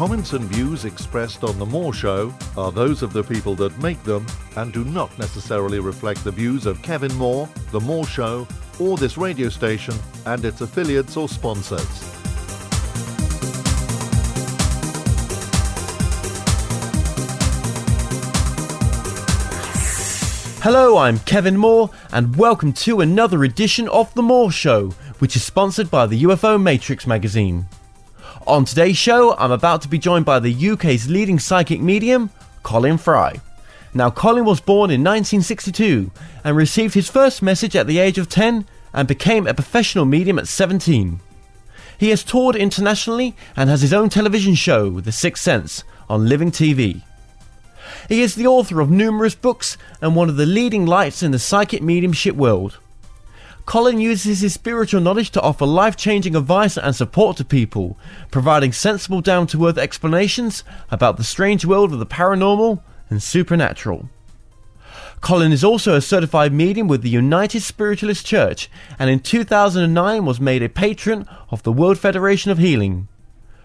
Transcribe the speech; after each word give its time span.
comments 0.00 0.32
and 0.32 0.46
views 0.46 0.86
expressed 0.86 1.44
on 1.44 1.58
The 1.58 1.66
Moore 1.66 1.92
Show 1.92 2.32
are 2.56 2.72
those 2.72 3.02
of 3.02 3.12
the 3.12 3.22
people 3.22 3.54
that 3.56 3.78
make 3.80 4.02
them 4.02 4.24
and 4.56 4.72
do 4.72 4.82
not 4.82 5.10
necessarily 5.18 5.78
reflect 5.78 6.24
the 6.24 6.30
views 6.30 6.64
of 6.64 6.80
Kevin 6.80 7.14
Moore, 7.16 7.46
The 7.70 7.80
Moore 7.80 8.06
Show, 8.06 8.48
or 8.78 8.96
this 8.96 9.18
radio 9.18 9.50
station 9.50 9.94
and 10.24 10.42
its 10.42 10.62
affiliates 10.62 11.18
or 11.18 11.28
sponsors. 11.28 11.86
Hello, 20.62 20.96
I'm 20.96 21.18
Kevin 21.18 21.58
Moore, 21.58 21.90
and 22.10 22.34
welcome 22.36 22.72
to 22.72 23.02
another 23.02 23.44
edition 23.44 23.86
of 23.88 24.14
The 24.14 24.22
Moore 24.22 24.50
Show, 24.50 24.92
which 25.18 25.36
is 25.36 25.44
sponsored 25.44 25.90
by 25.90 26.06
the 26.06 26.22
UFO 26.22 26.58
Matrix 26.58 27.06
magazine. 27.06 27.66
On 28.50 28.64
today's 28.64 28.96
show, 28.96 29.36
I'm 29.36 29.52
about 29.52 29.80
to 29.82 29.88
be 29.88 29.96
joined 29.96 30.24
by 30.24 30.40
the 30.40 30.70
UK's 30.70 31.08
leading 31.08 31.38
psychic 31.38 31.80
medium, 31.80 32.30
Colin 32.64 32.98
Fry. 32.98 33.40
Now, 33.94 34.10
Colin 34.10 34.44
was 34.44 34.58
born 34.58 34.90
in 34.90 35.04
1962 35.04 36.10
and 36.42 36.56
received 36.56 36.94
his 36.94 37.08
first 37.08 37.42
message 37.42 37.76
at 37.76 37.86
the 37.86 38.00
age 38.00 38.18
of 38.18 38.28
10 38.28 38.66
and 38.92 39.06
became 39.06 39.46
a 39.46 39.54
professional 39.54 40.04
medium 40.04 40.36
at 40.36 40.48
17. 40.48 41.20
He 41.96 42.08
has 42.08 42.24
toured 42.24 42.56
internationally 42.56 43.36
and 43.54 43.70
has 43.70 43.82
his 43.82 43.92
own 43.92 44.08
television 44.08 44.56
show, 44.56 44.98
The 44.98 45.12
Sixth 45.12 45.44
Sense, 45.44 45.84
on 46.08 46.28
Living 46.28 46.50
TV. 46.50 47.02
He 48.08 48.20
is 48.20 48.34
the 48.34 48.48
author 48.48 48.80
of 48.80 48.90
numerous 48.90 49.36
books 49.36 49.78
and 50.02 50.16
one 50.16 50.28
of 50.28 50.36
the 50.36 50.44
leading 50.44 50.86
lights 50.86 51.22
in 51.22 51.30
the 51.30 51.38
psychic 51.38 51.84
mediumship 51.84 52.34
world. 52.34 52.78
Colin 53.66 54.00
uses 54.00 54.40
his 54.40 54.54
spiritual 54.54 55.00
knowledge 55.00 55.30
to 55.30 55.40
offer 55.40 55.66
life 55.66 55.96
changing 55.96 56.34
advice 56.34 56.76
and 56.76 56.94
support 56.94 57.36
to 57.36 57.44
people, 57.44 57.98
providing 58.30 58.72
sensible, 58.72 59.20
down 59.20 59.46
to 59.48 59.66
earth 59.66 59.78
explanations 59.78 60.64
about 60.90 61.16
the 61.16 61.24
strange 61.24 61.64
world 61.64 61.92
of 61.92 61.98
the 61.98 62.06
paranormal 62.06 62.82
and 63.08 63.22
supernatural. 63.22 64.08
Colin 65.20 65.52
is 65.52 65.62
also 65.62 65.94
a 65.94 66.00
certified 66.00 66.52
medium 66.52 66.88
with 66.88 67.02
the 67.02 67.10
United 67.10 67.60
Spiritualist 67.60 68.24
Church 68.24 68.70
and 68.98 69.10
in 69.10 69.20
2009 69.20 70.24
was 70.24 70.40
made 70.40 70.62
a 70.62 70.68
patron 70.68 71.28
of 71.50 71.62
the 71.62 71.72
World 71.72 71.98
Federation 71.98 72.50
of 72.50 72.58
Healing. 72.58 73.06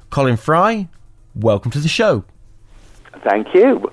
Colin 0.09 0.35
Fry, 0.35 0.89
welcome 1.33 1.71
to 1.71 1.79
the 1.79 1.87
show. 1.87 2.25
Thank 3.23 3.53
you. 3.53 3.91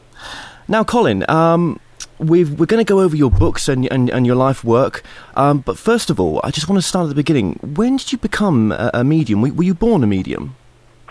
Now, 0.67 0.83
Colin, 0.83 1.29
um, 1.31 1.79
we 2.23 2.43
are 2.43 2.67
going 2.67 2.79
to 2.79 2.85
go 2.85 3.01
over 3.01 3.17
your 3.17 3.31
books 3.31 3.69
and, 3.69 3.91
and, 3.93 4.09
and 4.11 4.27
your 4.27 4.37
life 4.37 4.65
work. 4.65 5.03
Um, 5.35 5.59
but 5.59 5.77
first 5.77 6.11
of 6.11 6.21
all, 6.21 6.41
I 6.45 6.51
just 6.51 6.69
want 6.69 6.81
to 6.81 6.87
start 6.87 7.05
at 7.05 7.09
the 7.09 7.15
beginning. 7.15 7.59
When 7.63 7.97
did 7.97 8.13
you 8.13 8.19
become 8.19 8.73
a, 8.73 8.91
a 8.95 9.05
medium? 9.05 9.43
Were, 9.43 9.53
were, 9.53 9.65
you 9.65 9.75
born 9.75 10.05
a 10.05 10.07
medium? 10.07 10.57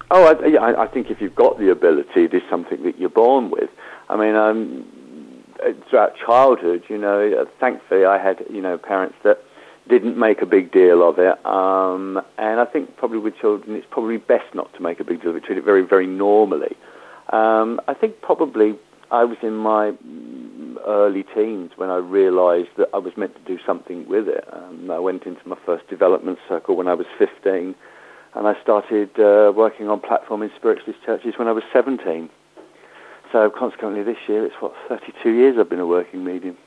Oh, 0.10 0.26
I, 0.26 0.84
I, 0.84 0.88
think 0.88 1.10
if 1.10 1.22
you've 1.22 1.36
got 1.36 1.58
the 1.58 1.72
ability, 1.72 2.26
it 2.26 2.34
is 2.34 2.42
something 2.50 2.84
that 2.84 2.98
you're 2.98 3.10
born 3.10 3.50
with. 3.50 3.70
I 4.10 4.18
mean, 4.18 4.36
um, 4.36 4.86
throughout 5.90 6.16
childhood, 6.18 6.84
you 6.90 6.98
know, 6.98 7.42
uh, 7.42 7.46
thankfully 7.60 8.06
I 8.06 8.18
had, 8.18 8.44
you 8.50 8.62
know, 8.62 8.78
parents 8.78 9.16
that 9.24 9.42
didn't 9.88 10.18
make 10.18 10.42
a 10.42 10.46
big 10.46 10.72
deal 10.72 11.08
of 11.08 11.18
it. 11.20 11.46
Um, 11.46 12.22
and 12.38 12.60
I 12.60 12.66
think 12.66 12.98
probably 12.98 13.20
with 13.20 13.38
children, 13.38 13.76
it's 13.76 13.88
probably 13.90 14.18
best 14.18 14.54
not 14.54 14.74
to 14.76 14.82
make 14.82 15.00
a 15.00 15.04
big 15.04 15.22
deal 15.22 15.32
of 15.32 15.38
it, 15.38 15.44
treat 15.44 15.58
it 15.58 15.64
very, 15.64 15.86
very 15.86 16.08
normally. 16.08 16.76
Um, 17.30 17.80
I 17.88 17.94
think 17.94 18.22
probably 18.22 18.76
I 19.12 19.26
was 19.26 19.38
in 19.42 19.56
my 19.56 19.94
early 20.88 21.24
teens 21.36 21.72
when 21.76 21.90
I 21.90 21.98
realised 21.98 22.70
that 22.78 22.90
I 22.94 22.98
was 22.98 23.16
meant 23.18 23.36
to 23.36 23.42
do 23.42 23.62
something 23.66 24.08
with 24.08 24.28
it. 24.28 24.48
Um, 24.52 24.90
I 24.90 25.00
went 25.00 25.24
into 25.24 25.46
my 25.48 25.58
first 25.66 25.88
development 25.90 26.40
circle 26.48 26.78
when 26.78 26.88
I 26.88 26.94
was 26.94 27.06
15, 27.20 27.76
and 28.34 28.48
I 28.48 28.60
started 28.62 29.20
uh, 29.20 29.52
working 29.54 29.90
on 29.90 30.00
platform 30.00 30.42
in 30.42 30.52
spiritualist 30.56 31.04
churches 31.06 31.34
when 31.38 31.50
I 31.50 31.52
was 31.52 31.64
17. 31.74 32.30
So 33.34 33.50
consequently, 33.50 34.04
this 34.04 34.18
year 34.28 34.46
it's 34.46 34.56
what 34.62 34.74
32 34.88 35.30
years 35.30 35.58
I've 35.60 35.70
been 35.70 35.80
a 35.80 35.86
working 35.86 36.24
medium. 36.24 36.58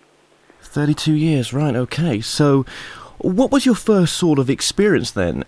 32 0.60 1.12
years, 1.12 1.52
right? 1.52 1.74
Okay. 1.74 2.20
So, 2.20 2.64
what 3.18 3.50
was 3.50 3.66
your 3.66 3.74
first 3.74 4.14
sort 4.14 4.38
of 4.38 4.50
experience 4.50 5.10
then? 5.10 5.44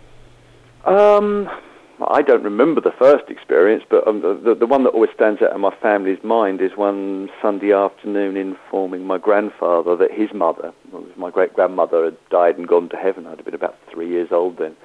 Um, 0.84 1.50
I 1.98 2.20
don't 2.20 2.42
remember 2.42 2.82
the 2.82 2.92
first 2.98 3.30
experience, 3.30 3.82
but 3.88 4.06
um, 4.06 4.20
the, 4.20 4.54
the 4.54 4.66
one 4.66 4.84
that 4.84 4.90
always 4.90 5.10
stands 5.14 5.40
out 5.40 5.54
in 5.54 5.60
my 5.62 5.74
family's 5.80 6.22
mind 6.22 6.60
is 6.60 6.72
one 6.76 7.30
Sunday 7.40 7.72
afternoon 7.72 8.36
informing 8.36 9.04
my 9.04 9.16
grandfather 9.16 9.96
that 9.96 10.12
his 10.12 10.28
mother, 10.34 10.74
my 11.16 11.30
great 11.30 11.54
grandmother, 11.54 12.04
had 12.04 12.16
died 12.28 12.58
and 12.58 12.68
gone 12.68 12.90
to 12.90 12.96
heaven. 12.96 13.26
I'd 13.26 13.38
have 13.38 13.46
been 13.46 13.54
about 13.54 13.76
three 13.90 14.08
years 14.10 14.28
old 14.30 14.58
then. 14.58 14.76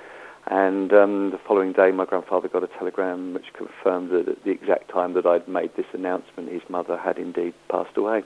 And 0.48 0.94
um, 0.94 1.32
the 1.32 1.40
following 1.46 1.74
day, 1.74 1.92
my 1.92 2.06
grandfather 2.06 2.48
got 2.48 2.64
a 2.64 2.68
telegram 2.68 3.34
which 3.34 3.54
confirmed 3.54 4.12
that 4.12 4.30
at 4.30 4.44
the 4.46 4.52
exact 4.52 4.90
time 4.90 5.14
that 5.14 5.26
I'd 5.26 5.48
made 5.50 5.76
this 5.76 5.86
announcement, 5.94 6.50
his 6.50 6.64
mother 6.70 6.98
had 6.98 7.18
indeed 7.18 7.54
passed 7.70 7.98
away. 7.98 8.24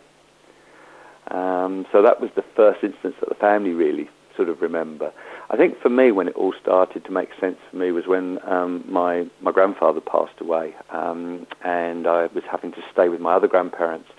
Um, 1.31 1.87
so 1.91 2.03
that 2.03 2.21
was 2.21 2.29
the 2.35 2.45
first 2.55 2.83
instance 2.83 3.15
that 3.19 3.29
the 3.29 3.35
family 3.35 3.71
really 3.71 4.09
sort 4.35 4.49
of 4.49 4.61
remember. 4.61 5.11
I 5.49 5.57
think 5.57 5.79
for 5.79 5.89
me, 5.89 6.11
when 6.11 6.27
it 6.27 6.35
all 6.35 6.53
started 6.59 7.05
to 7.05 7.11
make 7.11 7.29
sense 7.39 7.57
for 7.69 7.77
me 7.77 7.91
was 7.91 8.07
when 8.07 8.39
um, 8.47 8.83
my 8.87 9.25
my 9.41 9.51
grandfather 9.51 10.01
passed 10.01 10.39
away, 10.41 10.73
um, 10.89 11.45
and 11.63 12.07
I 12.07 12.27
was 12.27 12.43
having 12.49 12.71
to 12.71 12.81
stay 12.91 13.09
with 13.09 13.21
my 13.21 13.35
other 13.35 13.47
grandparents. 13.47 14.09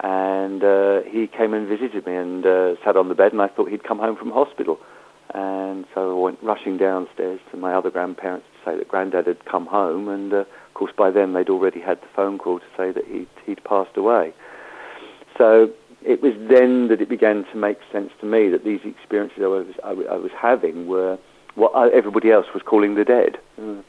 And 0.00 0.64
uh, 0.64 1.02
he 1.02 1.26
came 1.28 1.54
and 1.54 1.68
visited 1.68 2.06
me 2.06 2.16
and 2.16 2.44
uh, 2.44 2.74
sat 2.84 2.96
on 2.96 3.08
the 3.08 3.14
bed, 3.14 3.32
and 3.32 3.42
I 3.42 3.48
thought 3.48 3.68
he'd 3.70 3.84
come 3.84 3.98
home 3.98 4.16
from 4.16 4.30
hospital. 4.30 4.78
And 5.34 5.86
so 5.94 6.18
I 6.18 6.22
went 6.22 6.42
rushing 6.42 6.76
downstairs 6.76 7.40
to 7.50 7.56
my 7.56 7.72
other 7.74 7.90
grandparents 7.90 8.46
to 8.52 8.70
say 8.70 8.76
that 8.76 8.88
Granddad 8.88 9.26
had 9.26 9.44
come 9.44 9.66
home, 9.66 10.08
and 10.08 10.32
uh, 10.32 10.36
of 10.38 10.74
course 10.74 10.92
by 10.96 11.10
then 11.10 11.34
they'd 11.34 11.48
already 11.50 11.80
had 11.80 12.00
the 12.00 12.08
phone 12.16 12.38
call 12.38 12.58
to 12.58 12.66
say 12.76 12.92
that 12.92 13.04
he'd, 13.06 13.28
he'd 13.46 13.62
passed 13.64 13.96
away. 13.96 14.34
So 15.38 15.70
it 16.04 16.22
was 16.22 16.34
then 16.48 16.88
that 16.88 17.00
it 17.00 17.08
began 17.08 17.44
to 17.52 17.56
make 17.56 17.78
sense 17.90 18.10
to 18.20 18.26
me 18.26 18.48
that 18.48 18.64
these 18.64 18.80
experiences 18.84 19.38
I 19.42 19.46
was, 19.46 19.66
I, 19.84 19.90
I 20.14 20.16
was 20.16 20.30
having 20.36 20.86
were 20.86 21.18
what 21.54 21.92
everybody 21.92 22.30
else 22.30 22.46
was 22.54 22.62
calling 22.62 22.94
the 22.94 23.04
dead. 23.04 23.38
Mm. 23.60 23.84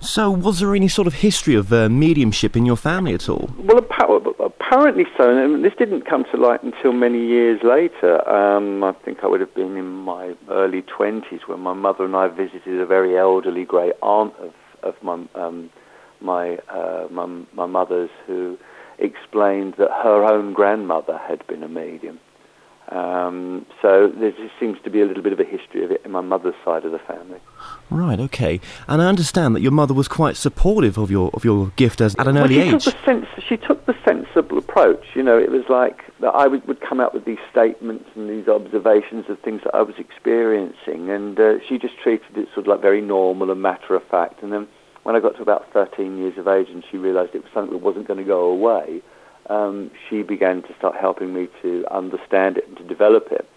So, 0.00 0.30
was 0.30 0.60
there 0.60 0.74
any 0.74 0.88
sort 0.88 1.06
of 1.06 1.14
history 1.14 1.54
of 1.54 1.72
uh, 1.72 1.88
mediumship 1.88 2.56
in 2.56 2.66
your 2.66 2.76
family 2.76 3.14
at 3.14 3.28
all? 3.28 3.50
Well, 3.58 3.78
apparently 3.78 5.06
so. 5.16 5.36
And 5.36 5.64
this 5.64 5.72
didn't 5.78 6.02
come 6.02 6.24
to 6.30 6.36
light 6.36 6.62
until 6.62 6.92
many 6.92 7.24
years 7.24 7.60
later. 7.62 8.28
Um, 8.28 8.84
I 8.84 8.92
think 8.92 9.24
I 9.24 9.26
would 9.26 9.40
have 9.40 9.54
been 9.54 9.76
in 9.76 9.86
my 9.86 10.34
early 10.50 10.82
20s 10.82 11.46
when 11.46 11.60
my 11.60 11.72
mother 11.72 12.04
and 12.04 12.14
I 12.14 12.28
visited 12.28 12.80
a 12.80 12.86
very 12.86 13.16
elderly 13.16 13.64
great 13.64 13.94
aunt 14.02 14.34
of, 14.36 14.52
of 14.82 14.94
my, 15.02 15.24
um, 15.34 15.70
my, 16.20 16.58
uh, 16.68 17.08
my, 17.10 17.26
my 17.54 17.66
mother's 17.66 18.10
who 18.26 18.58
explained 18.98 19.74
that 19.78 19.90
her 19.90 20.24
own 20.24 20.52
grandmother 20.52 21.18
had 21.18 21.46
been 21.46 21.62
a 21.62 21.68
medium. 21.68 22.20
Um, 22.88 23.66
so 23.82 24.12
there 24.14 24.32
seems 24.60 24.78
to 24.84 24.90
be 24.90 25.00
a 25.00 25.06
little 25.06 25.22
bit 25.22 25.32
of 25.32 25.40
a 25.40 25.44
history 25.44 25.84
of 25.84 25.90
it 25.90 26.02
in 26.04 26.12
my 26.12 26.20
mother's 26.20 26.54
side 26.64 26.84
of 26.84 26.92
the 26.92 27.00
family. 27.00 27.40
Right. 27.90 28.20
Okay. 28.20 28.60
And 28.86 29.02
I 29.02 29.06
understand 29.06 29.56
that 29.56 29.60
your 29.60 29.72
mother 29.72 29.92
was 29.92 30.06
quite 30.06 30.36
supportive 30.36 30.96
of 30.96 31.10
your 31.10 31.30
of 31.34 31.44
your 31.44 31.72
gift 31.74 32.00
as 32.00 32.14
at 32.14 32.28
an 32.28 32.36
well, 32.36 32.44
early 32.44 32.54
she 32.54 32.60
age. 32.60 32.84
Took 32.84 32.94
the 32.94 33.04
sens- 33.04 33.44
she 33.48 33.56
took 33.56 33.86
the 33.86 33.96
sensible 34.04 34.58
approach. 34.58 35.04
You 35.14 35.24
know, 35.24 35.36
it 35.36 35.50
was 35.50 35.64
like 35.68 36.04
that 36.20 36.28
I 36.28 36.46
would, 36.46 36.66
would 36.68 36.80
come 36.80 37.00
out 37.00 37.12
with 37.12 37.24
these 37.24 37.38
statements 37.50 38.08
and 38.14 38.30
these 38.30 38.46
observations 38.46 39.28
of 39.28 39.40
things 39.40 39.62
that 39.64 39.74
I 39.74 39.82
was 39.82 39.96
experiencing, 39.98 41.10
and 41.10 41.38
uh, 41.40 41.58
she 41.68 41.78
just 41.78 41.98
treated 41.98 42.36
it 42.36 42.46
sort 42.54 42.58
of 42.58 42.68
like 42.68 42.82
very 42.82 43.00
normal 43.00 43.50
and 43.50 43.60
matter 43.60 43.96
of 43.96 44.04
fact. 44.04 44.44
And 44.44 44.52
then 44.52 44.68
when 45.06 45.14
I 45.14 45.20
got 45.20 45.36
to 45.36 45.42
about 45.42 45.72
13 45.72 46.18
years 46.18 46.36
of 46.36 46.48
age 46.48 46.66
and 46.68 46.82
she 46.90 46.96
realized 46.96 47.32
it 47.32 47.44
was 47.44 47.52
something 47.54 47.72
that 47.72 47.84
wasn't 47.84 48.08
going 48.08 48.18
to 48.18 48.24
go 48.24 48.46
away, 48.46 49.02
um, 49.48 49.92
she 50.10 50.24
began 50.24 50.62
to 50.62 50.74
start 50.76 50.96
helping 50.96 51.32
me 51.32 51.46
to 51.62 51.86
understand 51.92 52.58
it 52.58 52.66
and 52.66 52.76
to 52.78 52.82
develop 52.82 53.28
it. 53.30 53.48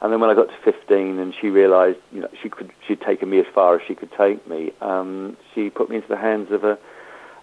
And 0.00 0.12
then 0.12 0.20
when 0.20 0.30
I 0.30 0.34
got 0.34 0.46
to 0.46 0.54
15 0.64 1.18
and 1.18 1.34
she 1.40 1.48
realized 1.48 1.98
you 2.12 2.20
know, 2.20 2.28
she 2.40 2.48
could, 2.48 2.72
she'd 2.86 3.00
taken 3.00 3.28
me 3.28 3.40
as 3.40 3.46
far 3.52 3.74
as 3.74 3.82
she 3.84 3.96
could 3.96 4.12
take 4.12 4.46
me, 4.48 4.70
um, 4.80 5.36
she 5.52 5.70
put 5.70 5.90
me 5.90 5.96
into 5.96 6.06
the 6.06 6.16
hands 6.16 6.52
of 6.52 6.62
a, 6.62 6.78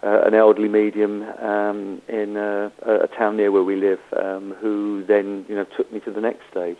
uh, 0.04 0.22
an 0.26 0.34
elderly 0.34 0.70
medium 0.70 1.24
um, 1.24 2.02
in 2.08 2.38
a, 2.38 2.72
a, 2.84 3.08
town 3.08 3.36
near 3.36 3.52
where 3.52 3.64
we 3.64 3.76
live, 3.76 4.00
um, 4.16 4.56
who 4.62 5.04
then 5.06 5.46
you 5.50 5.56
know 5.56 5.66
took 5.76 5.92
me 5.92 6.00
to 6.00 6.12
the 6.12 6.22
next 6.22 6.44
stage. 6.50 6.78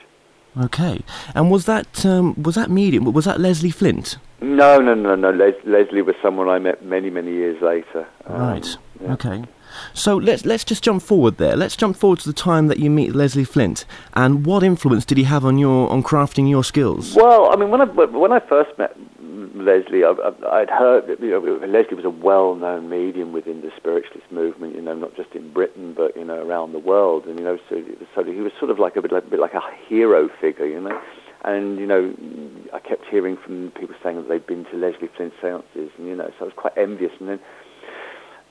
Okay, 0.58 1.02
and 1.36 1.52
was 1.52 1.66
that 1.66 2.06
um, 2.06 2.42
was 2.42 2.56
that 2.56 2.70
medium? 2.70 3.06
Was 3.12 3.26
that 3.26 3.40
Leslie 3.40 3.70
Flint? 3.72 4.18
No, 4.42 4.80
no, 4.80 4.94
no, 4.94 5.16
no. 5.16 5.32
Les- 5.32 5.64
Leslie 5.66 6.02
was 6.02 6.16
someone 6.22 6.48
I 6.50 6.60
met 6.60 6.84
many, 6.84 7.10
many 7.10 7.32
years 7.32 7.62
later. 7.62 8.08
Um, 8.26 8.42
right. 8.42 8.78
Yeah. 9.02 9.14
Okay. 9.14 9.44
So 9.94 10.16
let's 10.18 10.46
let's 10.46 10.64
just 10.64 10.84
jump 10.84 11.04
forward 11.04 11.38
there. 11.38 11.56
Let's 11.56 11.76
jump 11.76 11.96
forward 11.96 12.20
to 12.20 12.30
the 12.30 12.34
time 12.34 12.68
that 12.68 12.80
you 12.80 12.90
meet 12.90 13.14
Leslie 13.14 13.44
Flint, 13.44 13.86
and 14.14 14.46
what 14.46 14.64
influence 14.64 15.06
did 15.06 15.18
he 15.18 15.26
have 15.26 15.46
on 15.46 15.58
your 15.58 15.90
on 15.90 16.04
crafting 16.04 16.50
your 16.50 16.64
skills? 16.64 17.16
Well, 17.16 17.52
I 17.52 17.56
mean, 17.56 17.70
when 17.70 17.82
I 17.82 17.86
when 17.86 18.32
I 18.32 18.40
first 18.40 18.78
met 18.78 18.96
Leslie, 19.56 20.04
I, 20.04 20.12
would 20.12 20.70
heard 20.70 21.08
that 21.08 21.20
you 21.20 21.32
know, 21.32 21.40
Leslie 21.68 21.96
was 21.96 22.06
a 22.06 22.10
well-known 22.10 22.90
medium 22.90 23.32
within 23.32 23.62
the 23.62 23.72
spiritualist 23.78 24.32
movement. 24.32 24.76
You 24.76 24.82
know, 24.82 24.96
not 24.96 25.16
just 25.16 25.32
in 25.34 25.52
Britain, 25.52 25.94
but 25.94 26.16
you 26.16 26.26
know, 26.26 26.46
around 26.46 26.74
the 26.74 26.80
world. 26.80 27.26
And 27.26 27.40
you 27.40 27.46
know, 27.46 27.58
so, 27.70 27.84
so 28.16 28.24
he 28.24 28.42
was 28.42 28.52
sort 28.60 28.72
of 28.72 28.80
like 28.80 28.96
a 28.96 29.02
bit 29.02 29.12
like, 29.12 29.26
a 29.26 29.30
bit 29.30 29.40
like 29.40 29.54
a 29.54 29.62
hero 29.88 30.30
figure. 30.42 30.66
You 30.66 30.82
know. 30.82 31.02
And, 31.46 31.80
you 31.80 31.88
know, 31.88 32.14
I 32.74 32.80
kept 32.80 33.06
hearing 33.06 33.38
from 33.38 33.72
people 33.72 33.96
saying 34.04 34.18
that 34.18 34.28
they'd 34.28 34.46
been 34.46 34.66
to 34.66 34.76
Leslie 34.76 35.10
Flint 35.16 35.32
seances, 35.42 35.90
and, 35.98 36.06
you 36.06 36.14
know, 36.14 36.30
so 36.38 36.42
I 36.42 36.44
was 36.44 36.54
quite 36.54 36.78
envious. 36.78 37.14
And 37.22 37.30
then 37.30 37.40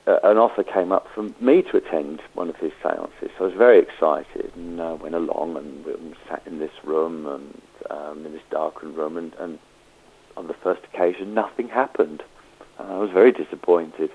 uh, 0.08 0.18
an 0.24 0.38
offer 0.38 0.64
came 0.64 0.90
up 0.90 1.06
for 1.14 1.28
me 1.38 1.60
to 1.60 1.76
attend 1.76 2.22
one 2.32 2.48
of 2.48 2.56
his 2.56 2.72
seances. 2.82 3.30
So 3.36 3.44
I 3.44 3.48
was 3.48 3.54
very 3.54 3.78
excited 3.78 4.50
and 4.56 4.80
uh, 4.80 4.96
went 4.98 5.14
along 5.14 5.56
and 5.58 5.84
we 5.84 6.14
sat 6.28 6.42
in 6.46 6.58
this 6.58 6.72
room 6.82 7.26
and 7.26 7.60
um, 7.90 8.24
in 8.24 8.32
this 8.32 8.42
darkened 8.50 8.96
room. 8.96 9.18
And, 9.18 9.34
and 9.34 9.58
on 10.38 10.46
the 10.46 10.54
first 10.54 10.82
occasion, 10.92 11.34
nothing 11.34 11.68
happened. 11.68 12.22
Uh, 12.78 12.84
I 12.84 12.98
was 12.98 13.10
very 13.10 13.32
disappointed. 13.32 14.10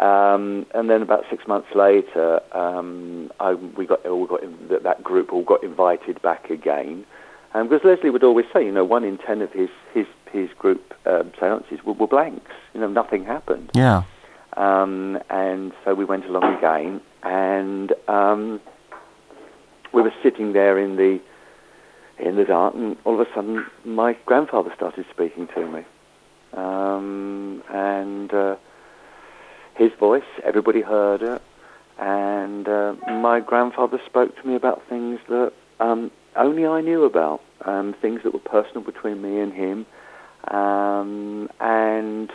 Um, 0.00 0.66
and 0.74 0.90
then 0.90 1.02
about 1.02 1.24
six 1.30 1.46
months 1.46 1.68
later, 1.74 2.40
um, 2.56 3.30
I, 3.38 3.54
we 3.54 3.86
got 3.86 4.04
all 4.06 4.26
got 4.26 4.42
in, 4.42 4.56
that 4.82 5.04
group 5.04 5.32
all 5.32 5.44
got 5.44 5.62
invited 5.62 6.20
back 6.20 6.50
again. 6.50 7.04
Um, 7.52 7.68
because 7.68 7.84
Leslie 7.84 8.10
would 8.10 8.24
always 8.24 8.46
say, 8.52 8.64
you 8.64 8.72
know, 8.72 8.84
one 8.84 9.04
in 9.04 9.18
ten 9.18 9.40
of 9.40 9.52
his 9.52 9.68
his 9.92 10.06
his 10.32 10.48
group 10.58 10.94
um, 11.06 11.30
seances 11.38 11.84
were, 11.84 11.92
were 11.92 12.08
blanks. 12.08 12.50
You 12.72 12.80
know, 12.80 12.88
nothing 12.88 13.24
happened. 13.24 13.70
Yeah. 13.74 14.02
Um, 14.56 15.20
and 15.30 15.72
so 15.84 15.94
we 15.94 16.04
went 16.04 16.24
along 16.24 16.56
again, 16.56 17.00
and 17.22 17.92
um, 18.08 18.60
we 19.92 20.02
were 20.02 20.12
sitting 20.22 20.54
there 20.54 20.76
in 20.78 20.96
the 20.96 21.20
in 22.18 22.36
the 22.36 22.44
dark, 22.44 22.74
and 22.74 22.96
all 23.04 23.20
of 23.20 23.26
a 23.26 23.34
sudden, 23.34 23.66
my 23.84 24.16
grandfather 24.26 24.72
started 24.74 25.04
speaking 25.10 25.48
to 25.54 25.66
me, 25.66 25.84
um, 26.52 27.62
and 27.72 28.32
uh, 28.32 28.56
his 29.74 29.92
voice, 29.98 30.22
everybody 30.42 30.80
heard 30.80 31.22
it, 31.22 31.42
and 31.98 32.68
uh, 32.68 32.94
my 33.08 33.40
grandfather 33.40 34.00
spoke 34.06 34.34
to 34.40 34.46
me 34.46 34.54
about 34.54 34.82
things 34.88 35.18
that 35.28 35.52
um, 35.80 36.10
only 36.36 36.66
I 36.66 36.80
knew 36.80 37.04
about, 37.04 37.40
um, 37.64 37.94
things 38.00 38.22
that 38.24 38.32
were 38.32 38.40
personal 38.40 38.82
between 38.82 39.20
me 39.20 39.40
and 39.40 39.52
him, 39.52 39.86
um, 40.48 41.48
and 41.60 42.30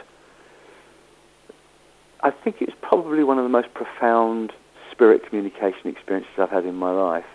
I 2.22 2.32
think 2.32 2.58
it's 2.62 2.76
probably 2.82 3.24
one 3.24 3.38
of 3.38 3.44
the 3.44 3.50
most 3.50 3.74
profound 3.74 4.52
spirit 4.92 5.26
communication 5.26 5.88
experiences 5.88 6.32
I've 6.38 6.50
had 6.50 6.66
in 6.66 6.76
my 6.76 6.92
life. 6.92 7.26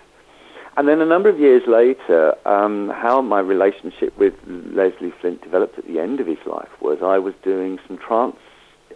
And 0.77 0.89
then 0.89 1.01
a 1.01 1.07
number 1.07 1.29
of 1.29 1.39
years 1.39 1.63
later, 1.69 2.35
um, 2.49 2.89
how 2.89 3.21
my 3.23 3.39
relationship 3.39 4.17
with 4.19 4.35
Leslie 4.47 5.13
Flint 5.21 5.43
developed 5.43 5.79
at 5.79 5.87
the 5.87 6.01
end 6.01 6.19
of 6.19 6.27
his 6.27 6.39
life 6.47 6.71
was 6.81 6.99
I 7.01 7.19
was 7.19 7.35
doing 7.45 7.79
some 7.87 7.97
trance 7.97 8.37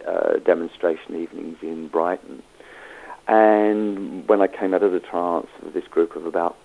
uh, 0.05 0.39
demonstration 0.45 1.15
evenings 1.15 1.57
in 1.61 1.87
Brighton. 1.87 2.43
And 3.29 4.27
when 4.27 4.41
I 4.41 4.47
came 4.47 4.73
out 4.73 4.83
of 4.83 4.91
the 4.91 4.99
trance 4.99 5.47
with 5.63 5.73
this 5.73 5.87
group 5.87 6.15
of 6.15 6.25
about 6.25 6.57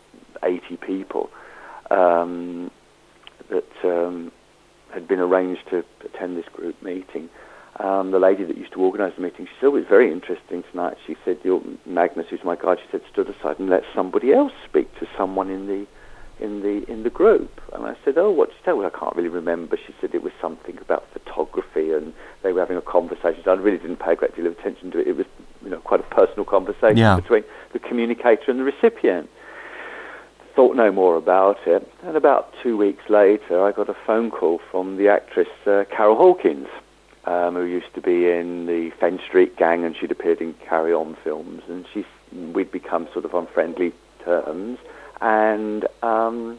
80 0.43 0.78
people 0.78 1.31
um, 1.90 2.70
that 3.50 3.70
um, 3.84 4.32
had 4.93 5.06
been 5.06 5.20
arranged 5.20 5.62
to 5.70 5.84
attend 6.05 6.37
this 6.37 6.46
group 6.52 6.82
meeting, 6.82 7.28
um, 7.80 8.12
the 8.12 8.18
lady 8.18 8.44
that 8.44 8.56
used 8.56 8.72
to 8.72 8.80
organise 8.80 9.14
the 9.16 9.22
meeting, 9.22 9.46
she 9.46 9.52
said, 9.60 9.66
oh, 9.66 9.76
it 9.76 9.80
was 9.80 9.84
very 9.88 10.12
interesting 10.12 10.62
tonight. 10.70 10.96
She 11.06 11.16
said, 11.24 11.38
Your 11.42 11.60
Magnus, 11.84 12.26
who's 12.30 12.44
my 12.44 12.54
guide, 12.56 12.78
she 12.80 12.88
said, 12.92 13.00
stood 13.10 13.28
aside 13.28 13.58
and 13.58 13.68
let 13.68 13.82
somebody 13.94 14.32
else 14.32 14.52
speak 14.64 14.92
to 15.00 15.06
someone 15.16 15.50
in 15.50 15.66
the 15.66 15.86
in 16.40 16.62
the 16.62 16.88
in 16.90 17.02
the 17.04 17.10
group. 17.10 17.60
And 17.72 17.84
I 17.86 17.96
said, 18.04 18.18
oh, 18.18 18.30
what 18.30 18.48
did 18.48 18.56
you 18.56 18.64
say? 18.64 18.72
Well, 18.72 18.86
I 18.86 18.96
can't 18.98 19.14
really 19.16 19.28
remember. 19.28 19.76
She 19.76 19.94
said 20.00 20.14
it 20.14 20.22
was 20.22 20.32
something 20.40 20.78
about 20.78 21.04
photography, 21.12 21.92
and 21.92 22.12
they 22.42 22.52
were 22.52 22.60
having 22.60 22.76
a 22.76 22.82
conversation. 22.82 23.42
So 23.44 23.52
I 23.52 23.54
really 23.54 23.78
didn't 23.78 23.98
pay 23.98 24.12
a 24.12 24.16
great 24.16 24.34
deal 24.36 24.46
of 24.46 24.58
attention 24.58 24.90
to 24.92 24.98
it. 24.98 25.06
It 25.08 25.16
was, 25.16 25.26
you 25.62 25.70
know, 25.70 25.78
quite 25.78 26.00
a 26.00 26.14
personal 26.14 26.44
conversation 26.44 26.96
Yeah. 26.96 27.16
between 27.16 27.44
the 27.72 27.78
communicator 27.78 28.50
and 28.50 28.58
the 28.60 28.64
recipient. 28.64 29.28
Thought 30.56 30.76
no 30.76 30.92
more 30.92 31.16
about 31.16 31.58
it. 31.66 31.88
And 32.04 32.16
about 32.16 32.52
two 32.62 32.76
weeks 32.76 33.02
later, 33.08 33.64
I 33.64 33.72
got 33.72 33.88
a 33.88 33.96
phone 34.06 34.30
call 34.30 34.60
from 34.70 34.96
the 34.96 35.08
actress 35.08 35.48
uh, 35.66 35.84
Carol 35.90 36.16
Hawkins, 36.16 36.68
um, 37.26 37.54
who 37.54 37.64
used 37.64 37.92
to 37.94 38.00
be 38.00 38.28
in 38.28 38.66
the 38.66 38.90
Fenn 39.00 39.18
Street 39.26 39.56
Gang, 39.56 39.84
and 39.84 39.96
she'd 39.96 40.10
appeared 40.10 40.40
in 40.40 40.54
Carry 40.54 40.92
On 40.92 41.16
films, 41.24 41.62
and 41.68 41.86
she's 41.92 42.04
we'd 42.52 42.70
become 42.70 43.08
sort 43.12 43.24
of 43.24 43.34
on 43.34 43.46
friendly 43.46 43.92
terms. 44.24 44.78
And 45.20 45.86
um, 46.02 46.58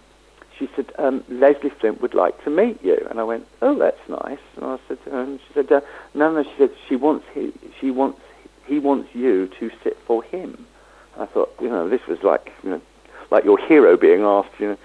she 0.57 0.69
said, 0.75 0.91
um, 0.97 1.23
Leslie 1.29 1.69
Flint 1.69 2.01
would 2.01 2.13
like 2.13 2.41
to 2.43 2.49
meet 2.49 2.83
you. 2.83 3.05
And 3.09 3.19
I 3.19 3.23
went, 3.23 3.45
oh, 3.61 3.77
that's 3.77 3.99
nice. 4.07 4.39
And 4.55 4.65
I 4.65 4.79
said, 4.87 5.03
to 5.03 5.09
her, 5.11 5.21
and 5.21 5.39
she 5.47 5.53
said, 5.53 5.71
uh, 5.71 5.81
no, 6.13 6.31
no. 6.31 6.43
She 6.43 6.53
said 6.57 6.71
she 6.87 6.95
wants 6.95 7.25
he, 7.33 7.51
she 7.79 7.91
wants 7.91 8.19
he 8.65 8.79
wants 8.79 9.13
you 9.13 9.47
to 9.59 9.71
sit 9.83 9.97
for 10.05 10.23
him. 10.23 10.65
I 11.17 11.25
thought, 11.25 11.53
you 11.61 11.69
know, 11.69 11.87
this 11.87 12.05
was 12.07 12.23
like 12.23 12.51
you 12.63 12.71
know, 12.71 12.81
like 13.31 13.43
your 13.43 13.57
hero 13.57 13.97
being 13.97 14.21
asked, 14.21 14.59
you 14.59 14.69
know. 14.69 14.77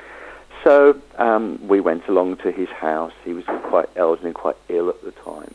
So 0.65 1.01
um, 1.17 1.59
we 1.67 1.81
went 1.81 2.07
along 2.09 2.37
to 2.39 2.53
his 2.53 2.69
house. 2.69 3.13
He 3.25 3.33
was 3.33 3.45
quite 3.45 3.89
elderly 3.97 4.29
and 4.29 4.35
quite 4.35 4.57
ill 4.69 4.91
at 4.91 5.03
the 5.03 5.13
time. 5.13 5.55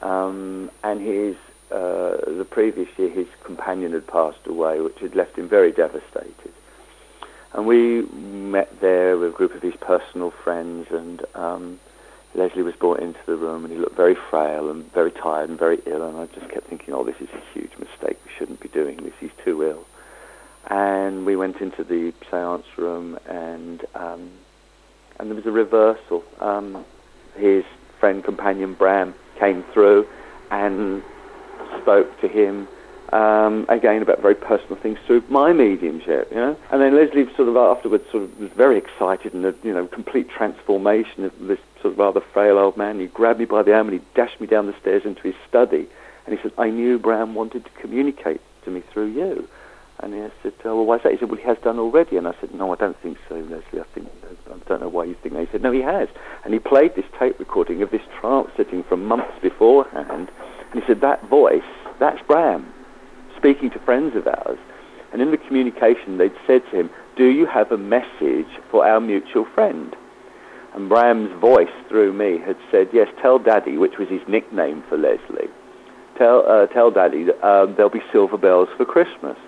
Um, 0.00 0.70
and 0.82 1.00
his 1.00 1.36
uh, 1.70 2.16
the 2.26 2.46
previous 2.48 2.88
year, 2.96 3.10
his 3.10 3.26
companion 3.42 3.92
had 3.92 4.06
passed 4.06 4.46
away, 4.46 4.80
which 4.80 4.98
had 5.00 5.16
left 5.16 5.36
him 5.36 5.48
very 5.48 5.72
devastated. 5.72 6.52
And 7.52 7.66
we 7.66 8.02
met 8.02 8.80
there 8.80 9.16
with 9.16 9.30
a 9.30 9.36
group 9.36 9.54
of 9.54 9.62
his 9.62 9.74
personal 9.76 10.30
friends, 10.30 10.88
and 10.90 11.24
um, 11.34 11.80
Leslie 12.34 12.62
was 12.62 12.74
brought 12.74 13.00
into 13.00 13.18
the 13.26 13.34
room, 13.36 13.64
and 13.64 13.72
he 13.72 13.78
looked 13.80 13.96
very 13.96 14.14
frail 14.14 14.70
and 14.70 14.90
very 14.92 15.10
tired 15.10 15.48
and 15.48 15.58
very 15.58 15.80
ill. 15.86 16.06
And 16.06 16.18
I 16.18 16.26
just 16.26 16.48
kept 16.50 16.68
thinking, 16.68 16.94
oh, 16.94 17.02
this 17.02 17.20
is 17.20 17.28
a 17.30 17.58
huge 17.58 17.72
mistake. 17.78 18.18
We 18.24 18.30
shouldn't 18.38 18.60
be 18.60 18.68
doing 18.68 18.98
this. 18.98 19.14
He's 19.18 19.30
too 19.44 19.64
ill. 19.64 19.84
And 20.68 21.24
we 21.26 21.34
went 21.34 21.60
into 21.60 21.82
the 21.82 22.12
seance 22.30 22.66
room, 22.76 23.18
and 23.26 23.84
um, 23.94 24.30
and 25.18 25.30
there 25.30 25.36
was 25.36 25.46
a 25.46 25.52
reversal. 25.52 26.24
Um, 26.40 26.84
his 27.36 27.64
friend 27.98 28.22
companion 28.22 28.74
Bram 28.74 29.14
came 29.38 29.64
through 29.72 30.06
and 30.50 31.02
spoke 31.80 32.20
to 32.20 32.28
him 32.28 32.68
um, 33.12 33.66
again 33.68 34.02
about 34.02 34.20
very 34.20 34.34
personal 34.34 34.76
things 34.76 34.98
through 35.06 35.22
my 35.28 35.52
mediumship, 35.52 36.30
you 36.30 36.36
know. 36.36 36.56
And 36.70 36.82
then 36.82 36.96
Leslie 36.96 37.26
sort 37.36 37.48
of 37.48 37.56
afterwards 37.56 38.04
sort 38.10 38.24
of 38.24 38.38
was 38.38 38.50
very 38.50 38.76
excited 38.78 39.32
and 39.32 39.44
a 39.44 39.54
you 39.62 39.72
know 39.72 39.86
complete 39.86 40.28
transformation 40.28 41.24
of 41.24 41.32
this 41.40 41.60
sort 41.80 41.92
of 41.92 41.98
rather 41.98 42.20
frail 42.20 42.58
old 42.58 42.76
man. 42.76 42.98
He 42.98 43.06
grabbed 43.06 43.38
me 43.38 43.44
by 43.44 43.62
the 43.62 43.74
arm 43.74 43.88
and 43.88 44.00
he 44.00 44.06
dashed 44.14 44.40
me 44.40 44.46
down 44.46 44.66
the 44.66 44.74
stairs 44.80 45.04
into 45.04 45.22
his 45.22 45.36
study, 45.48 45.88
and 46.26 46.36
he 46.36 46.42
said, 46.42 46.52
"I 46.58 46.70
knew 46.70 46.98
Bram 46.98 47.34
wanted 47.34 47.64
to 47.64 47.70
communicate 47.80 48.40
to 48.64 48.70
me 48.70 48.82
through 48.92 49.06
you." 49.06 49.48
And 50.00 50.14
I 50.14 50.30
said, 50.42 50.52
oh, 50.64 50.76
well, 50.76 50.84
why 50.84 50.96
is 50.96 51.02
that? 51.04 51.12
He 51.12 51.18
said, 51.18 51.30
well, 51.30 51.40
he 51.40 51.46
has 51.46 51.56
done 51.64 51.78
already. 51.78 52.16
And 52.16 52.28
I 52.28 52.34
said, 52.40 52.54
no, 52.54 52.72
I 52.72 52.76
don't 52.76 53.00
think 53.00 53.18
so, 53.28 53.36
Leslie. 53.36 53.80
I 53.80 53.84
think 53.94 54.08
I 54.50 54.58
don't 54.68 54.80
know 54.80 54.88
why 54.88 55.04
you 55.04 55.16
think 55.22 55.34
that. 55.34 55.46
He 55.46 55.52
said, 55.52 55.62
no, 55.62 55.72
he 55.72 55.80
has. 55.80 56.08
And 56.44 56.52
he 56.52 56.60
played 56.60 56.94
this 56.94 57.06
tape 57.18 57.38
recording 57.38 57.82
of 57.82 57.90
this 57.90 58.02
trance 58.20 58.50
sitting 58.56 58.84
from 58.84 59.06
months 59.06 59.32
beforehand. 59.40 60.30
And 60.70 60.82
he 60.82 60.86
said, 60.86 61.00
that 61.00 61.26
voice, 61.28 61.62
that's 61.98 62.20
Bram 62.26 62.72
speaking 63.36 63.70
to 63.70 63.78
friends 63.80 64.16
of 64.16 64.26
ours. 64.26 64.58
And 65.12 65.22
in 65.22 65.30
the 65.30 65.38
communication, 65.38 66.18
they'd 66.18 66.34
said 66.46 66.62
to 66.70 66.80
him, 66.80 66.90
do 67.16 67.26
you 67.26 67.46
have 67.46 67.72
a 67.72 67.78
message 67.78 68.48
for 68.70 68.86
our 68.86 69.00
mutual 69.00 69.46
friend? 69.54 69.96
And 70.74 70.88
Bram's 70.88 71.32
voice 71.40 71.72
through 71.88 72.12
me 72.12 72.38
had 72.38 72.56
said, 72.70 72.88
yes, 72.92 73.08
tell 73.22 73.38
Daddy, 73.38 73.78
which 73.78 73.96
was 73.98 74.08
his 74.08 74.20
nickname 74.28 74.82
for 74.88 74.98
Leslie, 74.98 75.48
tell, 76.18 76.44
uh, 76.46 76.66
tell 76.66 76.90
Daddy 76.90 77.24
that 77.24 77.46
um, 77.46 77.74
there'll 77.76 77.88
be 77.88 78.02
silver 78.12 78.36
bells 78.36 78.68
for 78.76 78.84
Christmas, 78.84 79.38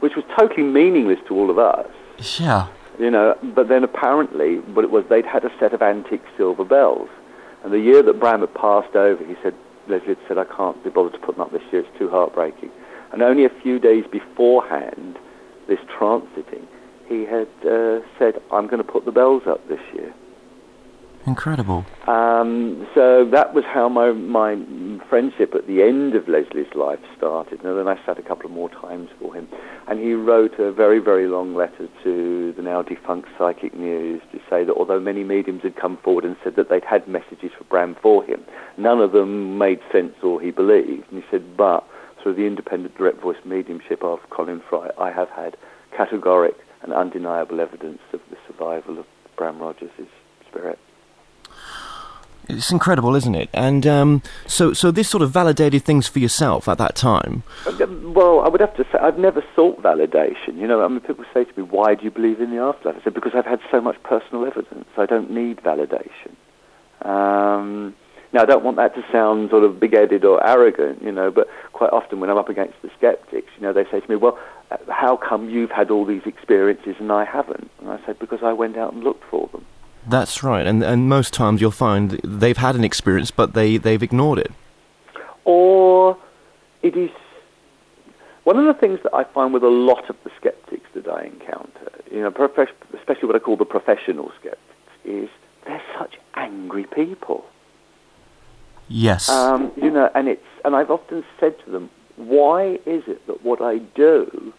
which 0.00 0.14
was 0.16 0.24
totally 0.38 0.62
meaningless 0.62 1.18
to 1.28 1.34
all 1.34 1.50
of 1.50 1.58
us. 1.58 1.90
Yeah. 2.38 2.68
You 2.98 3.10
know, 3.10 3.36
but 3.54 3.68
then 3.68 3.84
apparently 3.84 4.56
what 4.74 4.84
it 4.84 4.90
was, 4.90 5.04
they'd 5.08 5.26
had 5.26 5.44
a 5.44 5.50
set 5.58 5.72
of 5.74 5.82
antique 5.82 6.24
silver 6.36 6.64
bells. 6.64 7.08
And 7.62 7.72
the 7.72 7.80
year 7.80 8.02
that 8.02 8.20
Bram 8.20 8.40
had 8.40 8.54
passed 8.54 8.94
over, 8.96 9.24
he 9.24 9.34
said, 9.42 9.54
Leslie 9.88 10.08
had 10.08 10.18
said, 10.28 10.38
I 10.38 10.44
can't 10.44 10.82
be 10.82 10.90
bothered 10.90 11.12
to 11.12 11.18
put 11.18 11.36
them 11.36 11.42
up 11.42 11.52
this 11.52 11.62
year, 11.70 11.82
it's 11.82 11.98
too 11.98 12.08
heartbreaking. 12.08 12.70
And 13.12 13.22
only 13.22 13.44
a 13.44 13.50
few 13.62 13.78
days 13.78 14.04
beforehand, 14.10 15.18
this 15.68 15.78
trance 15.98 16.26
sitting, 16.34 16.66
he 17.08 17.24
had 17.24 17.48
uh, 17.64 18.00
said, 18.18 18.40
I'm 18.50 18.66
going 18.66 18.82
to 18.82 18.84
put 18.84 19.04
the 19.04 19.12
bells 19.12 19.42
up 19.46 19.66
this 19.68 19.80
year. 19.94 20.12
Incredible. 21.26 21.84
Um, 22.06 22.86
so 22.94 23.28
that 23.32 23.52
was 23.52 23.64
how 23.64 23.88
my, 23.88 24.12
my 24.12 24.54
friendship 25.08 25.56
at 25.56 25.66
the 25.66 25.82
end 25.82 26.14
of 26.14 26.28
Leslie's 26.28 26.72
life 26.76 27.00
started. 27.16 27.64
And 27.64 27.76
then 27.76 27.88
I 27.88 27.98
sat 28.06 28.16
a 28.16 28.22
couple 28.22 28.46
of 28.46 28.52
more 28.52 28.70
times 28.70 29.10
for 29.18 29.34
him. 29.34 29.48
And 29.88 29.98
he 29.98 30.14
wrote 30.14 30.58
a 30.60 30.70
very, 30.70 31.00
very 31.00 31.26
long 31.26 31.54
letter 31.54 31.88
to 32.04 32.52
the 32.52 32.62
now 32.62 32.82
defunct 32.82 33.28
Psychic 33.36 33.74
News 33.74 34.22
to 34.30 34.38
say 34.48 34.62
that 34.62 34.74
although 34.74 35.00
many 35.00 35.24
mediums 35.24 35.62
had 35.62 35.74
come 35.74 35.96
forward 35.96 36.24
and 36.24 36.36
said 36.44 36.54
that 36.54 36.68
they'd 36.68 36.84
had 36.84 37.08
messages 37.08 37.50
for 37.58 37.64
Bram 37.64 37.96
for 38.00 38.22
him, 38.24 38.44
none 38.76 39.00
of 39.00 39.10
them 39.10 39.58
made 39.58 39.80
sense 39.90 40.14
or 40.22 40.40
he 40.40 40.52
believed. 40.52 41.10
And 41.10 41.22
he 41.22 41.28
said, 41.28 41.56
but 41.56 41.84
through 42.22 42.34
the 42.34 42.46
independent 42.46 42.96
direct 42.96 43.20
voice 43.20 43.36
mediumship 43.44 44.04
of 44.04 44.20
Colin 44.30 44.62
Fry, 44.68 44.90
I 44.96 45.10
have 45.10 45.30
had 45.30 45.56
categoric 45.96 46.54
and 46.82 46.92
undeniable 46.92 47.60
evidence 47.60 48.00
of 48.12 48.20
the 48.30 48.36
survival 48.46 49.00
of 49.00 49.06
Bram 49.36 49.58
Rogers' 49.58 49.90
spirit. 50.48 50.78
It's 52.48 52.70
incredible, 52.70 53.14
isn't 53.16 53.34
it? 53.34 53.48
And 53.52 53.86
um, 53.86 54.22
so, 54.46 54.72
so 54.72 54.90
this 54.90 55.08
sort 55.08 55.22
of 55.22 55.30
validated 55.30 55.82
things 55.84 56.06
for 56.06 56.20
yourself 56.20 56.68
at 56.68 56.78
that 56.78 56.94
time. 56.94 57.42
Well, 58.14 58.40
I 58.40 58.48
would 58.48 58.60
have 58.60 58.76
to 58.76 58.84
say 58.84 58.98
I've 59.00 59.18
never 59.18 59.44
sought 59.54 59.82
validation. 59.82 60.56
You 60.56 60.66
know, 60.66 60.84
I 60.84 60.88
mean, 60.88 61.00
people 61.00 61.24
say 61.34 61.44
to 61.44 61.60
me, 61.60 61.66
"Why 61.68 61.94
do 61.94 62.04
you 62.04 62.10
believe 62.10 62.40
in 62.40 62.50
the 62.50 62.58
afterlife?" 62.58 63.00
I 63.00 63.04
said, 63.04 63.14
"Because 63.14 63.32
I've 63.34 63.46
had 63.46 63.60
so 63.70 63.80
much 63.80 64.00
personal 64.02 64.46
evidence. 64.46 64.88
I 64.96 65.06
don't 65.06 65.30
need 65.30 65.58
validation." 65.58 66.32
Um, 67.02 67.94
Now, 68.32 68.42
I 68.42 68.44
don't 68.44 68.64
want 68.64 68.76
that 68.76 68.94
to 68.96 69.04
sound 69.10 69.50
sort 69.50 69.64
of 69.64 69.78
big-headed 69.80 70.24
or 70.24 70.44
arrogant, 70.44 71.00
you 71.02 71.12
know, 71.12 71.30
but 71.30 71.48
quite 71.72 71.90
often 71.90 72.20
when 72.20 72.28
I'm 72.28 72.36
up 72.36 72.48
against 72.48 72.74
the 72.82 72.90
skeptics, 72.98 73.48
you 73.56 73.62
know, 73.62 73.72
they 73.72 73.84
say 73.84 74.00
to 74.00 74.10
me, 74.10 74.16
well, 74.16 74.36
uh, 74.70 74.76
how 74.90 75.16
come 75.16 75.48
you've 75.48 75.70
had 75.70 75.90
all 75.90 76.04
these 76.04 76.22
experiences 76.26 76.96
and 76.98 77.10
I 77.12 77.24
haven't? 77.24 77.70
And 77.80 77.88
I 77.88 77.98
said, 78.04 78.18
because 78.18 78.42
I 78.42 78.52
went 78.52 78.76
out 78.76 78.92
and 78.92 79.02
looked 79.02 79.24
for 79.30 79.48
them. 79.52 79.64
That's 80.08 80.42
right, 80.42 80.66
and 80.66 80.84
and 80.84 81.08
most 81.08 81.34
times 81.34 81.60
you'll 81.60 81.72
find 81.72 82.12
they've 82.22 82.56
had 82.56 82.76
an 82.76 82.84
experience, 82.84 83.30
but 83.30 83.54
they 83.54 83.76
they've 83.76 84.02
ignored 84.02 84.38
it. 84.38 84.52
Or 85.44 86.16
it 86.82 86.96
is 86.96 87.10
one 88.44 88.56
of 88.56 88.66
the 88.66 88.74
things 88.74 89.00
that 89.02 89.12
I 89.12 89.24
find 89.24 89.52
with 89.52 89.64
a 89.64 89.68
lot 89.68 90.08
of 90.08 90.16
the 90.22 90.30
skeptics 90.36 90.88
that 90.94 91.08
I 91.08 91.24
encounter, 91.24 91.90
you 92.12 92.20
know, 92.20 92.28
especially 92.94 93.26
what 93.26 93.34
I 93.34 93.40
call 93.40 93.56
the 93.56 93.64
professional 93.64 94.30
skeptics, 94.38 94.60
is 95.04 95.28
they're 95.66 95.82
such 95.98 96.14
angry 96.34 96.84
people. 96.84 97.44
Yes. 98.88 99.28
Um, 99.28 99.72
you 99.76 99.90
know, 99.90 100.08
and 100.14 100.28
it's 100.28 100.46
and 100.64 100.76
I've 100.76 100.92
often 100.92 101.24
said 101.40 101.58
to 101.64 101.70
them, 101.72 101.90
why 102.14 102.78
is 102.86 103.02
it 103.08 103.26
that 103.26 103.42
what 103.44 103.60
I 103.60 103.78
do 103.78 104.52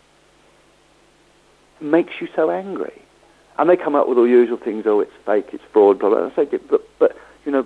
makes 1.80 2.20
you 2.20 2.28
so 2.36 2.52
angry? 2.52 3.02
And 3.58 3.70
they 3.70 3.76
come 3.76 3.96
up 3.96 4.08
with 4.08 4.18
all 4.18 4.26
the 4.26 4.30
usual 4.30 4.58
things, 4.58 4.86
oh, 4.86 5.00
it's 5.00 5.14
fake, 5.26 5.50
it's 5.52 5.64
fraud, 5.72 6.00
blah, 6.00 6.10
blah. 6.10 6.24
And 6.24 6.32
I 6.32 6.36
say, 6.36 6.46
but, 6.58 6.88
but, 7.00 7.18
you 7.46 7.52
know, 7.52 7.66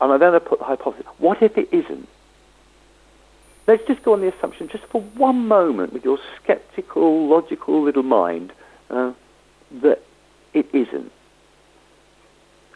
and 0.00 0.22
then 0.22 0.34
I 0.34 0.38
put 0.38 0.60
the 0.60 0.64
hypothesis, 0.64 1.06
what 1.18 1.42
if 1.42 1.58
it 1.58 1.68
isn't? 1.72 2.08
Let's 3.66 3.86
just 3.86 4.02
go 4.02 4.12
on 4.12 4.20
the 4.20 4.28
assumption, 4.34 4.68
just 4.68 4.84
for 4.84 5.00
one 5.00 5.46
moment, 5.46 5.92
with 5.92 6.04
your 6.04 6.18
skeptical, 6.42 7.28
logical 7.28 7.82
little 7.82 8.02
mind, 8.02 8.52
uh, 8.88 9.12
that 9.82 10.02
it 10.54 10.68
isn't. 10.72 11.12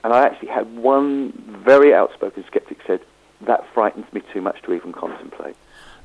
And 0.03 0.13
I 0.13 0.25
actually 0.27 0.49
had 0.49 0.77
one 0.77 1.33
very 1.65 1.95
outspoken 1.95 2.45
skeptic 2.47 2.79
said, 2.87 3.01
that 3.43 3.67
frightens 3.73 4.07
me 4.13 4.23
too 4.33 4.41
much 4.41 4.61
to 4.63 4.75
even 4.75 4.93
contemplate. 4.93 5.57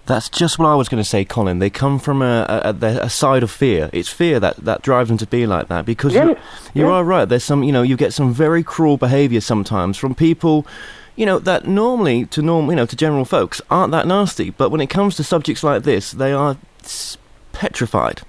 That's 0.06 0.28
just 0.28 0.58
what 0.58 0.68
I 0.68 0.76
was 0.76 0.90
going 0.90 1.02
to 1.04 1.08
say, 1.08 1.24
Colin. 1.24 1.60
They 1.60 1.70
come 1.70 2.00
from 2.00 2.24
a, 2.24 2.64
a, 2.66 2.86
a, 3.04 3.10
side 3.10 3.44
of 3.44 3.52
fear. 3.52 3.92
It's 3.94 4.10
fear 4.10 4.40
that, 4.40 4.56
that 4.58 4.82
drives 4.82 5.10
them 5.10 5.20
to 5.20 5.28
be 5.28 5.46
like 5.46 5.68
that 5.68 5.86
because 5.86 6.16
yes. 6.16 6.26
you, 6.26 6.82
you 6.82 6.88
yes. 6.88 6.92
are 6.92 7.04
right. 7.04 7.26
There's 7.26 7.44
some, 7.44 7.62
you 7.64 7.72
know, 7.72 7.84
you 7.84 7.96
get 7.96 8.12
some 8.12 8.34
very 8.34 8.64
cruel 8.64 8.98
behaviour 8.98 9.40
sometimes 9.40 9.98
from 9.98 10.16
people, 10.16 10.66
you 11.16 11.28
know, 11.28 11.38
that 11.38 11.68
normally 11.68 12.26
to 12.28 12.42
norm, 12.42 12.70
you 12.72 12.76
know, 12.76 12.88
to 12.88 12.96
general 12.96 13.24
folks 13.24 13.62
aren't 13.70 13.92
that 13.92 14.08
nasty. 14.08 14.50
But 14.50 14.72
when 14.72 14.82
it 14.82 14.90
comes 14.90 15.16
to 15.18 15.24
subjects 15.24 15.64
like 15.64 15.84
this, 15.84 16.12
they 16.12 16.34
are 16.34 16.58
petrified. 17.52 18.22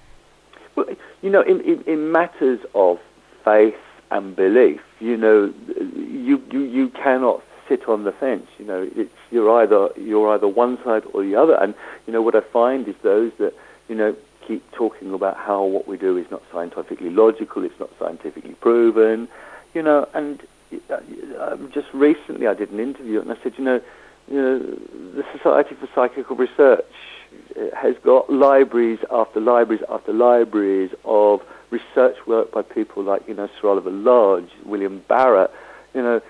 Well, 0.77 0.87
you 1.23 1.31
know, 1.31 1.41
in, 1.41 1.61
in, 1.62 1.83
in 1.83 2.12
matters 2.12 2.61
of 2.75 2.99
faith 3.43 3.77
and 4.11 4.37
belief, 4.37 4.83
you 4.99 5.17
know, 5.17 5.55
you, 5.97 6.43
you, 6.50 6.61
you 6.61 6.89
cannot 6.91 7.43
sit 7.71 7.89
on 7.89 8.05
the 8.05 8.12
fence. 8.12 8.47
You 8.59 8.65
know, 8.67 8.91
it's 8.95 9.15
you're 9.31 9.50
either 9.62 9.89
you're 9.97 10.29
either 10.35 10.49
one 10.49 10.79
side 10.85 11.05
or 11.15 11.23
the 11.23 11.37
other. 11.37 11.55
And 11.55 11.75
you 12.07 12.12
know 12.12 12.21
what 12.21 12.35
I 12.35 12.41
find 12.41 12.87
is 12.89 12.97
those 13.03 13.33
that 13.39 13.55
you 13.89 13.95
know 13.95 14.15
keep 14.47 14.69
talking 14.73 15.15
about 15.15 15.37
how 15.37 15.65
what 15.65 15.87
we 15.87 15.97
do 15.97 16.17
is 16.17 16.27
not 16.31 16.43
scientifically 16.53 17.11
logical, 17.11 17.65
it's 17.65 17.79
not 17.79 17.91
scientifically 17.99 18.55
proven. 18.55 19.29
You 19.73 19.83
know, 19.83 20.09
and 20.12 20.43
uh, 20.91 21.57
just 21.73 21.87
recently 21.95 22.49
I 22.49 22.55
did 22.55 22.71
an 22.73 22.81
interview 22.81 23.21
and 23.21 23.31
I 23.31 23.37
said, 23.43 23.55
you 23.57 23.65
know, 23.65 23.81
you 24.29 24.37
know, 24.37 24.59
the 24.59 25.25
Society 25.33 25.77
for 25.77 25.89
Psychical 25.95 26.37
Research 26.37 26.85
has 27.77 27.95
got 28.05 28.31
libraries 28.31 28.99
after 29.11 29.41
libraries 29.41 29.85
after 29.89 30.12
libraries 30.12 30.91
of 31.05 31.41
research 31.71 32.17
work 32.27 32.50
by 32.50 32.62
people 32.62 33.05
like 33.05 33.23
you 33.29 33.35
know 33.35 33.49
Sir 33.61 33.69
Oliver 33.69 33.91
Lodge, 33.91 34.50
William 34.65 35.05
Barrett, 35.09 35.50
you 35.95 36.03
know 36.03 36.21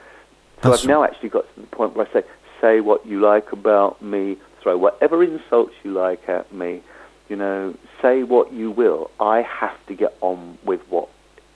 so 0.63 0.71
That's 0.71 0.83
I've 0.83 0.89
now 0.89 1.05
actually 1.05 1.31
got 1.31 1.55
to 1.55 1.61
the 1.61 1.67
point 1.69 1.97
where 1.97 2.07
I 2.07 2.13
say, 2.13 2.25
say 2.61 2.81
what 2.81 3.07
you 3.07 3.21
like 3.21 3.53
about 3.53 4.03
me, 4.03 4.37
throw 4.61 4.77
whatever 4.77 5.23
insults 5.23 5.75
you 5.83 5.93
like 5.93 6.29
at 6.29 6.53
me, 6.53 6.83
you 7.29 7.37
know, 7.37 7.75
say 8.03 8.25
what 8.25 8.53
you 8.53 8.71
will. 8.71 9.11
I 9.19 9.41
have 9.43 9.87
to 9.87 9.95
get 9.95 10.15
on 10.21 10.59
with 10.65 10.81
what, 10.91 11.09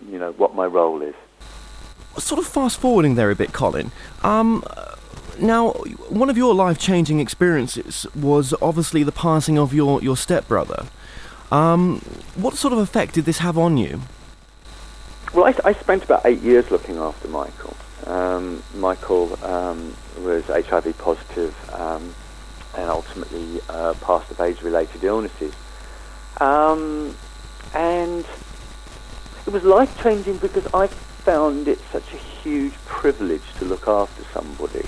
you 0.09 0.19
know, 0.19 0.33
what 0.33 0.55
my 0.55 0.67
role 0.67 1.03
is. 1.03 1.15
Sort 2.17 2.39
of 2.39 2.47
fast 2.47 2.81
forwarding 2.81 3.17
there 3.17 3.31
a 3.31 3.35
bit, 3.35 3.53
Colin. 3.53 3.91
Um, 4.23 4.65
now, 5.39 5.73
one 6.09 6.31
of 6.31 6.39
your 6.39 6.55
life 6.55 6.79
changing 6.79 7.21
experiences 7.21 8.07
was 8.15 8.55
obviously 8.63 9.03
the 9.03 9.13
passing 9.13 9.59
of 9.59 9.75
your, 9.75 10.01
your 10.03 10.17
stepbrother. 10.17 10.87
Um, 11.51 11.99
what 12.37 12.55
sort 12.55 12.73
of 12.73 12.79
effect 12.79 13.15
did 13.15 13.27
this 13.27 13.39
have 13.39 13.59
on 13.59 13.77
you? 13.77 14.01
Well, 15.35 15.45
I, 15.45 15.55
I 15.69 15.73
spent 15.75 16.05
about 16.05 16.25
eight 16.25 16.41
years 16.41 16.71
looking 16.71 16.97
after 16.97 17.29
Michael. 17.29 17.77
Um, 18.07 18.63
Michael 18.75 19.39
um, 19.45 19.95
was 20.19 20.45
HIV 20.45 20.97
positive 20.99 21.55
um, 21.73 22.15
and 22.77 22.91
ultimately 22.91 23.61
uh, 23.69 23.95
passed 24.01 24.31
of 24.31 24.41
AIDS-related 24.41 25.05
illnesses. 25.05 25.55
Um, 26.41 27.17
and 27.75 28.25
it 29.47 29.53
was 29.53 29.63
life-changing 29.65 30.39
because 30.39 30.67
I 30.75 30.87
found 30.87 31.69
it 31.69 31.81
such 31.93 32.13
a 32.13 32.17
huge 32.17 32.75
privilege 32.85 33.43
to 33.59 33.65
look 33.65 33.89
after 33.89 34.23
somebody. 34.33 34.87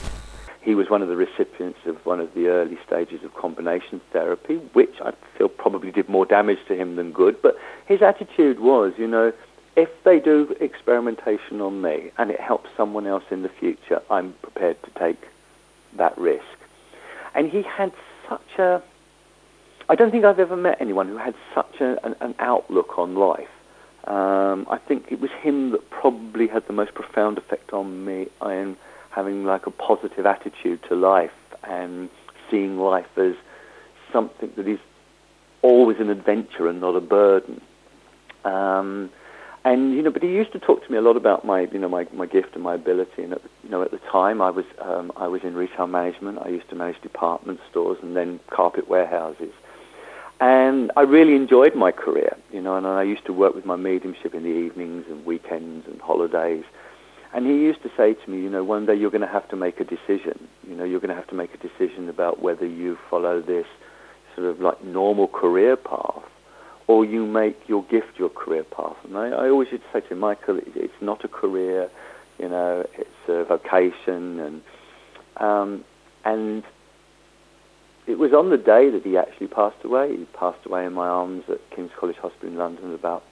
He 0.60 0.74
was 0.74 0.90
one 0.90 1.00
of 1.00 1.08
the 1.08 1.16
recipients 1.16 1.78
of 1.86 2.04
one 2.04 2.18
of 2.18 2.34
the 2.34 2.48
early 2.48 2.76
stages 2.84 3.22
of 3.22 3.32
combination 3.34 4.00
therapy, 4.12 4.56
which 4.72 5.00
I 5.00 5.12
feel 5.38 5.48
probably 5.48 5.92
did 5.92 6.08
more 6.08 6.26
damage 6.26 6.58
to 6.66 6.74
him 6.74 6.96
than 6.96 7.12
good. 7.12 7.40
But 7.40 7.56
his 7.86 8.02
attitude 8.02 8.58
was, 8.58 8.92
you 8.98 9.06
know, 9.06 9.32
if 9.76 9.90
they 10.04 10.18
do 10.18 10.56
experimentation 10.58 11.60
on 11.60 11.82
me 11.82 12.10
and 12.16 12.30
it 12.30 12.40
helps 12.40 12.70
someone 12.76 13.06
else 13.06 13.24
in 13.30 13.42
the 13.42 13.50
future, 13.60 14.00
I'm 14.10 14.32
prepared 14.42 14.82
to 14.84 14.90
take 14.98 15.22
that 15.96 16.16
risk. 16.16 16.44
And 17.34 17.50
he 17.50 17.62
had 17.62 17.92
such 18.28 18.58
a, 18.58 18.82
I 19.88 19.94
don't 19.94 20.10
think 20.10 20.24
I've 20.24 20.40
ever 20.40 20.56
met 20.56 20.78
anyone 20.80 21.08
who 21.08 21.18
had 21.18 21.34
such 21.54 21.80
a, 21.80 22.04
an, 22.04 22.16
an, 22.20 22.34
outlook 22.38 22.98
on 22.98 23.14
life. 23.14 23.48
Um, 24.04 24.66
I 24.70 24.78
think 24.78 25.06
it 25.10 25.20
was 25.20 25.30
him 25.42 25.72
that 25.72 25.90
probably 25.90 26.46
had 26.46 26.66
the 26.66 26.72
most 26.72 26.94
profound 26.94 27.36
effect 27.36 27.72
on 27.72 28.04
me 28.04 28.28
in 28.42 28.76
having 29.10 29.44
like 29.44 29.66
a 29.66 29.70
positive 29.70 30.24
attitude 30.24 30.80
to 30.88 30.94
life 30.94 31.30
and 31.64 32.08
seeing 32.50 32.78
life 32.78 33.18
as 33.18 33.34
something 34.12 34.50
that 34.56 34.66
is 34.66 34.78
always 35.60 35.98
an 35.98 36.08
adventure 36.08 36.68
and 36.68 36.80
not 36.80 36.96
a 36.96 37.00
burden. 37.00 37.60
Um, 38.44 39.10
and 39.66 39.94
you 39.94 40.02
know, 40.02 40.12
but 40.12 40.22
he 40.22 40.28
used 40.28 40.52
to 40.52 40.60
talk 40.60 40.84
to 40.86 40.92
me 40.92 40.96
a 40.96 41.00
lot 41.00 41.16
about 41.16 41.44
my, 41.44 41.62
you 41.72 41.80
know, 41.80 41.88
my, 41.88 42.06
my 42.12 42.26
gift 42.26 42.54
and 42.54 42.62
my 42.62 42.76
ability. 42.76 43.24
And 43.24 43.32
at 43.32 43.42
you 43.64 43.68
know, 43.68 43.82
at 43.82 43.90
the 43.90 43.98
time, 43.98 44.40
I 44.40 44.50
was 44.50 44.64
um, 44.80 45.10
I 45.16 45.26
was 45.26 45.42
in 45.42 45.56
retail 45.56 45.88
management. 45.88 46.38
I 46.38 46.50
used 46.50 46.68
to 46.68 46.76
manage 46.76 47.00
department 47.02 47.58
stores 47.68 47.98
and 48.00 48.16
then 48.16 48.38
carpet 48.48 48.88
warehouses. 48.88 49.52
And 50.38 50.92
I 50.96 51.00
really 51.00 51.34
enjoyed 51.34 51.74
my 51.74 51.90
career, 51.90 52.36
you 52.52 52.60
know. 52.60 52.76
And 52.76 52.86
I 52.86 53.02
used 53.02 53.26
to 53.26 53.32
work 53.32 53.56
with 53.56 53.66
my 53.66 53.74
mediumship 53.74 54.34
in 54.34 54.44
the 54.44 54.50
evenings 54.50 55.06
and 55.10 55.26
weekends 55.26 55.84
and 55.88 56.00
holidays. 56.00 56.64
And 57.34 57.44
he 57.44 57.54
used 57.54 57.82
to 57.82 57.90
say 57.96 58.14
to 58.14 58.30
me, 58.30 58.40
you 58.42 58.48
know, 58.48 58.62
one 58.62 58.86
day 58.86 58.94
you're 58.94 59.10
going 59.10 59.20
to 59.22 59.26
have 59.26 59.48
to 59.48 59.56
make 59.56 59.80
a 59.80 59.84
decision. 59.84 60.46
You 60.68 60.76
know, 60.76 60.84
you're 60.84 61.00
going 61.00 61.10
to 61.10 61.16
have 61.16 61.26
to 61.28 61.34
make 61.34 61.52
a 61.52 61.58
decision 61.58 62.08
about 62.08 62.40
whether 62.40 62.66
you 62.66 62.96
follow 63.10 63.42
this 63.42 63.66
sort 64.36 64.46
of 64.46 64.60
like 64.60 64.84
normal 64.84 65.26
career 65.26 65.76
path 65.76 66.22
or 66.88 67.04
you 67.04 67.26
make 67.26 67.68
your 67.68 67.82
gift 67.84 68.18
your 68.18 68.28
career 68.28 68.64
path. 68.64 68.96
And 69.04 69.16
I, 69.16 69.28
I 69.28 69.48
always 69.48 69.68
used 69.72 69.84
to 69.84 69.88
say 69.92 70.06
to 70.06 70.14
him, 70.14 70.20
Michael, 70.20 70.58
it, 70.58 70.68
it's 70.74 71.00
not 71.00 71.24
a 71.24 71.28
career, 71.28 71.90
you 72.38 72.48
know, 72.48 72.86
it's 72.96 73.28
a 73.28 73.44
vocation, 73.44 74.38
and 74.38 74.62
um, 75.38 75.84
and 76.24 76.62
it 78.06 78.18
was 78.18 78.32
on 78.32 78.50
the 78.50 78.56
day 78.56 78.90
that 78.90 79.02
he 79.04 79.16
actually 79.16 79.48
passed 79.48 79.84
away. 79.84 80.16
He 80.16 80.24
passed 80.26 80.64
away 80.64 80.86
in 80.86 80.92
my 80.92 81.08
arms 81.08 81.44
at 81.48 81.58
King's 81.74 81.90
College 81.98 82.16
Hospital 82.16 82.48
in 82.48 82.56
London 82.56 82.94
about 82.94 83.24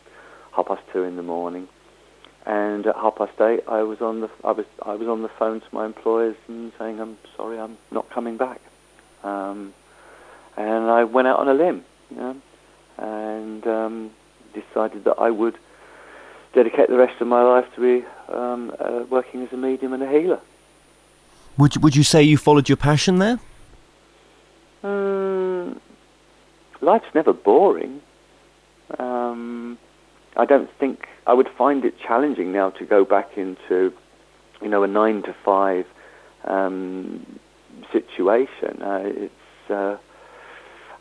half 0.54 0.66
past 0.66 0.82
two 0.92 1.02
in 1.02 1.16
the 1.16 1.22
morning. 1.22 1.68
And 2.46 2.86
at 2.86 2.96
half 2.96 3.16
past 3.16 3.40
eight, 3.40 3.60
I 3.68 3.82
was 3.82 4.00
on 4.00 4.20
the 4.20 4.30
I 4.42 4.52
was 4.52 4.66
I 4.82 4.94
was 4.94 5.08
on 5.08 5.22
the 5.22 5.30
phone 5.38 5.60
to 5.60 5.66
my 5.72 5.86
employers 5.86 6.36
and 6.48 6.72
saying, 6.78 7.00
"I'm 7.00 7.16
sorry, 7.36 7.58
I'm 7.58 7.78
not 7.90 8.10
coming 8.10 8.36
back." 8.36 8.60
Um, 9.22 9.72
and 10.56 10.90
I 10.90 11.04
went 11.04 11.26
out 11.26 11.38
on 11.38 11.48
a 11.48 11.54
limb. 11.54 11.84
You 12.10 12.16
know? 12.16 12.36
And 12.98 13.66
um, 13.66 14.10
decided 14.52 15.04
that 15.04 15.16
I 15.18 15.30
would 15.30 15.56
dedicate 16.52 16.88
the 16.88 16.96
rest 16.96 17.20
of 17.20 17.26
my 17.26 17.42
life 17.42 17.66
to 17.74 17.80
be 17.80 18.06
um, 18.32 18.72
uh, 18.78 19.04
working 19.10 19.42
as 19.42 19.52
a 19.52 19.56
medium 19.56 19.92
and 19.92 20.02
a 20.02 20.08
healer. 20.08 20.40
Would 21.58 21.74
you, 21.74 21.80
would 21.80 21.96
you 21.96 22.02
say 22.02 22.22
you 22.22 22.36
followed 22.36 22.68
your 22.68 22.76
passion 22.76 23.18
there? 23.18 23.38
Um, 24.82 25.80
life's 26.80 27.12
never 27.14 27.32
boring. 27.32 28.00
Um, 28.98 29.78
I 30.36 30.44
don't 30.44 30.70
think 30.78 31.08
I 31.26 31.32
would 31.32 31.48
find 31.56 31.84
it 31.84 31.98
challenging 31.98 32.52
now 32.52 32.70
to 32.70 32.84
go 32.84 33.04
back 33.04 33.36
into, 33.36 33.92
you 34.60 34.68
know, 34.68 34.82
a 34.82 34.88
nine 34.88 35.22
to 35.22 35.34
five 35.44 35.86
um, 36.44 37.40
situation. 37.92 38.82
Uh, 38.82 39.02
it's 39.04 39.70
uh, 39.70 39.96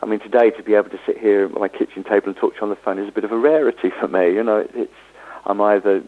I 0.04 0.06
mean, 0.06 0.20
today 0.20 0.50
to 0.52 0.62
be 0.62 0.74
able 0.74 0.90
to 0.90 1.00
sit 1.06 1.18
here 1.18 1.46
at 1.46 1.52
my 1.54 1.70
kitchen 1.70 2.04
table 2.04 2.28
and 2.28 2.36
talk 2.36 2.56
to 2.56 2.58
you 2.58 2.64
on 2.64 2.70
the 2.70 2.76
phone 2.76 3.00
is 3.00 3.08
a 3.08 3.12
bit 3.14 3.24
of 3.24 3.32
a 3.32 3.38
rarity 3.38 3.90
for 3.90 4.10
me. 4.10 4.34
You 4.34 4.44
know, 4.44 4.68
it's 4.74 4.94
I'm 5.46 5.62
either 5.62 6.04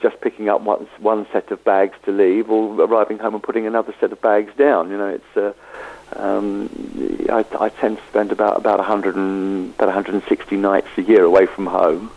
just 0.00 0.22
picking 0.22 0.48
up 0.48 0.62
one, 0.62 0.88
one 1.00 1.26
set 1.32 1.50
of 1.50 1.62
bags 1.62 1.96
to 2.04 2.12
leave 2.12 2.50
or 2.50 2.80
arriving 2.80 3.18
home 3.18 3.34
and 3.34 3.42
putting 3.42 3.66
another 3.66 3.94
set 4.00 4.10
of 4.10 4.22
bags 4.22 4.52
down. 4.56 4.90
You 4.90 4.96
know, 4.96 5.08
it's 5.08 5.36
uh, 5.36 5.52
um, 6.18 6.70
I, 7.28 7.44
I, 7.60 7.68
tend 7.68 7.98
to 7.98 8.02
spend 8.08 8.32
about 8.32 8.56
about 8.56 8.78
100 8.78 9.16
and, 9.16 9.74
about 9.74 9.88
160 9.88 10.56
nights 10.56 10.88
a 10.96 11.02
year 11.02 11.22
away 11.22 11.44
from 11.44 11.66
home. 11.66 12.10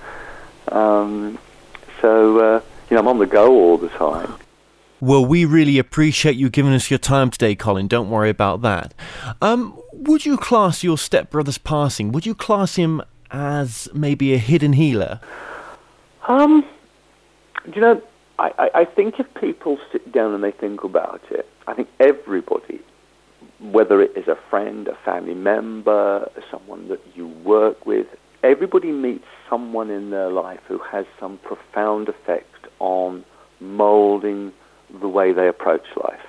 Um, 0.70 1.38
so 2.02 2.40
uh, 2.40 2.62
you 2.90 2.96
know, 2.96 3.02
I'm 3.02 3.08
on 3.10 3.20
the 3.20 3.26
go 3.26 3.52
all 3.52 3.78
the 3.78 3.90
time. 3.90 4.36
Well, 5.02 5.26
we 5.26 5.46
really 5.46 5.80
appreciate 5.80 6.36
you 6.36 6.50
giving 6.50 6.74
us 6.74 6.90
your 6.92 7.00
time 7.00 7.30
today, 7.32 7.56
Colin. 7.56 7.88
Don't 7.88 8.10
worry 8.10 8.30
about 8.30 8.62
that. 8.64 8.94
Um, 9.42 9.80
would 9.94 10.26
you 10.26 10.38
class 10.38 10.84
your 10.84 10.98
stepbrother's 10.98 11.58
passing? 11.58 12.12
Would 12.12 12.26
you 12.26 12.36
class 12.36 12.76
him 12.76 13.02
as 13.32 13.88
maybe 13.94 14.34
a 14.34 14.38
hidden 14.38 14.74
healer? 14.74 15.22
Um, 16.28 16.66
you 17.74 17.80
know, 17.80 18.02
I, 18.40 18.52
I, 18.58 18.70
I 18.82 18.86
think 18.86 19.20
if 19.20 19.34
people 19.36 19.80
sit 19.92 20.12
down 20.12 20.34
and 20.34 20.44
they 20.44 20.52
think 20.52 20.84
about 20.84 21.22
it, 21.32 21.48
I 21.66 21.76
think 21.76 21.88
everybody, 22.02 22.82
whether 23.60 24.02
it 24.02 24.18
is 24.18 24.28
a 24.28 24.38
friend, 24.50 24.88
a 24.90 24.96
family 25.06 25.34
member, 25.34 26.30
someone 26.52 26.90
that 26.90 27.02
you 27.16 27.28
work 27.28 27.86
with, 27.86 28.08
everybody 28.44 28.92
meets 28.92 29.26
someone 29.50 29.90
in 29.90 30.10
their 30.10 30.30
life 30.30 30.60
who 30.68 30.80
has 30.80 31.06
some 31.20 31.38
profound 31.38 32.10
effect 32.10 32.68
on 32.80 33.24
molding 33.62 34.52
the 35.02 35.08
way 35.08 35.32
they 35.32 35.48
approach 35.48 35.86
life. 35.96 36.20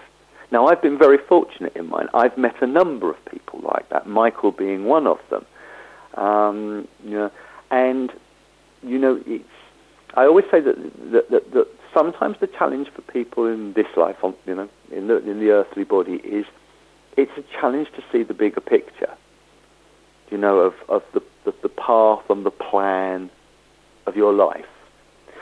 Now, 0.52 0.66
I've 0.66 0.82
been 0.82 0.98
very 0.98 1.18
fortunate 1.18 1.76
in 1.76 1.88
mine. 1.88 2.08
I've 2.12 2.36
met 2.36 2.60
a 2.60 2.66
number 2.66 3.08
of 3.10 3.24
people 3.26 3.60
like 3.62 3.88
that, 3.90 4.06
Michael 4.06 4.50
being 4.50 4.84
one 4.84 5.06
of 5.06 5.18
them. 5.30 5.46
Um, 6.14 6.88
you 7.04 7.16
know, 7.16 7.30
and 7.70 8.12
you 8.82 8.98
know, 8.98 9.22
it's. 9.26 9.44
I 10.14 10.24
always 10.24 10.44
say 10.50 10.60
that, 10.60 10.76
that, 11.12 11.30
that, 11.30 11.52
that 11.52 11.68
sometimes 11.94 12.36
the 12.40 12.48
challenge 12.48 12.88
for 12.88 13.02
people 13.02 13.46
in 13.46 13.74
this 13.74 13.86
life, 13.96 14.16
you 14.44 14.54
know, 14.56 14.68
in 14.90 15.06
the 15.06 15.18
in 15.18 15.38
the 15.38 15.50
earthly 15.50 15.84
body, 15.84 16.14
is 16.16 16.46
it's 17.16 17.30
a 17.36 17.44
challenge 17.60 17.88
to 17.94 18.02
see 18.10 18.24
the 18.24 18.34
bigger 18.34 18.60
picture. 18.60 19.14
You 20.32 20.38
know, 20.38 20.58
of 20.58 20.74
of 20.88 21.04
the 21.14 21.22
the, 21.44 21.54
the 21.62 21.68
path 21.68 22.28
and 22.28 22.44
the 22.44 22.50
plan 22.50 23.30
of 24.06 24.16
your 24.16 24.32
life. 24.32 24.66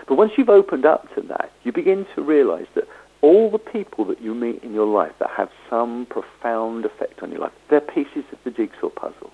But 0.07 0.17
once 0.17 0.33
you've 0.37 0.49
opened 0.49 0.87
up 0.87 1.15
to 1.15 1.23
that, 1.23 1.51
you 1.65 1.73
begin 1.73 2.07
to 2.15 2.23
realize 2.23 2.67
that 2.75 2.89
all 3.21 3.51
the 3.51 3.59
people 3.59 4.05
that 4.07 4.21
you 4.21 4.35
meet 4.35 4.63
in 4.63 4.73
your 4.73 4.87
life 4.87 5.13
that 5.19 5.31
have 5.31 5.51
some 5.69 6.07
profound 6.07 6.85
effect 6.85 7.23
on 7.23 7.31
your 7.31 7.41
life, 7.41 7.53
they're 7.69 7.81
pieces 7.81 8.25
of 8.33 8.39
the 8.45 8.51
jigsaw 8.51 8.89
puzzle. 8.91 9.31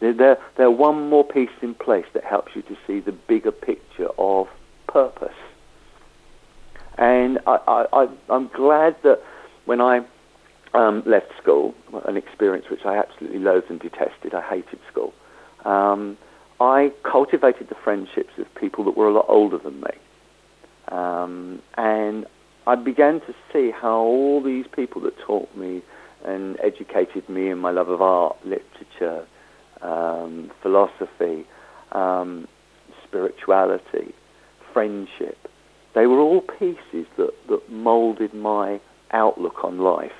They're, 0.00 0.38
they're 0.56 0.70
one 0.70 1.08
more 1.08 1.24
piece 1.24 1.56
in 1.62 1.74
place 1.74 2.06
that 2.14 2.24
helps 2.24 2.54
you 2.54 2.62
to 2.62 2.76
see 2.86 3.00
the 3.00 3.12
bigger 3.12 3.52
picture 3.52 4.08
of 4.18 4.48
purpose. 4.86 5.36
And 6.98 7.38
I, 7.46 7.86
I, 7.92 8.08
I'm 8.28 8.48
glad 8.48 8.96
that 9.02 9.22
when 9.64 9.80
I 9.80 10.04
um, 10.74 11.02
left 11.06 11.26
school, 11.40 11.74
an 12.06 12.16
experience 12.16 12.66
which 12.70 12.84
I 12.84 12.96
absolutely 12.98 13.38
loathed 13.38 13.70
and 13.70 13.80
detested, 13.80 14.34
I 14.34 14.42
hated 14.42 14.78
school, 14.90 15.14
um, 15.64 16.18
I 16.60 16.92
cultivated 17.02 17.68
the 17.68 17.74
friendships 17.82 18.32
of 18.38 18.52
people 18.54 18.84
that 18.84 18.96
were 18.96 19.08
a 19.08 19.12
lot 19.12 19.26
older 19.28 19.58
than 19.58 19.80
me. 19.80 19.90
Um, 20.88 21.62
and 21.76 22.26
I 22.66 22.76
began 22.76 23.20
to 23.20 23.34
see 23.52 23.70
how 23.70 23.98
all 23.98 24.42
these 24.42 24.66
people 24.74 25.02
that 25.02 25.18
taught 25.18 25.54
me 25.56 25.82
and 26.24 26.58
educated 26.60 27.28
me 27.28 27.50
in 27.50 27.58
my 27.58 27.70
love 27.70 27.88
of 27.90 28.00
art, 28.00 28.36
literature, 28.44 29.26
um, 29.82 30.50
philosophy, 30.62 31.46
um, 31.92 32.48
spirituality, 33.06 34.14
friendship, 34.72 35.36
they 35.94 36.06
were 36.06 36.18
all 36.18 36.40
pieces 36.40 37.06
that, 37.16 37.32
that 37.48 37.70
molded 37.70 38.32
my 38.34 38.80
outlook 39.12 39.62
on 39.62 39.78
life 39.78 40.12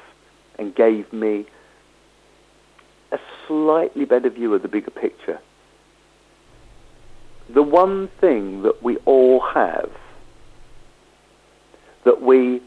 and 0.58 0.74
gave 0.74 1.12
me 1.12 1.46
a 3.10 3.18
slightly 3.48 4.04
better 4.04 4.28
view 4.28 4.52
of 4.54 4.62
the 4.62 4.68
bigger 4.68 4.90
picture. 4.90 5.40
The 7.52 7.62
one 7.62 8.08
thing 8.20 8.62
that 8.62 8.82
we 8.82 8.98
all 8.98 9.40
have 9.40 9.90
that 12.04 12.22
we 12.22 12.60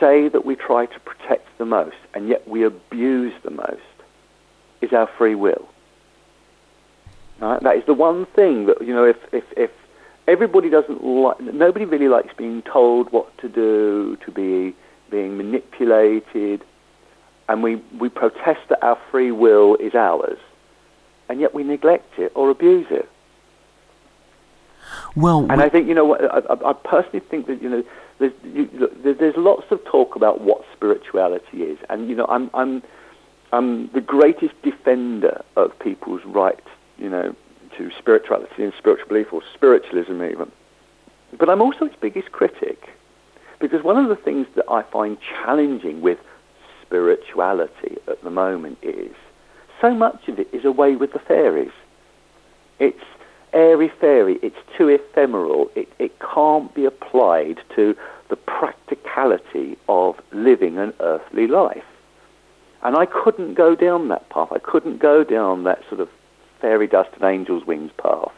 say 0.00 0.28
that 0.28 0.44
we 0.44 0.56
try 0.56 0.86
to 0.86 1.00
protect 1.00 1.46
the 1.58 1.64
most 1.64 1.96
and 2.14 2.28
yet 2.28 2.46
we 2.48 2.64
abuse 2.64 3.32
the 3.44 3.50
most 3.50 3.80
is 4.80 4.92
our 4.92 5.08
free 5.18 5.34
will. 5.34 5.68
Right? 7.40 7.62
That 7.62 7.76
is 7.76 7.84
the 7.86 7.94
one 7.94 8.26
thing 8.26 8.66
that, 8.66 8.82
you 8.82 8.94
know, 8.94 9.04
if, 9.04 9.16
if, 9.32 9.44
if 9.56 9.70
everybody 10.28 10.70
doesn't 10.70 11.04
like, 11.04 11.40
nobody 11.40 11.84
really 11.84 12.08
likes 12.08 12.34
being 12.36 12.62
told 12.62 13.12
what 13.12 13.36
to 13.38 13.48
do, 13.48 14.16
to 14.24 14.30
be 14.30 14.74
being 15.10 15.36
manipulated, 15.36 16.64
and 17.48 17.62
we, 17.62 17.76
we 17.98 18.08
protest 18.08 18.60
that 18.68 18.82
our 18.82 18.98
free 19.10 19.32
will 19.32 19.76
is 19.76 19.94
ours, 19.94 20.38
and 21.28 21.40
yet 21.40 21.54
we 21.54 21.62
neglect 21.64 22.18
it 22.18 22.32
or 22.34 22.50
abuse 22.50 22.86
it. 22.90 23.08
Well, 25.16 25.46
and 25.50 25.60
I 25.62 25.68
think 25.68 25.88
you 25.88 25.94
know, 25.94 26.16
I, 26.16 26.70
I 26.70 26.72
personally 26.72 27.20
think 27.20 27.46
that 27.46 27.62
you 27.62 27.68
know, 27.68 27.84
there's, 28.18 28.32
you, 28.44 28.90
there's 29.04 29.36
lots 29.36 29.70
of 29.70 29.84
talk 29.84 30.16
about 30.16 30.40
what 30.40 30.64
spirituality 30.74 31.62
is, 31.62 31.78
and 31.88 32.08
you 32.08 32.16
know, 32.16 32.26
I'm 32.28 32.50
I'm 32.54 32.82
I'm 33.52 33.88
the 33.88 34.00
greatest 34.00 34.54
defender 34.62 35.44
of 35.56 35.78
people's 35.78 36.24
right, 36.24 36.58
you 36.98 37.08
know, 37.08 37.34
to 37.76 37.90
spirituality 37.98 38.64
and 38.64 38.72
spiritual 38.78 39.08
belief 39.08 39.32
or 39.32 39.42
spiritualism 39.54 40.22
even. 40.22 40.50
But 41.38 41.48
I'm 41.48 41.62
also 41.62 41.86
its 41.86 41.96
biggest 42.00 42.32
critic 42.32 42.90
because 43.60 43.82
one 43.82 43.96
of 43.96 44.08
the 44.08 44.16
things 44.16 44.46
that 44.56 44.64
I 44.68 44.82
find 44.82 45.18
challenging 45.20 46.00
with 46.00 46.18
spirituality 46.82 47.96
at 48.08 48.22
the 48.22 48.30
moment 48.30 48.78
is 48.82 49.14
so 49.80 49.94
much 49.94 50.28
of 50.28 50.38
it 50.38 50.48
is 50.52 50.64
away 50.64 50.96
with 50.96 51.12
the 51.12 51.18
fairies. 51.18 51.72
It's 52.78 53.04
airy 53.52 53.90
fairy, 54.00 54.38
it's 54.42 54.56
too 54.76 54.88
ephemeral, 54.88 55.70
it, 55.74 55.88
it 55.98 56.12
can't 56.20 56.74
be 56.74 56.84
applied 56.84 57.60
to 57.76 57.96
the 58.28 58.36
practicality 58.36 59.76
of 59.88 60.16
living 60.32 60.78
an 60.78 60.92
earthly 61.00 61.46
life. 61.46 61.84
And 62.82 62.96
I 62.96 63.06
couldn't 63.06 63.54
go 63.54 63.74
down 63.74 64.08
that 64.08 64.28
path. 64.30 64.48
I 64.50 64.58
couldn't 64.58 64.98
go 64.98 65.22
down 65.22 65.64
that 65.64 65.82
sort 65.88 66.00
of 66.00 66.08
fairy 66.60 66.86
dust 66.86 67.10
and 67.14 67.24
angel's 67.24 67.66
wings 67.66 67.92
path. 67.96 68.32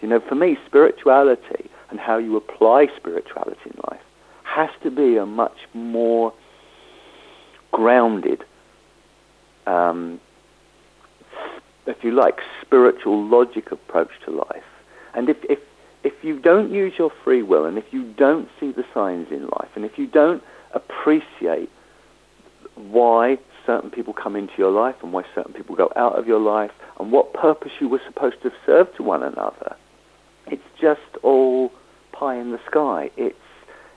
You 0.00 0.08
know, 0.08 0.20
for 0.20 0.34
me, 0.34 0.56
spirituality 0.66 1.70
and 1.90 2.00
how 2.00 2.16
you 2.16 2.36
apply 2.36 2.88
spirituality 2.96 3.60
in 3.66 3.80
life 3.90 4.00
has 4.44 4.70
to 4.82 4.90
be 4.90 5.16
a 5.16 5.26
much 5.26 5.56
more 5.74 6.32
grounded 7.72 8.44
um, 9.66 10.20
if 11.92 12.02
you 12.02 12.10
like, 12.10 12.40
spiritual 12.60 13.24
logic 13.24 13.70
approach 13.70 14.10
to 14.24 14.30
life. 14.30 14.64
And 15.14 15.28
if, 15.28 15.36
if, 15.48 15.58
if 16.02 16.12
you 16.22 16.40
don't 16.40 16.72
use 16.72 16.94
your 16.98 17.10
free 17.22 17.42
will, 17.42 17.64
and 17.64 17.78
if 17.78 17.84
you 17.92 18.12
don't 18.14 18.48
see 18.58 18.72
the 18.72 18.84
signs 18.92 19.28
in 19.30 19.42
life, 19.42 19.68
and 19.76 19.84
if 19.84 19.98
you 19.98 20.06
don't 20.06 20.42
appreciate 20.72 21.70
why 22.74 23.38
certain 23.66 23.90
people 23.90 24.12
come 24.12 24.34
into 24.34 24.54
your 24.58 24.70
life 24.70 24.96
and 25.02 25.12
why 25.12 25.22
certain 25.34 25.52
people 25.52 25.76
go 25.76 25.92
out 25.94 26.18
of 26.18 26.26
your 26.26 26.40
life, 26.40 26.72
and 26.98 27.12
what 27.12 27.32
purpose 27.32 27.72
you 27.80 27.88
were 27.88 28.00
supposed 28.06 28.42
to 28.42 28.50
serve 28.66 28.92
to 28.96 29.02
one 29.02 29.22
another, 29.22 29.76
it's 30.46 30.62
just 30.80 31.00
all 31.22 31.70
pie 32.12 32.36
in 32.36 32.50
the 32.50 32.60
sky. 32.66 33.10
It's, 33.16 33.36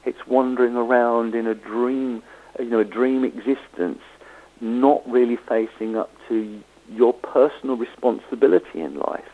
it's 0.06 0.28
wandering 0.28 0.76
around 0.76 1.34
in 1.34 1.48
a 1.48 1.56
dream, 1.56 2.22
you 2.60 2.70
know, 2.70 2.80
a 2.80 2.86
dream 2.86 3.24
existence, 3.24 4.02
not 4.62 5.02
really 5.10 5.38
facing 5.50 5.96
up 5.96 6.12
to 6.30 6.62
your 6.92 7.14
personal 7.14 7.78
responsibility 7.78 8.82
in 8.82 8.98
life. 9.00 9.30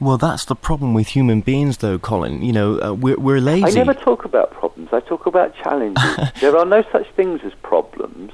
Well, 0.00 0.18
that's 0.18 0.44
the 0.44 0.54
problem 0.54 0.94
with 0.94 1.08
human 1.08 1.40
beings, 1.40 1.78
though, 1.78 1.98
Colin. 1.98 2.42
You 2.42 2.52
know, 2.52 2.80
uh, 2.80 2.92
we're, 2.92 3.18
we're 3.18 3.40
lazy. 3.40 3.64
I 3.64 3.70
never 3.70 3.94
talk 3.94 4.24
about 4.24 4.50
problems. 4.50 4.90
I 4.92 5.00
talk 5.00 5.26
about 5.26 5.54
challenges. 5.56 6.16
there 6.40 6.56
are 6.56 6.64
no 6.64 6.82
such 6.90 7.08
things 7.12 7.40
as 7.44 7.52
problems. 7.62 8.32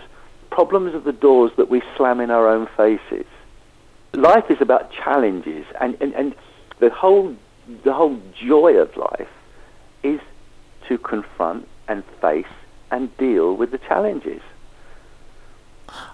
Problems 0.50 0.94
are 0.94 1.00
the 1.00 1.12
doors 1.12 1.52
that 1.56 1.68
we 1.68 1.82
slam 1.96 2.20
in 2.20 2.30
our 2.30 2.48
own 2.48 2.68
faces. 2.76 3.26
Life 4.14 4.50
is 4.50 4.60
about 4.60 4.90
challenges, 4.90 5.66
and, 5.80 5.96
and, 6.00 6.14
and 6.14 6.34
the 6.78 6.90
whole 6.90 7.36
the 7.84 7.92
whole 7.92 8.18
joy 8.34 8.76
of 8.78 8.96
life 8.96 9.28
is 10.02 10.20
to 10.88 10.96
confront 10.96 11.68
and 11.86 12.02
face 12.20 12.46
and 12.90 13.14
deal 13.18 13.54
with 13.54 13.70
the 13.70 13.78
challenges. 13.78 14.40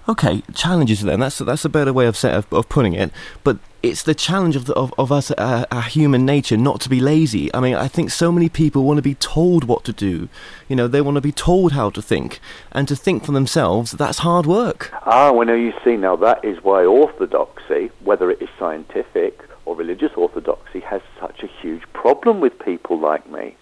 Okay, 0.07 0.43
challenges 0.53 1.01
then. 1.01 1.19
That's 1.19 1.39
that's 1.39 1.65
a 1.65 1.69
better 1.69 1.93
way 1.93 2.07
of, 2.07 2.23
of, 2.23 2.51
of 2.51 2.69
putting 2.69 2.93
it. 2.93 3.11
But 3.43 3.57
it's 3.83 4.03
the 4.03 4.15
challenge 4.15 4.55
of 4.55 4.65
the, 4.65 4.73
of, 4.73 4.93
of 4.97 5.11
us, 5.11 5.29
uh, 5.31 5.65
our 5.71 5.83
human 5.83 6.25
nature, 6.25 6.57
not 6.57 6.81
to 6.81 6.89
be 6.89 6.99
lazy. 6.99 7.53
I 7.53 7.59
mean, 7.59 7.75
I 7.75 7.87
think 7.87 8.09
so 8.09 8.31
many 8.31 8.49
people 8.49 8.83
want 8.83 8.97
to 8.97 9.03
be 9.03 9.15
told 9.15 9.65
what 9.65 9.83
to 9.85 9.93
do. 9.93 10.27
You 10.67 10.75
know, 10.75 10.87
they 10.87 11.01
want 11.01 11.15
to 11.15 11.21
be 11.21 11.31
told 11.31 11.73
how 11.73 11.89
to 11.91 12.01
think, 12.01 12.39
and 12.71 12.87
to 12.87 12.95
think 12.95 13.25
for 13.25 13.31
themselves. 13.31 13.91
That's 13.91 14.19
hard 14.19 14.45
work. 14.45 14.91
Ah, 15.05 15.31
well, 15.31 15.45
now 15.45 15.53
you 15.53 15.73
see, 15.83 15.97
now 15.97 16.15
that 16.15 16.43
is 16.43 16.63
why 16.63 16.83
orthodoxy, 16.83 17.91
whether 18.03 18.31
it 18.31 18.41
is 18.41 18.49
scientific 18.57 19.41
or 19.65 19.75
religious 19.75 20.13
orthodoxy, 20.15 20.79
has 20.79 21.01
such 21.19 21.43
a 21.43 21.47
huge 21.47 21.83
problem 21.93 22.39
with 22.39 22.57
people 22.59 22.99
like 22.99 23.29
me 23.29 23.55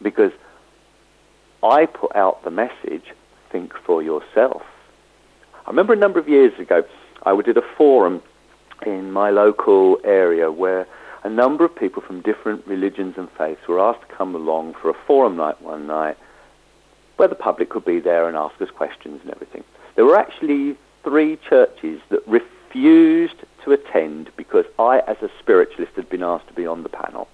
because 0.00 0.32
I 1.62 1.86
put 1.86 2.14
out 2.14 2.44
the 2.44 2.50
message, 2.50 3.12
think 3.50 3.74
for 3.84 4.02
yourself. 4.02 4.62
I 5.68 5.70
remember 5.70 5.92
a 5.92 5.96
number 5.96 6.18
of 6.18 6.26
years 6.30 6.58
ago, 6.58 6.82
I 7.26 7.38
did 7.42 7.58
a 7.58 7.62
forum 7.76 8.22
in 8.86 9.12
my 9.12 9.28
local 9.28 9.98
area 10.02 10.50
where 10.50 10.86
a 11.24 11.28
number 11.28 11.62
of 11.62 11.76
people 11.76 12.00
from 12.00 12.22
different 12.22 12.66
religions 12.66 13.16
and 13.18 13.28
faiths 13.32 13.68
were 13.68 13.78
asked 13.78 14.08
to 14.08 14.14
come 14.14 14.34
along 14.34 14.76
for 14.80 14.88
a 14.88 14.94
forum 15.06 15.36
night 15.36 15.60
one 15.60 15.86
night 15.86 16.16
where 17.18 17.28
the 17.28 17.34
public 17.34 17.68
could 17.68 17.84
be 17.84 18.00
there 18.00 18.26
and 18.26 18.34
ask 18.34 18.58
us 18.62 18.70
questions 18.70 19.20
and 19.22 19.30
everything. 19.30 19.62
There 19.94 20.06
were 20.06 20.16
actually 20.16 20.74
three 21.04 21.36
churches 21.36 22.00
that 22.08 22.26
refused 22.26 23.44
to 23.64 23.72
attend 23.72 24.30
because 24.38 24.64
I, 24.78 25.00
as 25.00 25.18
a 25.20 25.28
spiritualist, 25.38 25.92
had 25.96 26.08
been 26.08 26.22
asked 26.22 26.48
to 26.48 26.54
be 26.54 26.66
on 26.66 26.82
the 26.82 26.88
panel. 26.88 27.28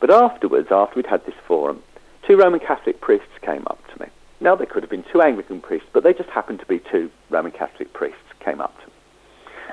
But 0.00 0.10
afterwards, 0.10 0.68
after 0.70 0.96
we'd 0.96 1.04
had 1.04 1.26
this 1.26 1.34
forum, 1.46 1.82
two 2.26 2.38
Roman 2.38 2.60
Catholic 2.60 3.02
priests 3.02 3.28
came 3.42 3.64
up 3.66 3.86
to 3.92 4.00
me. 4.00 4.08
Now, 4.40 4.54
they 4.54 4.66
could 4.66 4.82
have 4.82 4.90
been 4.90 5.04
two 5.04 5.20
Anglican 5.20 5.60
priests, 5.60 5.88
but 5.92 6.04
they 6.04 6.12
just 6.12 6.30
happened 6.30 6.60
to 6.60 6.66
be 6.66 6.78
two 6.78 7.10
Roman 7.28 7.52
Catholic 7.52 7.92
priests 7.92 8.20
came 8.40 8.60
up 8.60 8.78
to 8.80 8.86
me. 8.86 8.92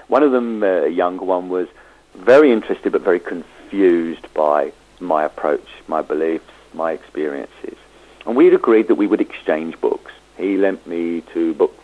One 0.08 0.24
of 0.24 0.32
them, 0.32 0.64
uh, 0.64 0.84
a 0.84 0.90
younger 0.90 1.26
one, 1.26 1.50
was 1.50 1.68
very 2.16 2.52
interested 2.52 2.92
but 2.92 3.02
very 3.02 3.20
confused 3.20 4.32
by 4.34 4.72
my 5.00 5.24
approach, 5.24 5.68
my 5.88 6.02
beliefs, 6.02 6.46
my 6.74 6.92
experiences. 6.92 7.78
And 8.26 8.36
we 8.36 8.46
had 8.46 8.54
agreed 8.54 8.88
that 8.88 8.96
we 8.96 9.08
would 9.08 9.22
exchange 9.22 9.80
books. 9.80 10.12
He 10.38 10.58
lent 10.58 10.86
me 10.88 11.22
two 11.34 11.54
books 11.54 11.84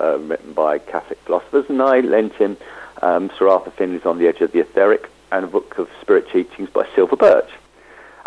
uh, 0.00 0.18
written 0.18 0.52
by 0.52 0.78
Catholic 0.78 1.18
philosophers, 1.20 1.66
and 1.68 1.80
I 1.80 2.00
lent 2.00 2.34
him 2.34 2.56
um, 3.02 3.30
Sir 3.38 3.48
Arthur 3.48 3.70
Findlay's 3.70 4.06
On 4.06 4.18
the 4.18 4.26
Edge 4.26 4.40
of 4.40 4.52
the 4.52 4.60
Etheric 4.60 5.08
and 5.30 5.44
a 5.44 5.48
book 5.48 5.78
of 5.78 5.88
Spirit 6.00 6.28
Teachings 6.30 6.70
by 6.70 6.86
Silver 6.94 7.16
Birch. 7.16 7.50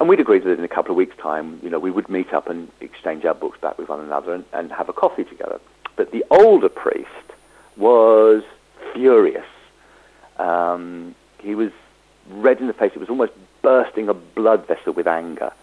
And 0.01 0.09
we'd 0.09 0.19
agreed 0.19 0.45
that 0.45 0.57
in 0.57 0.63
a 0.63 0.67
couple 0.67 0.89
of 0.89 0.97
weeks' 0.97 1.15
time, 1.17 1.59
you 1.61 1.69
know, 1.69 1.77
we 1.77 1.91
would 1.91 2.09
meet 2.09 2.33
up 2.33 2.49
and 2.49 2.71
exchange 2.79 3.23
our 3.23 3.35
books 3.35 3.59
back 3.61 3.77
with 3.77 3.87
one 3.87 3.99
another 3.99 4.33
and, 4.33 4.43
and 4.51 4.71
have 4.71 4.89
a 4.89 4.93
coffee 4.93 5.23
together. 5.23 5.61
But 5.95 6.09
the 6.09 6.25
older 6.31 6.69
priest 6.69 7.07
was 7.77 8.41
furious. 8.93 9.45
Um, 10.39 11.13
he 11.37 11.53
was 11.53 11.69
red 12.31 12.59
in 12.59 12.65
the 12.65 12.73
face. 12.73 12.93
It 12.95 12.99
was 12.99 13.09
almost 13.09 13.33
bursting 13.61 14.09
a 14.09 14.15
blood 14.15 14.65
vessel 14.65 14.91
with 14.91 15.05
anger. 15.05 15.53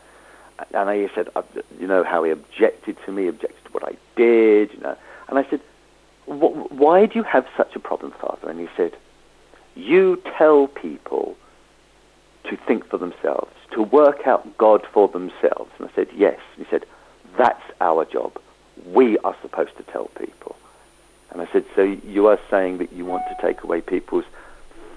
And 0.73 0.89
I 0.89 1.11
said, 1.17 1.31
uh, 1.35 1.43
you 1.81 1.89
know, 1.89 2.05
how 2.05 2.23
he 2.23 2.31
objected 2.31 2.97
to 3.07 3.11
me, 3.11 3.27
objected 3.27 3.65
to 3.65 3.73
what 3.73 3.83
I 3.83 3.97
did, 4.15 4.73
you 4.73 4.79
know. 4.79 4.97
And 5.27 5.41
I 5.41 5.51
said, 5.51 5.61
why 6.27 7.07
do 7.07 7.19
you 7.19 7.25
have 7.25 7.45
such 7.57 7.75
a 7.75 7.81
problem, 7.81 8.13
Father? 8.13 8.49
And 8.49 8.61
he 8.61 8.69
said, 8.77 8.97
you 9.75 10.23
tell 10.37 10.69
people 10.69 11.37
to 12.45 12.57
think 12.57 12.89
for 12.89 12.99
themselves, 12.99 13.53
to 13.73 13.83
work 13.83 14.27
out 14.27 14.57
God 14.59 14.87
for 14.93 15.09
themselves. 15.09 15.71
And 15.79 15.89
I 15.89 15.95
said, 15.95 16.09
yes. 16.15 16.39
And 16.57 16.67
he 16.67 16.71
said, 16.71 16.85
that's 17.37 17.63
our 17.81 18.05
job. 18.05 18.39
We 18.87 19.19
are 19.19 19.37
supposed 19.43 19.77
to 19.77 19.83
tell 19.85 20.07
people. 20.19 20.57
And 21.31 21.43
I 21.43 21.49
said, 21.53 21.65
so 21.75 21.83
you 21.83 22.27
are 22.29 22.39
saying 22.51 22.79
that 22.79 22.93
you 22.93 23.05
want 23.05 23.23
to 23.29 23.37
take 23.47 23.63
away 23.63 23.81
people's 23.81 24.25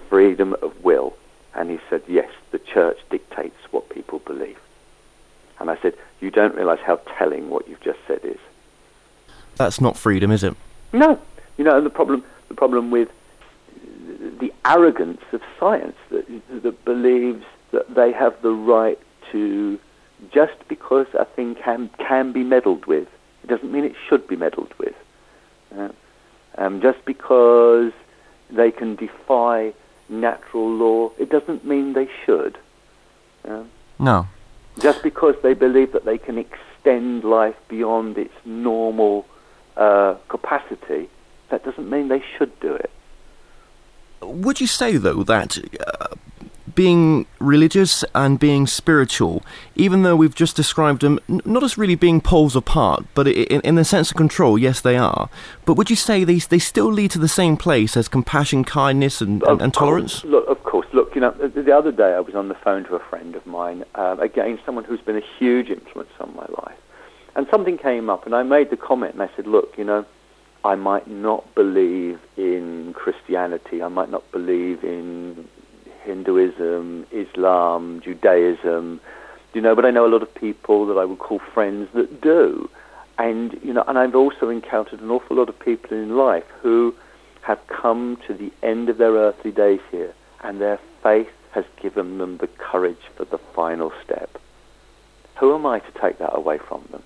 freedom 0.08 0.54
of 0.62 0.82
will? 0.82 1.14
And 1.54 1.70
he 1.70 1.78
said, 1.90 2.02
yes, 2.08 2.30
the 2.50 2.58
church 2.58 2.98
dictates 3.10 3.56
what 3.70 3.90
people 3.90 4.20
believe. 4.20 4.58
And 5.60 5.70
I 5.70 5.76
said, 5.82 5.94
you 6.20 6.30
don't 6.30 6.54
realize 6.54 6.80
how 6.80 6.96
telling 7.18 7.50
what 7.50 7.68
you've 7.68 7.82
just 7.82 7.98
said 8.06 8.20
is. 8.24 8.38
That's 9.56 9.80
not 9.80 9.96
freedom, 9.96 10.30
is 10.30 10.42
it? 10.42 10.56
No. 10.92 11.20
You 11.58 11.64
know, 11.64 11.76
and 11.76 11.84
the 11.84 11.90
problem, 11.90 12.24
the 12.48 12.54
problem 12.54 12.90
with 12.90 13.10
the 14.42 14.52
arrogance 14.64 15.22
of 15.32 15.40
science 15.58 15.94
that, 16.10 16.26
that 16.64 16.84
believes 16.84 17.44
that 17.70 17.94
they 17.94 18.10
have 18.10 18.34
the 18.42 18.50
right 18.50 18.98
to, 19.30 19.78
just 20.32 20.56
because 20.68 21.06
a 21.14 21.24
thing 21.24 21.54
can, 21.54 21.88
can 21.98 22.32
be 22.32 22.42
meddled 22.42 22.84
with, 22.86 23.06
it 23.44 23.46
doesn't 23.46 23.70
mean 23.70 23.84
it 23.84 23.94
should 24.08 24.26
be 24.26 24.34
meddled 24.34 24.74
with. 24.78 24.96
Uh, 25.78 25.90
um, 26.58 26.82
just 26.82 27.04
because 27.04 27.92
they 28.50 28.72
can 28.72 28.96
defy 28.96 29.72
natural 30.08 30.68
law, 30.68 31.12
it 31.20 31.30
doesn't 31.30 31.64
mean 31.64 31.92
they 31.92 32.08
should. 32.26 32.58
Uh, 33.48 33.62
no. 34.00 34.26
Just 34.80 35.04
because 35.04 35.36
they 35.44 35.54
believe 35.54 35.92
that 35.92 36.04
they 36.04 36.18
can 36.18 36.36
extend 36.36 37.22
life 37.22 37.56
beyond 37.68 38.18
its 38.18 38.34
normal 38.44 39.24
uh, 39.76 40.16
capacity, 40.28 41.08
that 41.50 41.64
doesn't 41.64 41.88
mean 41.88 42.08
they 42.08 42.24
should 42.36 42.58
do 42.58 42.74
it. 42.74 42.90
Would 44.22 44.60
you 44.60 44.66
say, 44.66 44.96
though, 44.96 45.22
that 45.24 45.58
uh, 45.58 46.14
being 46.74 47.26
religious 47.38 48.04
and 48.14 48.38
being 48.38 48.66
spiritual, 48.66 49.42
even 49.74 50.02
though 50.02 50.16
we've 50.16 50.34
just 50.34 50.56
described 50.56 51.02
them 51.02 51.18
not 51.28 51.62
as 51.62 51.76
really 51.76 51.94
being 51.94 52.20
poles 52.20 52.56
apart, 52.56 53.04
but 53.14 53.28
in, 53.28 53.60
in 53.60 53.74
the 53.74 53.84
sense 53.84 54.10
of 54.10 54.16
control, 54.16 54.58
yes, 54.58 54.80
they 54.80 54.96
are. 54.96 55.28
But 55.64 55.74
would 55.74 55.90
you 55.90 55.96
say 55.96 56.24
they, 56.24 56.38
they 56.38 56.58
still 56.58 56.90
lead 56.90 57.10
to 57.12 57.18
the 57.18 57.28
same 57.28 57.56
place 57.56 57.96
as 57.96 58.08
compassion, 58.08 58.64
kindness, 58.64 59.20
and, 59.20 59.42
and, 59.42 59.60
and 59.60 59.74
tolerance? 59.74 60.20
Course. 60.20 60.32
Look, 60.32 60.48
of 60.48 60.62
course. 60.64 60.86
Look, 60.92 61.14
you 61.14 61.20
know, 61.20 61.30
the 61.32 61.76
other 61.76 61.92
day 61.92 62.14
I 62.14 62.20
was 62.20 62.34
on 62.34 62.48
the 62.48 62.54
phone 62.54 62.84
to 62.84 62.96
a 62.96 63.00
friend 63.00 63.34
of 63.34 63.46
mine, 63.46 63.84
uh, 63.94 64.16
again, 64.20 64.58
someone 64.64 64.84
who's 64.84 65.00
been 65.00 65.16
a 65.16 65.26
huge 65.38 65.70
influence 65.70 66.10
on 66.20 66.34
my 66.34 66.46
life. 66.64 66.76
And 67.34 67.46
something 67.50 67.78
came 67.78 68.10
up, 68.10 68.26
and 68.26 68.34
I 68.34 68.42
made 68.42 68.68
the 68.68 68.76
comment, 68.76 69.14
and 69.14 69.22
I 69.22 69.30
said, 69.34 69.46
look, 69.46 69.78
you 69.78 69.84
know, 69.84 70.04
I 70.64 70.76
might 70.76 71.08
not 71.08 71.54
believe 71.54 72.20
in 72.36 72.94
Christianity, 72.94 73.82
I 73.82 73.88
might 73.88 74.10
not 74.10 74.30
believe 74.30 74.84
in 74.84 75.48
Hinduism, 76.04 77.06
Islam, 77.10 78.00
Judaism, 78.04 79.00
you 79.54 79.60
know, 79.60 79.74
but 79.74 79.84
I 79.84 79.90
know 79.90 80.06
a 80.06 80.08
lot 80.08 80.22
of 80.22 80.34
people 80.34 80.86
that 80.86 80.98
I 80.98 81.04
would 81.04 81.18
call 81.18 81.40
friends 81.52 81.88
that 81.94 82.20
do. 82.20 82.70
And, 83.18 83.58
you 83.62 83.72
know, 83.72 83.84
and 83.86 83.98
I've 83.98 84.14
also 84.14 84.48
encountered 84.48 85.00
an 85.00 85.10
awful 85.10 85.36
lot 85.36 85.48
of 85.48 85.58
people 85.58 85.96
in 85.96 86.16
life 86.16 86.46
who 86.60 86.94
have 87.42 87.60
come 87.66 88.18
to 88.26 88.34
the 88.34 88.52
end 88.62 88.88
of 88.88 88.98
their 88.98 89.12
earthly 89.12 89.50
days 89.50 89.80
here, 89.90 90.14
and 90.42 90.60
their 90.60 90.78
faith 91.02 91.28
has 91.50 91.64
given 91.80 92.18
them 92.18 92.38
the 92.38 92.46
courage 92.46 93.02
for 93.16 93.24
the 93.24 93.38
final 93.38 93.92
step. 94.04 94.38
Who 95.38 95.54
am 95.54 95.66
I 95.66 95.80
to 95.80 96.00
take 96.00 96.18
that 96.18 96.34
away 96.34 96.58
from 96.58 96.88
them? 96.90 97.02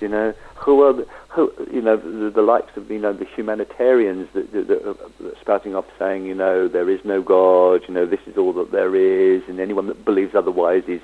You 0.00 0.08
know, 0.08 0.34
who 0.56 0.82
are 0.82 0.92
the, 0.92 1.06
who, 1.28 1.52
you 1.72 1.80
know 1.80 1.96
the, 1.96 2.30
the, 2.30 2.42
likes 2.42 2.76
of 2.76 2.90
you 2.90 2.98
know 2.98 3.12
the 3.12 3.24
humanitarians 3.24 4.28
that, 4.34 4.52
that, 4.52 4.68
that, 4.68 4.86
are 4.88 5.36
spouting 5.40 5.74
off 5.74 5.86
saying 5.98 6.26
you 6.26 6.34
know 6.34 6.68
there 6.68 6.88
is 6.88 7.04
no 7.04 7.22
God, 7.22 7.82
you 7.86 7.94
know 7.94 8.06
this 8.06 8.20
is 8.26 8.36
all 8.36 8.52
that 8.54 8.70
there 8.70 8.94
is, 8.94 9.42
and 9.48 9.60
anyone 9.60 9.86
that 9.86 10.04
believes 10.04 10.34
otherwise 10.34 10.84
is 10.88 11.00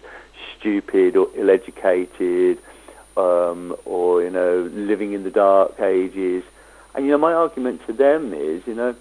stupid 0.58 1.16
or 1.16 1.28
ill-educated, 1.34 2.58
um, 3.16 3.76
or 3.84 4.22
you 4.22 4.30
know 4.30 4.70
living 4.72 5.12
in 5.12 5.24
the 5.24 5.30
dark 5.30 5.78
ages. 5.80 6.42
And 6.94 7.04
you 7.04 7.10
know 7.10 7.18
my 7.18 7.32
argument 7.32 7.86
to 7.86 7.92
them 7.92 8.32
is 8.32 8.66
you 8.66 8.74
know 8.74 8.96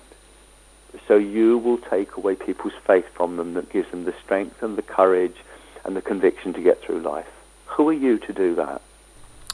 so 1.07 1.17
you 1.17 1.57
will 1.57 1.77
take 1.77 2.15
away 2.17 2.35
people's 2.35 2.73
faith 2.85 3.05
from 3.13 3.37
them 3.37 3.53
that 3.53 3.69
gives 3.69 3.89
them 3.91 4.05
the 4.05 4.13
strength 4.23 4.61
and 4.63 4.77
the 4.77 4.81
courage 4.81 5.35
and 5.83 5.95
the 5.95 6.01
conviction 6.01 6.53
to 6.53 6.61
get 6.61 6.81
through 6.81 6.99
life. 6.99 7.27
Who 7.67 7.89
are 7.89 7.93
you 7.93 8.17
to 8.19 8.33
do 8.33 8.55
that? 8.55 8.81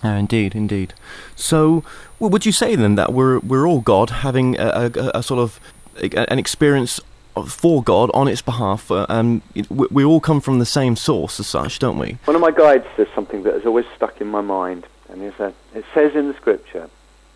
Oh, 0.04 0.16
indeed, 0.16 0.56
indeed. 0.56 0.94
So, 1.36 1.84
would 2.20 2.46
you 2.46 2.52
say 2.52 2.76
then 2.76 2.96
that 2.96 3.14
we're 3.14 3.40
we're 3.40 3.68
all 3.68 3.82
God, 3.82 4.10
having 4.10 4.58
a, 4.60 4.92
a, 4.96 5.12
a 5.20 5.24
sort 5.24 5.40
of 5.40 5.60
a, 5.98 6.32
an 6.32 6.40
experience 6.40 7.00
for 7.48 7.82
God 7.82 8.12
on 8.14 8.28
its 8.28 8.42
behalf, 8.42 8.92
uh, 8.92 9.06
and 9.10 9.42
we, 9.70 9.88
we, 9.90 10.04
all 10.04 10.20
come 10.20 10.42
from 10.42 10.60
the 10.60 10.66
same 10.66 10.96
source 10.96 11.40
as 11.40 11.48
such, 11.48 11.80
don't 11.80 11.98
we? 11.98 12.18
One 12.26 12.36
of 12.36 12.42
my 12.42 12.52
guides 12.52 12.86
says 12.98 13.08
something 13.16 13.44
that 13.44 13.54
has 13.54 13.66
always 13.66 13.86
stuck 13.96 14.20
in 14.20 14.28
my 14.28 14.42
mind, 14.42 14.86
and 15.10 15.22
that 15.38 15.54
it 15.74 15.86
says 15.94 16.16
in 16.16 16.28
the 16.28 16.34
Scripture, 16.34 16.90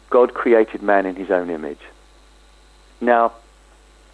God 0.10 0.34
created 0.34 0.82
man 0.82 1.06
in 1.06 1.15
His 1.15 1.32
own 1.32 1.49
image. 1.49 1.80
Now, 2.99 3.34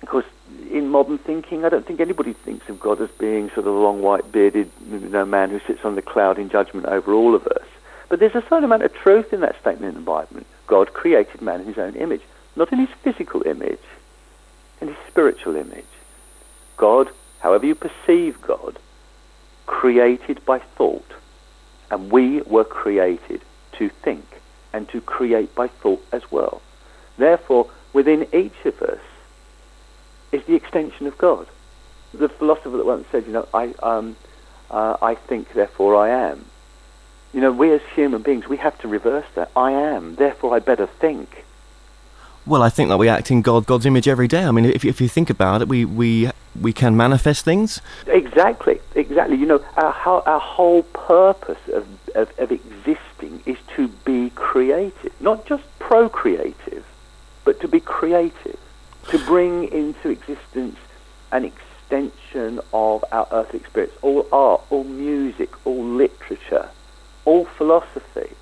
of 0.01 0.09
course, 0.09 0.25
in 0.71 0.89
modern 0.89 1.17
thinking, 1.17 1.65
I 1.65 1.69
don't 1.69 1.85
think 1.85 1.99
anybody 1.99 2.33
thinks 2.33 2.67
of 2.69 2.79
God 2.79 3.01
as 3.01 3.09
being 3.11 3.49
sort 3.49 3.67
of 3.67 3.67
a 3.67 3.79
long, 3.79 4.01
white, 4.01 4.31
bearded 4.31 4.69
you 4.89 4.99
know, 4.99 5.25
man 5.25 5.49
who 5.49 5.59
sits 5.61 5.85
on 5.85 5.95
the 5.95 6.01
cloud 6.01 6.37
in 6.39 6.49
judgment 6.49 6.87
over 6.87 7.13
all 7.13 7.35
of 7.35 7.45
us. 7.47 7.65
But 8.11 8.19
there's 8.19 8.35
a 8.35 8.41
certain 8.41 8.65
amount 8.65 8.83
of 8.83 8.93
truth 8.93 9.31
in 9.31 9.39
that 9.39 9.57
statement 9.61 9.95
in 9.95 10.01
the 10.01 10.05
Bible. 10.05 10.41
God 10.67 10.91
created 10.91 11.41
man 11.41 11.61
in 11.61 11.67
his 11.67 11.77
own 11.77 11.95
image, 11.95 12.19
not 12.57 12.73
in 12.73 12.79
his 12.79 12.89
physical 12.89 13.41
image, 13.47 13.79
in 14.81 14.89
his 14.89 14.97
spiritual 15.07 15.55
image. 15.55 15.85
God, 16.75 17.09
however 17.39 17.65
you 17.65 17.73
perceive 17.73 18.41
God, 18.41 18.77
created 19.65 20.43
by 20.43 20.59
thought. 20.59 21.09
And 21.89 22.11
we 22.11 22.41
were 22.41 22.65
created 22.65 23.43
to 23.77 23.87
think 23.87 24.25
and 24.73 24.89
to 24.89 24.99
create 24.99 25.55
by 25.55 25.69
thought 25.69 26.05
as 26.11 26.29
well. 26.29 26.61
Therefore, 27.17 27.69
within 27.93 28.27
each 28.33 28.65
of 28.65 28.81
us 28.81 28.99
is 30.33 30.43
the 30.43 30.55
extension 30.55 31.07
of 31.07 31.17
God. 31.17 31.47
The 32.13 32.27
philosopher 32.27 32.71
that 32.71 32.85
once 32.85 33.07
said, 33.09 33.25
you 33.25 33.31
know, 33.31 33.47
I, 33.53 33.73
um, 33.81 34.17
uh, 34.69 34.97
I 35.01 35.15
think, 35.15 35.53
therefore 35.53 35.95
I 35.95 36.09
am. 36.09 36.50
You 37.33 37.39
know, 37.39 37.51
we 37.51 37.71
as 37.71 37.81
human 37.95 38.21
beings, 38.21 38.47
we 38.47 38.57
have 38.57 38.77
to 38.79 38.87
reverse 38.87 39.25
that. 39.35 39.51
I 39.55 39.71
am, 39.71 40.15
therefore 40.15 40.53
I 40.55 40.59
better 40.59 40.87
think. 40.87 41.45
Well, 42.45 42.63
I 42.63 42.69
think 42.69 42.89
that 42.89 42.97
we 42.97 43.07
act 43.07 43.29
in 43.29 43.41
God, 43.41 43.65
God's 43.65 43.85
image 43.85 44.07
every 44.07 44.27
day. 44.27 44.43
I 44.43 44.51
mean, 44.51 44.65
if, 44.65 44.83
if 44.83 44.99
you 44.99 45.07
think 45.07 45.29
about 45.29 45.61
it, 45.61 45.67
we, 45.67 45.85
we, 45.85 46.31
we 46.59 46.73
can 46.73 46.97
manifest 46.97 47.45
things. 47.45 47.81
Exactly, 48.07 48.81
exactly. 48.95 49.37
You 49.37 49.45
know, 49.45 49.63
our, 49.77 49.93
our 50.27 50.39
whole 50.39 50.83
purpose 50.83 51.59
of, 51.71 51.87
of, 52.15 52.39
of 52.39 52.51
existing 52.51 53.43
is 53.45 53.57
to 53.75 53.87
be 54.05 54.31
creative, 54.31 55.13
not 55.21 55.45
just 55.45 55.63
procreative, 55.79 56.83
but 57.45 57.61
to 57.61 57.67
be 57.67 57.79
creative, 57.79 58.59
to 59.09 59.19
bring 59.19 59.65
into 59.71 60.09
existence 60.09 60.77
an 61.31 61.45
extension 61.45 62.59
of 62.73 63.05
our 63.11 63.27
earthly 63.31 63.59
experience. 63.59 63.93
All 64.01 64.27
art, 64.31 64.61
all 64.71 64.83
music, 64.83 65.49
all 65.65 65.83
literature, 65.83 66.69
all 67.31 67.45
philosophy 67.45 68.35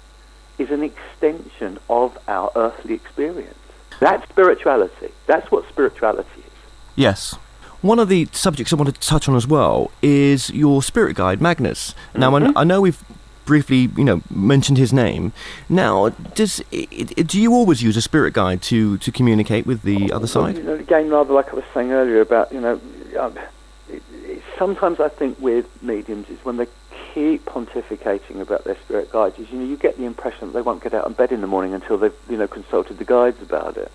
is 0.57 0.71
an 0.71 0.81
extension 0.81 1.77
of 1.89 2.17
our 2.27 2.51
earthly 2.55 2.95
experience. 2.95 3.53
That's 3.99 4.27
spirituality. 4.29 5.11
That's 5.27 5.51
what 5.51 5.69
spirituality 5.69 6.39
is. 6.39 6.59
Yes. 6.95 7.35
One 7.81 7.99
of 7.99 8.09
the 8.09 8.27
subjects 8.31 8.73
I 8.73 8.77
wanted 8.77 8.95
to 8.99 9.07
touch 9.07 9.29
on 9.29 9.35
as 9.35 9.45
well 9.45 9.91
is 10.01 10.49
your 10.49 10.81
spirit 10.81 11.15
guide, 11.15 11.39
Magnus. 11.39 11.93
Now, 12.15 12.31
mm-hmm. 12.31 12.57
I, 12.57 12.61
I 12.61 12.63
know 12.63 12.81
we've 12.81 13.03
briefly, 13.45 13.89
you 13.95 14.03
know, 14.03 14.21
mentioned 14.31 14.79
his 14.79 14.91
name. 14.91 15.33
Now, 15.69 16.09
does 16.33 16.63
do 16.71 17.39
you 17.39 17.53
always 17.53 17.83
use 17.83 17.95
a 17.95 18.01
spirit 18.01 18.33
guide 18.33 18.63
to, 18.63 18.97
to 18.97 19.11
communicate 19.11 19.67
with 19.67 19.83
the 19.83 20.11
other 20.11 20.27
side? 20.27 20.57
You 20.57 20.63
know, 20.63 20.73
again, 20.73 21.09
rather 21.11 21.33
like 21.33 21.53
I 21.53 21.55
was 21.55 21.65
saying 21.75 21.91
earlier 21.91 22.21
about, 22.21 22.51
you 22.51 22.61
know, 22.61 22.81
um, 23.19 23.37
it, 23.87 24.01
sometimes 24.57 24.99
I 24.99 25.09
think 25.09 25.39
with 25.39 25.67
mediums 25.83 26.27
is 26.29 26.43
when 26.43 26.57
they 26.57 26.67
keep 27.13 27.45
pontificating 27.45 28.41
about 28.41 28.63
their 28.63 28.77
spirit 28.77 29.11
guides, 29.11 29.37
is, 29.39 29.49
you 29.51 29.59
know, 29.59 29.65
you 29.65 29.77
get 29.77 29.97
the 29.97 30.05
impression 30.05 30.47
that 30.47 30.53
they 30.53 30.61
won't 30.61 30.83
get 30.83 30.93
out 30.93 31.05
of 31.05 31.17
bed 31.17 31.31
in 31.31 31.41
the 31.41 31.47
morning 31.47 31.73
until 31.73 31.97
they've, 31.97 32.13
you 32.29 32.37
know, 32.37 32.47
consulted 32.47 32.97
the 32.97 33.05
guides 33.05 33.41
about 33.41 33.77
it. 33.77 33.91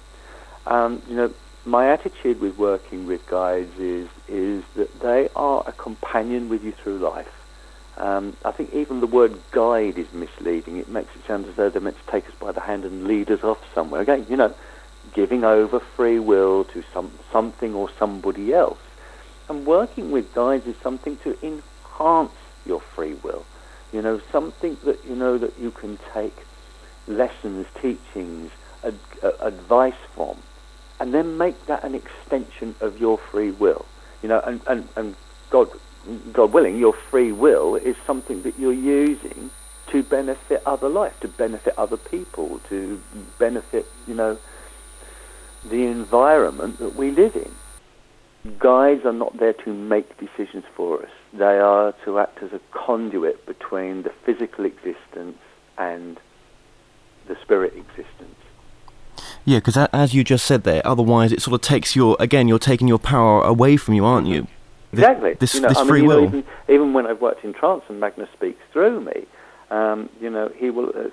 Um, 0.67 1.03
you 1.09 1.17
know, 1.17 1.33
my 1.65 1.91
attitude 1.91 2.41
with 2.41 2.59
working 2.59 3.07
with 3.07 3.27
guides 3.27 3.79
is 3.79 4.09
is 4.29 4.63
that 4.77 5.01
they 5.01 5.29
are 5.35 5.65
a 5.67 5.73
companion 5.73 6.49
with 6.49 6.63
you 6.63 6.73
through 6.73 6.99
life. 6.99 7.33
Um, 7.97 8.37
I 8.45 8.51
think 8.51 8.75
even 8.75 9.01
the 9.01 9.07
word 9.07 9.39
guide 9.51 9.99
is 9.99 10.13
misleading. 10.13 10.79
It 10.79 10.89
makes 10.89 11.15
it 11.15 11.25
sound 11.27 11.47
as 11.47 11.55
though 11.55 11.71
they're 11.71 11.81
meant 11.81 11.99
to 12.05 12.11
take 12.11 12.27
us 12.27 12.35
by 12.35 12.53
the 12.53 12.61
hand 12.61 12.85
and 12.85 13.07
lead 13.07 13.31
us 13.31 13.45
off 13.45 13.59
somewhere. 13.75 14.01
Again, 14.01 14.27
you 14.29 14.37
know, 14.37 14.53
giving 15.13 15.45
over 15.45 15.81
free 15.81 16.19
will 16.19 16.65
to 16.65 16.83
some 16.93 17.11
something 17.31 17.75
or 17.75 17.89
somebody 17.99 18.53
else. 18.53 18.79
And 19.49 19.67
working 19.67 20.11
with 20.11 20.35
guides 20.35 20.67
is 20.67 20.77
something 20.83 21.17
to 21.19 21.39
enhance 21.43 22.33
your 22.67 22.81
free 22.81 23.15
will. 23.15 23.45
You 23.93 24.03
know, 24.03 24.21
something 24.33 24.77
that 24.85 25.05
you 25.05 25.15
know 25.15 25.39
that 25.39 25.59
you 25.59 25.71
can 25.71 25.99
take 26.13 26.37
lessons, 27.07 27.67
teachings, 27.81 28.51
ad- 28.83 28.99
uh, 29.23 29.33
advice 29.41 29.95
from, 30.15 30.37
and 30.99 31.15
then 31.15 31.39
make 31.39 31.67
that 31.67 31.85
an 31.85 31.95
extension 31.95 32.75
of 32.81 32.99
your 32.99 33.19
free 33.19 33.51
will. 33.51 33.87
You 34.23 34.29
know, 34.31 34.41
and, 34.41 34.61
and, 34.67 34.89
and 34.97 35.17
God 35.51 35.69
God 36.33 36.53
willing, 36.53 36.79
your 36.79 36.93
free 36.93 37.33
will 37.33 37.77
is 37.77 37.97
something 38.07 38.43
that 38.43 38.59
you're 38.59 38.73
using 38.73 39.51
to 39.89 40.03
benefit 40.03 40.63
other 40.67 40.89
life, 40.89 41.19
to 41.21 41.29
benefit 41.29 41.75
other 41.79 41.97
people, 41.97 42.61
to 42.69 43.01
benefit, 43.39 43.87
you 44.07 44.15
know, 44.15 44.39
the 45.65 45.85
environment 45.87 46.79
that 46.79 46.95
we 46.95 47.11
live 47.11 47.37
in. 47.37 47.51
Guides 48.59 49.07
are 49.07 49.13
not 49.13 49.37
there 49.39 49.55
to 49.55 49.73
make 49.73 50.19
decisions 50.19 50.65
for 50.75 51.03
us. 51.03 51.11
They 51.37 51.59
are 51.59 51.93
to 52.05 52.19
act 52.19 52.43
as 52.43 52.53
a 52.53 52.61
conduit 52.71 53.45
between 53.45 54.03
the 54.03 54.13
physical 54.25 54.65
existence 54.65 55.39
and 55.77 56.19
the 57.27 57.37
spirit 57.43 57.75
existence. 57.77 58.37
Yeah, 59.45 59.59
because 59.59 59.77
as 59.77 60.15
you 60.15 60.25
just 60.25 60.47
said 60.47 60.65
there, 60.65 60.81
otherwise 60.87 61.33
it 61.33 61.43
sort 61.43 61.55
of 61.55 61.61
takes 61.61 61.95
your, 61.95 62.17
again, 62.21 62.49
you're 62.49 62.59
taking 62.59 62.89
your 62.89 62.99
power 62.99 63.43
away 63.43 63.77
from 63.77 63.95
you, 63.95 64.05
aren't 64.05 64.27
you? 64.27 64.47
Exactly. 64.93 65.35
This, 65.35 65.55
you 65.55 65.61
know, 65.61 65.69
this 65.69 65.81
free 65.81 66.01
mean, 66.01 66.09
will. 66.09 66.21
Know, 66.23 66.27
even, 66.29 66.45
even, 66.69 66.93
when 66.93 67.07
I've 67.07 67.21
worked 67.21 67.45
in 67.45 67.53
trance 67.53 67.83
and 67.89 68.01
Magnus 68.01 68.29
speaks 68.33 68.61
through 68.73 69.01
me, 69.01 69.27
um, 69.71 70.09
you 70.21 70.31
know, 70.31 70.51
he 70.57 70.71
will. 70.71 70.91
Uh, 70.91 71.11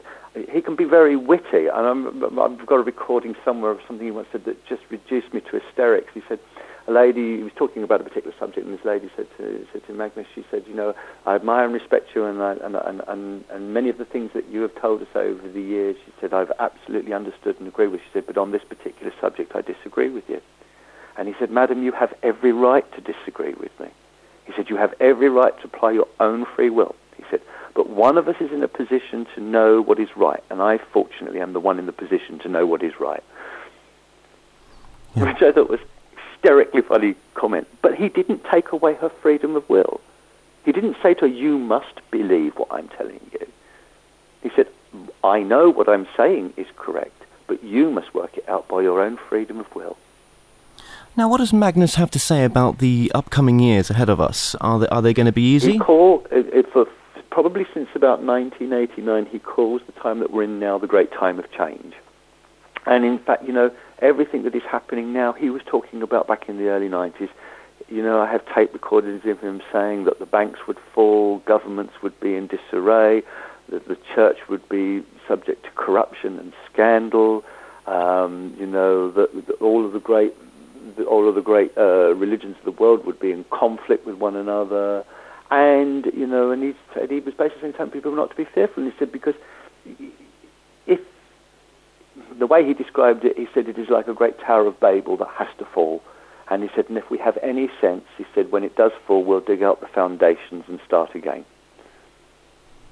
he 0.50 0.62
can 0.62 0.78
be 0.78 0.86
very 0.86 1.18
witty, 1.18 1.68
and 1.68 1.86
i 1.86 2.48
have 2.48 2.66
got 2.66 2.76
a 2.76 2.84
recording 2.84 3.36
somewhere 3.44 3.72
of 3.72 3.80
something 3.86 4.06
he 4.06 4.12
once 4.12 4.30
said 4.32 4.46
that 4.46 4.66
just 4.66 4.82
reduced 4.90 5.34
me 5.34 5.42
to 5.42 5.60
hysterics. 5.60 6.14
He 6.14 6.22
said, 6.30 6.40
a 6.88 6.91
lady, 6.91 7.38
he 7.38 7.44
was 7.44 7.52
talking 7.56 7.84
about 7.84 8.02
a 8.02 8.04
particular 8.04 8.36
subject, 8.39 8.65
and 8.65 8.78
this 8.78 8.86
lady 8.86 9.10
said 9.15 9.28
to, 9.38 9.65
said 9.72 9.86
to 9.86 9.94
Magnus, 9.94 10.26
she 10.34 10.44
said, 10.50 10.63
you 10.67 10.74
know, 10.74 10.96
I 11.26 11.36
admire 11.36 11.65
and 11.65 11.74
respect 11.74 12.10
you, 12.15 12.26
and, 12.26 12.41
I, 12.41 12.54
and, 12.54 12.76
and, 12.76 13.02
and, 13.08 13.44
and 13.52 13.74
many 13.74 13.89
of 13.89 13.98
the 13.98 14.06
things 14.06 14.32
that 14.34 14.48
you 14.50 14.62
have 14.62 14.74
told 14.76 15.02
us 15.02 15.08
over 15.15 15.48
the 15.48 15.62
years, 15.62 15.96
she 16.06 16.12
said, 16.20 16.34
I've 16.34 16.52
absolutely 16.60 17.13
understood 17.13 17.60
and 17.60 17.67
agree 17.67 17.88
with. 17.88 18.02
She 18.02 18.10
said, 18.13 18.26
but 18.26 18.38
on 18.38 18.52
this 18.52 18.63
particular 18.63 19.13
subject, 19.22 19.56
I 19.56 19.62
disagree 19.62 20.10
with 20.10 20.28
you. 20.28 20.41
And 21.17 21.28
he 21.28 21.36
said, 21.39 21.52
Madam, 21.52 21.84
you 21.84 21.91
have 21.91 22.13
every 22.24 22.52
right 22.52 22.86
to 22.94 23.02
disagree 23.02 23.54
with 23.54 23.78
me. 23.80 23.89
He 24.46 24.54
said, 24.56 24.70
You 24.70 24.78
have 24.78 24.94
every 25.00 25.30
right 25.30 25.58
to 25.60 25.65
apply 25.65 25.91
your 25.91 26.08
own 26.20 26.46
free 26.56 26.70
will. 26.70 26.96
He 27.17 27.24
said, 27.30 27.41
But 27.76 27.89
one 27.89 28.17
of 28.17 28.28
us 28.28 28.36
is 28.39 28.52
in 28.52 28.63
a 28.63 28.67
position 28.67 29.28
to 29.36 29.41
know 29.41 29.82
what 29.82 30.00
is 30.00 30.10
right, 30.15 30.44
and 30.50 30.62
I 30.62 30.80
fortunately 30.91 31.39
am 31.41 31.54
the 31.54 31.60
one 31.60 31.80
in 31.80 31.86
the 31.86 31.91
position 31.91 32.39
to 32.39 32.50
know 32.50 32.65
what 32.65 32.84
is 32.84 32.94
right. 33.00 33.24
Yeah. 35.15 35.26
Which 35.26 35.41
I 35.41 35.52
thought 35.52 35.70
was 35.70 35.80
hysterically 36.42 36.82
funny 36.82 37.16
comment. 37.34 37.68
But 37.82 37.96
he 37.96 38.10
didn't 38.10 38.44
take 38.52 38.72
away 38.72 38.96
her 38.96 39.10
freedom 39.10 39.56
of 39.56 39.68
will. 39.70 40.02
He 40.66 40.72
didn't 40.72 40.98
say 41.02 41.14
to 41.16 41.22
her, 41.22 41.28
You 41.28 41.58
must 41.58 42.00
believe 42.12 42.56
what 42.56 42.70
I'm 42.72 42.88
telling 42.90 43.20
you. 43.32 43.48
He 44.44 44.52
said, 44.56 44.68
I 45.24 45.42
know 45.42 45.70
what 45.70 45.88
I'm 45.88 46.08
saying 46.18 46.54
is 46.58 46.68
correct, 46.76 47.24
but 47.48 47.64
you 47.64 47.90
must 47.92 48.14
work 48.14 48.38
it 48.38 48.48
out 48.48 48.68
by 48.68 48.82
your 48.82 49.02
own 49.02 49.18
freedom 49.30 49.60
of 49.60 49.74
will. 49.76 49.98
Now, 51.16 51.30
what 51.30 51.38
does 51.38 51.52
Magnus 51.52 51.96
have 51.96 52.10
to 52.12 52.20
say 52.20 52.46
about 52.46 52.78
the 52.78 53.12
upcoming 53.14 53.60
years 53.60 53.90
ahead 53.90 54.10
of 54.10 54.22
us? 54.22 54.56
Are 54.62 54.80
they, 54.80 54.88
are 54.88 55.02
they 55.02 55.14
going 55.14 55.26
to 55.26 55.32
be 55.32 55.42
easy? 55.42 55.74
He 55.74 55.80
call, 55.80 56.26
for, 56.72 56.88
probably 57.30 57.66
since 57.74 57.90
about 57.96 58.22
1989, 58.22 59.26
he 59.26 59.40
calls 59.40 59.82
the 59.86 59.92
time 59.94 60.20
that 60.20 60.32
we're 60.32 60.44
in 60.44 60.60
now 60.60 60.78
the 60.78 60.88
great 60.88 61.12
time 61.12 61.38
of 61.38 61.52
change. 61.52 61.94
And 62.86 63.04
in 63.04 63.20
fact, 63.20 63.44
you 63.44 63.54
know, 63.54 63.72
everything 64.02 64.44
that 64.44 64.56
is 64.56 64.64
happening 64.70 65.14
now, 65.14 65.34
he 65.34 65.50
was 65.50 65.62
talking 65.66 66.02
about 66.02 66.28
back 66.28 66.50
in 66.50 66.58
the 66.58 66.68
early 66.70 66.90
90s. 66.90 67.30
You 67.88 68.04
know, 68.04 68.22
I 68.22 68.32
have 68.32 68.42
tape 68.54 68.74
recordings 68.74 69.26
of 69.26 69.40
him 69.40 69.62
saying 69.72 70.06
that 70.06 70.20
the 70.20 70.26
banks 70.26 70.60
would 70.68 70.78
fall, 70.94 71.40
governments 71.40 71.94
would 72.02 72.20
be 72.20 72.36
in 72.36 72.48
disarray, 72.48 73.24
that 73.70 73.88
the 73.88 73.98
church 74.16 74.38
would 74.50 74.68
be 74.70 75.04
subject 75.28 75.64
to 75.64 75.72
corruption 75.72 76.40
and 76.40 76.54
scandal. 76.72 77.44
Um, 77.88 78.56
you 78.60 78.66
know, 78.66 79.12
that, 79.12 79.58
all 79.60 79.86
of 79.86 79.94
the 79.94 80.00
great 80.00 80.36
the, 80.98 81.06
all 81.06 81.28
of 81.28 81.36
the 81.36 81.42
great 81.42 81.78
uh, 81.78 82.16
religions 82.16 82.56
of 82.58 82.66
the 82.66 82.82
world 82.82 83.06
would 83.06 83.20
be 83.20 83.32
in 83.32 83.46
conflict 83.52 84.06
with 84.06 84.16
one 84.16 84.36
another. 84.36 85.06
And, 85.50 86.06
you 86.14 86.26
know, 86.26 86.52
and 86.52 86.64
he, 86.64 86.74
he 87.10 87.20
was 87.20 87.34
basically 87.34 87.72
telling 87.74 87.92
people 87.92 88.16
not 88.16 88.30
to 88.30 88.36
be 88.36 88.46
fearful. 88.46 88.84
And 88.84 88.92
he 88.92 88.98
said, 88.98 89.12
because 89.12 89.36
the 92.38 92.48
way 92.48 92.66
he 92.66 92.74
described 92.74 93.26
it, 93.26 93.38
he 93.38 93.48
said 93.54 93.68
it 93.68 93.78
is 93.78 93.90
like 93.90 94.08
a 94.08 94.14
great 94.14 94.40
Tower 94.40 94.68
of 94.68 94.80
Babel 94.80 95.18
that 95.18 95.30
has 95.30 95.48
to 95.60 95.66
fall. 95.66 96.02
And 96.50 96.64
he 96.64 96.70
said, 96.76 96.90
and 96.90 96.98
if 96.98 97.10
we 97.10 97.18
have 97.18 97.38
any 97.42 97.70
sense, 97.80 98.04
he 98.18 98.26
said, 98.36 98.52
when 98.52 98.64
it 98.64 98.76
does 98.76 98.92
fall, 99.08 99.24
we'll 99.24 99.40
dig 99.40 99.64
out 99.64 99.80
the 99.80 99.88
foundations 99.88 100.66
and 100.68 100.80
start 100.86 101.16
again. 101.16 101.46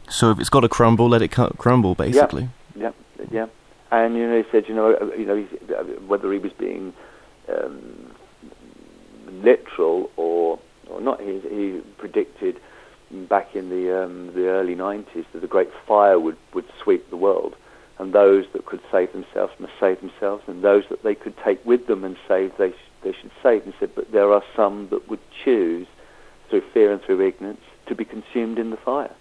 So 0.07 0.31
if 0.31 0.39
it's 0.39 0.49
got 0.49 0.61
to 0.61 0.69
crumble, 0.69 1.09
let 1.09 1.21
it 1.21 1.29
crumble, 1.29 1.93
basically. 1.95 2.49
Yeah, 2.75 2.91
yeah, 3.19 3.25
yeah. 3.31 3.45
And 3.91 4.15
you 4.15 4.27
know, 4.27 4.41
he 4.41 4.49
said, 4.49 4.69
you 4.69 4.75
know, 4.75 4.93
uh, 4.93 5.13
you 5.15 5.25
know, 5.25 5.41
whether 6.07 6.31
he 6.31 6.39
was 6.39 6.53
being 6.53 6.93
um, 7.49 8.15
literal 9.31 10.11
or 10.15 10.59
or 10.89 11.01
not. 11.01 11.21
He, 11.21 11.39
he 11.39 11.81
predicted 11.97 12.59
back 13.11 13.55
in 13.55 13.69
the 13.69 14.03
um, 14.03 14.33
the 14.33 14.47
early 14.47 14.75
90s 14.75 15.25
that 15.33 15.43
a 15.43 15.47
great 15.47 15.69
fire 15.87 16.19
would, 16.19 16.37
would 16.53 16.65
sweep 16.81 17.09
the 17.09 17.17
world, 17.17 17.55
and 17.99 18.13
those 18.13 18.45
that 18.53 18.65
could 18.65 18.81
save 18.91 19.11
themselves 19.11 19.53
must 19.59 19.73
save 19.79 19.99
themselves, 19.99 20.43
and 20.47 20.63
those 20.63 20.85
that 20.89 21.03
they 21.03 21.15
could 21.15 21.37
take 21.37 21.63
with 21.65 21.87
them 21.87 22.03
and 22.03 22.17
save, 22.27 22.55
they 22.57 22.71
sh- 22.71 22.89
they 23.03 23.13
should 23.13 23.31
save. 23.43 23.63
And 23.63 23.73
he 23.73 23.79
said, 23.79 23.93
but 23.93 24.11
there 24.11 24.33
are 24.33 24.43
some 24.55 24.89
that 24.89 25.09
would 25.09 25.19
choose 25.43 25.87
through 26.49 26.61
fear 26.73 26.91
and 26.91 27.01
through 27.01 27.21
ignorance 27.21 27.61
to 27.85 27.95
be 27.95 28.05
consumed 28.05 28.57
in 28.57 28.71
the 28.71 28.77
fire. 28.77 29.13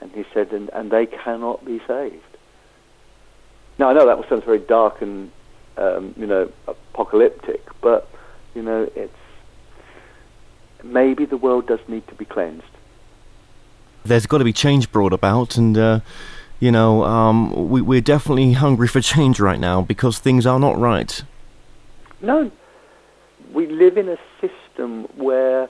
And 0.00 0.10
he 0.12 0.24
said, 0.32 0.52
and, 0.52 0.70
and 0.70 0.90
they 0.90 1.06
cannot 1.06 1.64
be 1.64 1.80
saved. 1.86 2.22
Now 3.78 3.90
I 3.90 3.92
know 3.92 4.06
that 4.06 4.28
sounds 4.28 4.44
very 4.44 4.58
dark 4.58 5.02
and 5.02 5.30
um, 5.76 6.14
you 6.16 6.26
know, 6.26 6.50
apocalyptic, 6.68 7.62
but 7.80 8.08
you 8.54 8.62
know, 8.62 8.88
it's 8.94 9.12
maybe 10.82 11.24
the 11.24 11.36
world 11.36 11.66
does 11.66 11.80
need 11.88 12.06
to 12.08 12.14
be 12.14 12.24
cleansed. 12.24 12.64
There's 14.04 14.26
got 14.26 14.38
to 14.38 14.44
be 14.44 14.52
change 14.52 14.92
brought 14.92 15.12
about, 15.12 15.56
and 15.56 15.76
uh, 15.76 16.00
you 16.60 16.70
know, 16.70 17.04
um, 17.04 17.68
we, 17.68 17.82
we're 17.82 18.00
definitely 18.00 18.52
hungry 18.52 18.88
for 18.88 19.00
change 19.00 19.40
right 19.40 19.60
now 19.60 19.82
because 19.82 20.18
things 20.18 20.46
are 20.46 20.58
not 20.58 20.78
right. 20.78 21.22
No, 22.20 22.50
we 23.52 23.66
live 23.66 23.98
in 23.98 24.08
a 24.08 24.18
system 24.40 25.04
where 25.16 25.68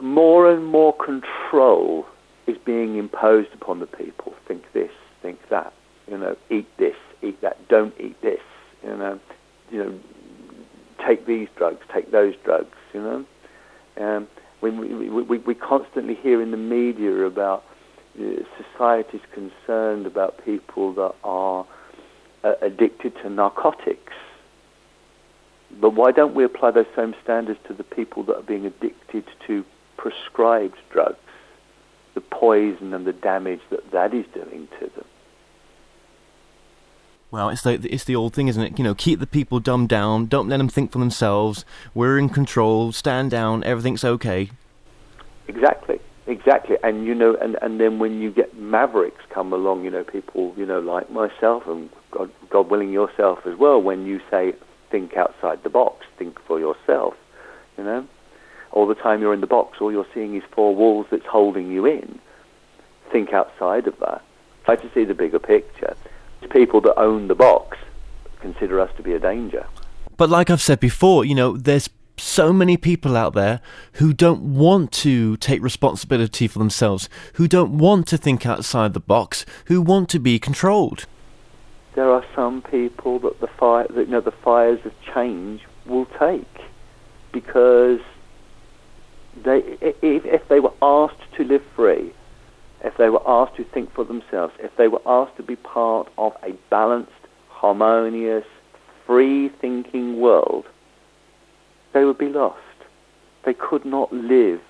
more 0.00 0.50
and 0.50 0.64
more 0.64 0.94
control 0.94 2.06
is 2.46 2.56
being 2.64 2.96
imposed 2.96 3.52
upon 3.54 3.80
the 3.80 3.86
people. 3.86 4.34
Think 4.46 4.64
this, 4.72 4.90
think 5.22 5.38
that. 5.48 5.72
You 6.08 6.18
know, 6.18 6.36
eat 6.50 6.66
this, 6.76 6.96
eat 7.22 7.40
that, 7.40 7.68
don't 7.68 7.94
eat 8.00 8.20
this. 8.20 8.40
You 8.82 8.96
know, 8.96 9.20
you 9.70 9.78
know, 9.84 10.00
take 11.06 11.26
these 11.26 11.48
drugs, 11.56 11.80
take 11.92 12.10
those 12.10 12.34
drugs. 12.44 12.76
You 12.92 13.00
know, 13.00 13.24
um, 14.04 14.28
we, 14.60 14.70
we, 14.70 15.08
we, 15.08 15.38
we 15.38 15.54
constantly 15.54 16.14
hear 16.14 16.42
in 16.42 16.50
the 16.50 16.56
media 16.56 17.24
about 17.26 17.64
uh, 18.18 18.42
society's 18.72 19.20
concerned 19.32 20.06
about 20.06 20.44
people 20.44 20.92
that 20.94 21.14
are 21.24 21.66
uh, 22.44 22.54
addicted 22.60 23.14
to 23.22 23.30
narcotics. 23.30 24.12
But 25.80 25.90
why 25.90 26.10
don't 26.10 26.34
we 26.34 26.44
apply 26.44 26.72
those 26.72 26.86
same 26.96 27.14
standards 27.22 27.60
to 27.68 27.74
the 27.74 27.84
people 27.84 28.24
that 28.24 28.36
are 28.36 28.42
being 28.42 28.66
addicted 28.66 29.24
to 29.46 29.64
prescribed 29.96 30.78
drugs, 30.90 31.18
the 32.14 32.20
poison 32.20 32.92
and 32.94 33.06
the 33.06 33.12
damage 33.12 33.60
that 33.70 33.90
that 33.92 34.12
is 34.14 34.26
doing 34.34 34.68
to 34.80 34.86
them? 34.86 35.04
Well, 37.30 37.48
it's 37.50 37.62
the 37.62 37.74
it's 37.74 38.04
the 38.04 38.16
old 38.16 38.34
thing, 38.34 38.48
isn't 38.48 38.62
it? 38.62 38.78
You 38.78 38.84
know, 38.84 38.94
keep 38.94 39.20
the 39.20 39.26
people 39.26 39.60
dumbed 39.60 39.88
down. 39.88 40.26
Don't 40.26 40.48
let 40.48 40.56
them 40.56 40.68
think 40.68 40.90
for 40.90 40.98
themselves. 40.98 41.64
We're 41.94 42.18
in 42.18 42.28
control. 42.28 42.90
Stand 42.90 43.30
down. 43.30 43.62
Everything's 43.62 44.04
okay. 44.04 44.50
Exactly, 45.46 46.00
exactly. 46.30 46.76
And 46.82 47.06
you 47.06 47.14
know, 47.14 47.36
and, 47.36 47.56
and 47.62 47.80
then 47.80 47.98
when 47.98 48.20
you 48.20 48.30
get 48.30 48.58
mavericks 48.58 49.22
come 49.30 49.52
along, 49.52 49.84
you 49.84 49.90
know, 49.90 50.04
people, 50.04 50.54
you 50.56 50.66
know, 50.66 50.80
like 50.80 51.10
myself 51.10 51.66
and 51.66 51.90
God, 52.10 52.30
God 52.48 52.70
willing 52.70 52.92
yourself 52.92 53.46
as 53.46 53.56
well. 53.56 53.80
When 53.80 54.06
you 54.06 54.20
say 54.30 54.54
think 54.90 55.16
outside 55.16 55.62
the 55.62 55.70
box, 55.70 56.06
think 56.18 56.40
for 56.46 56.58
yourself, 56.58 57.14
you 57.76 57.84
know, 57.84 58.06
all 58.72 58.86
the 58.86 58.94
time 58.94 59.20
you're 59.20 59.34
in 59.34 59.40
the 59.40 59.46
box, 59.46 59.78
all 59.80 59.92
you're 59.92 60.06
seeing 60.14 60.36
is 60.36 60.42
four 60.52 60.74
walls 60.74 61.06
that's 61.10 61.26
holding 61.26 61.70
you 61.70 61.86
in. 61.86 62.18
Think 63.10 63.32
outside 63.32 63.86
of 63.86 63.98
that. 63.98 64.22
Try 64.64 64.76
to 64.76 64.90
see 64.94 65.04
the 65.04 65.14
bigger 65.14 65.38
picture 65.38 65.96
people 66.50 66.80
that 66.82 66.98
own 66.98 67.28
the 67.28 67.34
box 67.34 67.78
consider 68.40 68.80
us 68.80 68.90
to 68.96 69.02
be 69.02 69.12
a 69.14 69.18
danger. 69.18 69.66
But 70.16 70.28
like 70.28 70.50
I've 70.50 70.60
said 70.60 70.80
before, 70.80 71.24
you 71.24 71.34
know, 71.34 71.56
there's 71.56 71.88
so 72.20 72.52
many 72.52 72.76
people 72.76 73.16
out 73.16 73.34
there 73.34 73.60
who 73.94 74.12
don't 74.12 74.54
want 74.54 74.92
to 74.92 75.36
take 75.38 75.62
responsibility 75.62 76.46
for 76.46 76.58
themselves, 76.58 77.08
who 77.34 77.48
don't 77.48 77.78
want 77.78 78.06
to 78.08 78.16
think 78.16 78.46
outside 78.46 78.94
the 78.94 79.00
box, 79.00 79.44
who 79.66 79.80
want 79.80 80.08
to 80.10 80.18
be 80.18 80.38
controlled. 80.38 81.06
There 81.94 82.10
are 82.10 82.24
some 82.34 82.62
people 82.62 83.18
that 83.20 83.40
the 83.40 83.48
fire, 83.48 83.86
that, 83.88 84.06
you 84.06 84.12
know, 84.12 84.20
the 84.20 84.30
fires 84.30 84.78
of 84.84 84.92
change 85.12 85.62
will 85.86 86.06
take 86.18 86.46
because 87.32 88.00
they, 89.42 89.58
if, 89.80 90.24
if 90.24 90.48
they 90.48 90.60
were 90.60 90.72
asked 90.82 91.20
to 91.36 91.44
live 91.44 91.64
free, 91.74 92.12
if 92.82 92.96
they 92.96 93.10
were 93.10 93.22
asked 93.28 93.56
to 93.56 93.64
think 93.64 93.92
for 93.92 94.04
themselves, 94.04 94.54
if 94.58 94.74
they 94.76 94.88
were 94.88 95.02
asked 95.04 95.36
to 95.36 95.42
be 95.42 95.56
part 95.56 96.08
of 96.16 96.36
a 96.42 96.52
balanced, 96.70 97.12
harmonious, 97.48 98.44
free 99.06 99.48
thinking 99.48 100.20
world, 100.20 100.66
they 101.92 102.04
would 102.04 102.18
be 102.18 102.28
lost. 102.28 102.58
They 103.44 103.54
could 103.54 103.84
not 103.84 104.12
live 104.12 104.60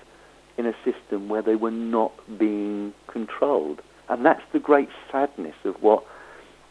in 0.57 0.65
a 0.65 0.73
system 0.83 1.29
where 1.29 1.41
they 1.41 1.55
were 1.55 1.71
not 1.71 2.11
being 2.37 2.93
controlled. 3.07 3.81
And 4.09 4.25
that's 4.25 4.43
the 4.51 4.59
great 4.59 4.89
sadness 5.11 5.55
of 5.63 5.81
what, 5.81 6.03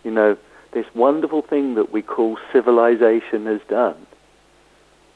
you 0.05 0.11
know, 0.11 0.37
this 0.73 0.87
wonderful 0.95 1.43
thing 1.43 1.75
that 1.75 1.93
we 1.93 2.03
call 2.03 2.39
civilization 2.53 3.47
has 3.47 3.61
done. 3.69 4.07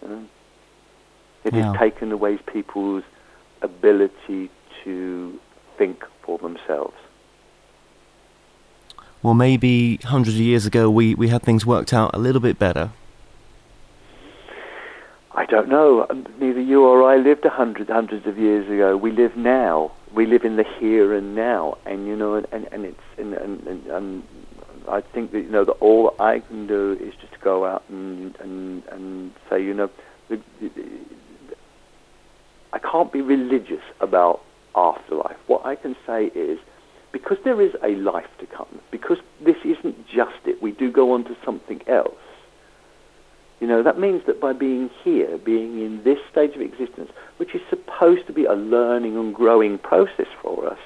Um, 0.05 0.29
it 1.45 1.55
yeah. 1.55 1.73
has 1.73 1.79
taken 1.79 2.11
away 2.13 2.39
people's 2.39 3.05
ability 3.63 4.51
to 4.83 5.39
think 5.79 6.05
for 6.23 6.39
themselves. 6.39 6.97
Well, 9.23 9.35
maybe 9.35 9.99
hundreds 10.03 10.37
of 10.37 10.43
years 10.43 10.67
ago 10.67 10.91
we, 10.91 11.15
we 11.15 11.29
had 11.29 11.43
things 11.43 11.65
worked 11.65 11.93
out 11.93 12.15
a 12.15 12.19
little 12.19 12.41
bit 12.41 12.59
better. 12.59 12.91
I 15.35 15.47
don't 15.47 15.69
know. 15.69 16.07
Um, 16.09 16.27
neither 16.39 16.61
you 16.61 16.85
or 16.85 17.03
I 17.03 17.17
lived 17.17 17.45
a 17.45 17.51
hundred, 17.51 17.89
hundreds 17.89 18.27
of 18.27 18.39
years 18.39 18.67
ago. 18.71 18.97
We 18.97 19.11
live 19.11 19.37
now. 19.37 19.91
We 20.15 20.27
live 20.27 20.45
in 20.45 20.57
the 20.57 20.65
here 20.79 21.13
and 21.13 21.35
now, 21.35 21.77
and 21.85 22.07
you 22.07 22.15
know, 22.15 22.35
and, 22.35 22.47
and, 22.53 22.69
and 22.71 22.85
it's 22.85 23.01
and, 23.19 23.35
and, 23.35 23.87
and 23.89 24.23
I 24.89 25.01
think 25.01 25.33
that 25.33 25.41
you 25.41 25.51
know 25.51 25.65
that 25.65 25.73
all 25.73 26.15
I 26.21 26.39
can 26.39 26.69
do 26.69 26.93
is 27.01 27.15
just 27.21 27.41
go 27.41 27.65
out 27.65 27.83
and 27.89 28.37
and 28.37 28.85
and 28.93 29.33
say, 29.51 29.61
you 29.61 29.75
know, 29.75 29.91
the, 30.29 30.41
the, 30.61 30.71
I 32.73 32.79
can't 32.79 33.13
be 33.13 33.21
religious 33.21 33.83
about 34.01 34.41
afterlife. 34.77 35.37
What 35.49 35.67
I 35.67 35.75
can 35.75 35.97
say 36.07 36.27
is, 36.27 36.61
because 37.11 37.39
there 37.43 37.61
is 37.61 37.73
a 37.83 37.97
life 37.97 38.31
to 38.39 38.47
come, 38.47 38.81
because 38.93 39.19
this 39.45 39.57
isn't 39.65 40.07
just 40.07 40.37
it, 40.45 40.63
we 40.63 40.71
do 40.71 40.93
go 40.93 41.13
on 41.13 41.25
to 41.25 41.37
something 41.45 41.83
else. 41.89 42.15
You 43.65 43.71
know, 43.71 43.83
that 43.83 43.99
means 43.99 44.27
that 44.27 44.43
by 44.43 44.53
being 44.53 44.91
here, 45.03 45.39
being 45.39 45.81
in 45.81 46.05
this 46.05 46.19
stage 46.31 46.55
of 46.55 46.61
existence, 46.61 47.11
which 47.39 47.55
is 47.55 47.63
supposed 47.71 48.27
to 48.27 48.33
be 48.35 48.45
a 48.45 48.53
learning 48.53 49.17
and 49.17 49.35
growing 49.35 49.79
process 49.79 50.27
for 50.43 50.69
us, 50.69 50.79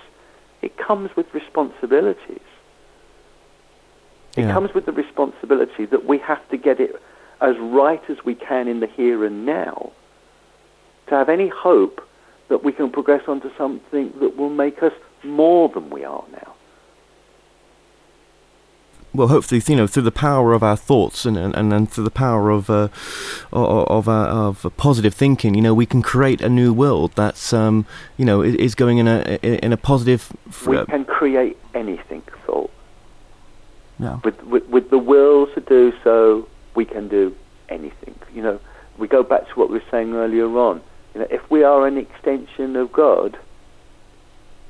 it 0.62 0.76
comes 0.76 1.10
with 1.16 1.26
responsibilities. 1.34 2.38
It 4.36 4.42
yeah. 4.42 4.52
comes 4.52 4.74
with 4.74 4.86
the 4.86 4.92
responsibility 4.92 5.86
that 5.86 6.04
we 6.04 6.18
have 6.18 6.48
to 6.50 6.56
get 6.56 6.78
it 6.78 6.94
as 7.40 7.56
right 7.58 8.08
as 8.08 8.24
we 8.24 8.36
can 8.36 8.68
in 8.68 8.78
the 8.78 8.86
here 8.86 9.24
and 9.24 9.44
now 9.44 9.90
to 11.08 11.16
have 11.16 11.28
any 11.28 11.48
hope 11.48 12.00
that 12.46 12.62
we 12.62 12.70
can 12.70 12.92
progress 12.92 13.24
onto 13.26 13.50
something 13.58 14.12
that 14.20 14.36
will 14.36 14.50
make 14.50 14.84
us 14.84 14.92
more 15.24 15.68
than 15.68 15.90
we 15.90 16.04
are 16.04 16.24
now. 16.30 16.54
Well, 19.18 19.28
hopefully, 19.28 19.60
you 19.66 19.76
know, 19.76 19.88
through 19.88 20.04
the 20.04 20.12
power 20.12 20.52
of 20.52 20.62
our 20.62 20.76
thoughts 20.76 21.26
and 21.26 21.36
and, 21.36 21.72
and 21.72 21.90
through 21.90 22.04
the 22.04 22.10
power 22.10 22.50
of 22.50 22.70
uh, 22.70 22.88
of 23.52 24.08
uh, 24.08 24.12
of 24.12 24.66
positive 24.76 25.12
thinking, 25.12 25.54
you 25.54 25.60
know, 25.60 25.74
we 25.74 25.86
can 25.86 26.02
create 26.02 26.40
a 26.40 26.48
new 26.48 26.72
world 26.72 27.12
that's 27.16 27.52
um, 27.52 27.84
you 28.16 28.24
know 28.24 28.42
is 28.42 28.74
going 28.74 28.98
in 28.98 29.08
a 29.08 29.38
in 29.42 29.72
a 29.72 29.76
positive. 29.76 30.32
we 30.66 30.84
can 30.84 31.04
create 31.04 31.56
anything, 31.74 32.22
Phil. 32.46 32.70
Yeah. 33.98 34.20
With, 34.22 34.40
with 34.44 34.66
with 34.68 34.90
the 34.90 34.98
will 34.98 35.48
to 35.48 35.60
do 35.60 35.92
so, 36.04 36.48
we 36.76 36.84
can 36.84 37.08
do 37.08 37.34
anything. 37.68 38.14
You 38.32 38.42
know, 38.42 38.60
we 38.98 39.08
go 39.08 39.22
back 39.22 39.48
to 39.48 39.54
what 39.54 39.68
we 39.68 39.78
were 39.78 39.90
saying 39.90 40.14
earlier 40.14 40.46
on 40.46 40.80
you 41.14 41.20
know, 41.20 41.26
if 41.30 41.50
we 41.50 41.64
are 41.64 41.86
an 41.86 41.96
extension 41.96 42.76
of 42.76 42.92
God, 42.92 43.36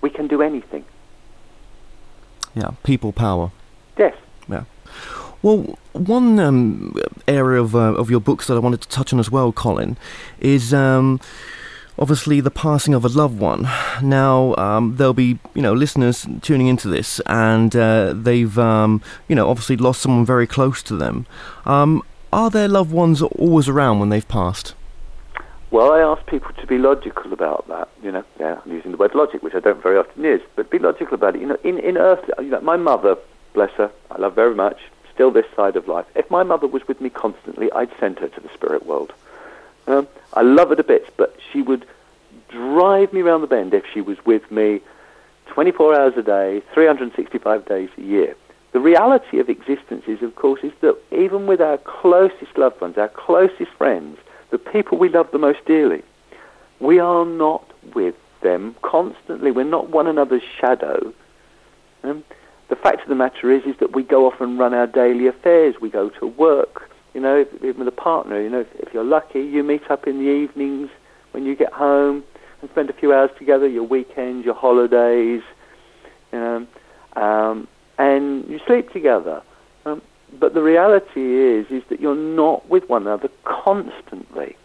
we 0.00 0.08
can 0.08 0.26
do 0.26 0.40
anything. 0.40 0.86
Yeah, 2.54 2.70
people 2.82 3.12
power. 3.12 3.50
Yes. 3.98 4.14
Yeah. 4.48 4.64
Well, 5.42 5.78
one 5.92 6.38
um, 6.40 6.96
area 7.28 7.62
of 7.62 7.74
uh, 7.74 7.94
of 7.94 8.10
your 8.10 8.20
books 8.20 8.46
that 8.48 8.54
I 8.54 8.58
wanted 8.58 8.80
to 8.82 8.88
touch 8.88 9.12
on 9.12 9.20
as 9.20 9.30
well, 9.30 9.52
Colin, 9.52 9.96
is 10.40 10.74
um, 10.74 11.20
obviously 11.98 12.40
the 12.40 12.50
passing 12.50 12.94
of 12.94 13.04
a 13.04 13.08
loved 13.08 13.38
one. 13.38 13.68
Now, 14.02 14.54
um, 14.56 14.96
there'll 14.96 15.14
be 15.14 15.38
you 15.54 15.62
know 15.62 15.72
listeners 15.72 16.26
tuning 16.42 16.66
into 16.66 16.88
this, 16.88 17.20
and 17.26 17.74
uh, 17.76 18.14
they've 18.16 18.58
um, 18.58 19.00
you 19.28 19.36
know 19.36 19.48
obviously 19.48 19.76
lost 19.76 20.02
someone 20.02 20.24
very 20.24 20.46
close 20.46 20.82
to 20.84 20.96
them. 20.96 21.26
Um, 21.64 22.02
are 22.32 22.50
their 22.50 22.68
loved 22.68 22.92
ones 22.92 23.22
always 23.22 23.68
around 23.68 24.00
when 24.00 24.08
they've 24.10 24.28
passed? 24.28 24.74
Well, 25.70 25.92
I 25.92 26.00
ask 26.00 26.24
people 26.26 26.52
to 26.54 26.66
be 26.66 26.78
logical 26.78 27.32
about 27.32 27.68
that. 27.68 27.88
You 28.02 28.10
know, 28.10 28.24
yeah, 28.40 28.60
I'm 28.64 28.72
using 28.72 28.90
the 28.90 28.96
word 28.96 29.14
logic, 29.14 29.42
which 29.42 29.54
I 29.54 29.60
don't 29.60 29.82
very 29.82 29.98
often 29.98 30.24
use, 30.24 30.40
but 30.56 30.70
be 30.70 30.78
logical 30.78 31.14
about 31.14 31.36
it. 31.36 31.42
You 31.42 31.48
know, 31.48 31.58
in 31.62 31.78
in 31.78 31.96
earth, 31.96 32.28
you 32.38 32.50
know, 32.50 32.60
my 32.60 32.76
mother, 32.76 33.16
bless 33.58 33.72
her, 33.72 33.90
I 34.08 34.18
love 34.18 34.36
very 34.36 34.54
much. 34.54 34.78
Still, 35.12 35.32
this 35.32 35.46
side 35.56 35.74
of 35.74 35.88
life. 35.88 36.06
If 36.14 36.30
my 36.30 36.44
mother 36.44 36.68
was 36.68 36.86
with 36.86 37.00
me 37.00 37.10
constantly, 37.10 37.72
I'd 37.72 37.90
send 37.98 38.20
her 38.20 38.28
to 38.28 38.40
the 38.40 38.48
spirit 38.54 38.86
world. 38.86 39.12
Um, 39.88 40.06
I 40.32 40.42
love 40.42 40.68
her 40.68 40.76
to 40.76 40.84
bits, 40.84 41.10
but 41.16 41.36
she 41.50 41.60
would 41.60 41.84
drive 42.48 43.12
me 43.12 43.20
around 43.20 43.40
the 43.40 43.48
bend 43.48 43.74
if 43.74 43.82
she 43.92 44.00
was 44.00 44.16
with 44.24 44.48
me 44.52 44.80
24 45.46 45.98
hours 45.98 46.16
a 46.16 46.22
day, 46.22 46.62
365 46.72 47.66
days 47.66 47.88
a 47.98 48.00
year. 48.00 48.36
The 48.70 48.78
reality 48.78 49.40
of 49.40 49.48
existence 49.48 50.04
is, 50.06 50.22
of 50.22 50.36
course, 50.36 50.60
is 50.62 50.72
that 50.82 50.96
even 51.10 51.48
with 51.48 51.60
our 51.60 51.78
closest 51.78 52.56
loved 52.56 52.80
ones, 52.80 52.96
our 52.96 53.08
closest 53.08 53.72
friends, 53.72 54.18
the 54.50 54.58
people 54.58 54.98
we 54.98 55.08
love 55.08 55.32
the 55.32 55.38
most 55.38 55.64
dearly, 55.66 56.04
we 56.78 57.00
are 57.00 57.24
not 57.24 57.68
with 57.92 58.14
them 58.40 58.76
constantly. 58.82 59.50
We're 59.50 59.64
not 59.64 59.90
one 59.90 60.06
another's 60.06 60.44
shadow. 60.60 61.12
Um, 62.04 62.22
the 62.68 62.76
fact 62.76 63.02
of 63.02 63.08
the 63.08 63.14
matter 63.14 63.50
is, 63.50 63.64
is 63.64 63.76
that 63.80 63.94
we 63.94 64.02
go 64.02 64.26
off 64.26 64.40
and 64.40 64.58
run 64.58 64.74
our 64.74 64.86
daily 64.86 65.26
affairs. 65.26 65.76
We 65.80 65.90
go 65.90 66.10
to 66.10 66.26
work. 66.26 66.90
You 67.14 67.22
know, 67.22 67.46
even 67.56 67.78
with 67.78 67.88
a 67.88 67.92
partner. 67.92 68.40
You 68.40 68.50
know, 68.50 68.60
if, 68.60 68.68
if 68.74 68.94
you're 68.94 69.04
lucky, 69.04 69.40
you 69.40 69.64
meet 69.64 69.90
up 69.90 70.06
in 70.06 70.18
the 70.18 70.30
evenings 70.30 70.90
when 71.32 71.44
you 71.44 71.56
get 71.56 71.72
home 71.72 72.22
and 72.60 72.70
spend 72.70 72.90
a 72.90 72.92
few 72.92 73.12
hours 73.12 73.30
together. 73.38 73.66
Your 73.66 73.84
weekends, 73.84 74.44
your 74.44 74.54
holidays. 74.54 75.42
You 76.32 76.38
know, 76.38 76.66
um, 77.16 77.68
and 77.96 78.46
you 78.48 78.60
sleep 78.66 78.92
together. 78.92 79.42
Um, 79.86 80.02
but 80.38 80.54
the 80.54 80.62
reality 80.62 81.40
is, 81.40 81.66
is 81.70 81.82
that 81.88 82.00
you're 82.00 82.14
not 82.14 82.68
with 82.68 82.88
one 82.88 83.02
another 83.02 83.30
constantly. 83.44 84.56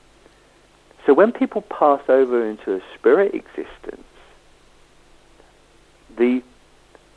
So 1.06 1.14
when 1.14 1.32
people 1.32 1.62
pass 1.62 2.02
over 2.08 2.46
into 2.46 2.76
a 2.76 2.82
spirit 2.96 3.34
existence, 3.34 4.04
the 6.18 6.44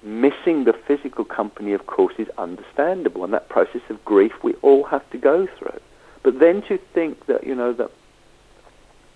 missing 0.07 0.65
the 0.65 0.73
physical 0.73 1.25
company, 1.25 1.73
of 1.73 1.87
course, 1.87 2.15
is 2.19 2.29
understandable, 2.39 3.25
and 3.25 3.33
that 3.33 3.49
process 3.49 3.83
of 3.91 4.05
grief 4.05 4.33
we 4.43 4.55
all 4.63 4.85
have 4.85 5.09
to 5.11 5.19
go 5.19 5.47
through. 5.59 5.81
But 6.23 6.39
then 6.39 6.63
to 6.63 6.79
think 6.95 7.27
that, 7.27 7.47
you 7.47 7.55
know, 7.55 7.73
that 7.75 7.91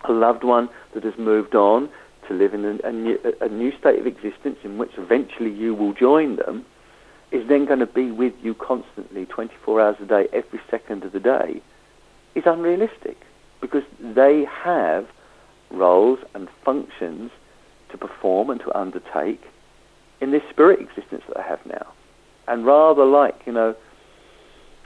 a 0.05 0.13
loved 0.13 0.45
one 0.45 0.69
that 0.95 1.05
has 1.05 1.17
moved 1.19 1.55
on 1.55 1.89
to 2.29 2.35
live 2.35 2.55
in 2.55 2.65
a, 2.65 2.89
a, 2.89 2.93
new, 2.93 3.19
a 3.41 3.49
new 3.49 3.77
state 3.79 3.99
of 3.99 4.07
existence 4.07 4.59
in 4.65 4.79
which 4.79 4.93
eventually 4.97 5.51
you 5.51 5.75
will 5.75 5.93
join 5.93 6.37
them 6.37 6.65
is 7.31 7.47
then 7.49 7.65
going 7.65 7.79
to 7.79 7.87
be 7.87 8.11
with 8.11 8.35
you 8.43 8.55
constantly, 8.55 9.25
24 9.27 9.81
hours 9.81 9.97
a 10.01 10.05
day, 10.05 10.27
every 10.33 10.61
second 10.69 11.05
of 11.05 11.13
the 11.13 11.21
day, 11.21 11.63
is 12.35 12.43
unrealistic 12.47 13.17
because 13.61 13.85
they 14.01 14.45
have 14.45 15.07
roles 15.71 16.19
and 16.35 16.49
functions 16.65 17.31
to 17.91 17.99
perform 17.99 18.51
and 18.51 18.61
to 18.61 18.77
undertake 18.77 19.43
in 20.21 20.31
this 20.31 20.43
spirit 20.51 20.81
existence 20.81 21.23
that 21.29 21.39
I 21.39 21.43
have 21.43 21.65
now. 21.67 21.87
And 22.49 22.67
rather 22.67 23.05
like, 23.05 23.43
you 23.47 23.53
know, 23.53 23.75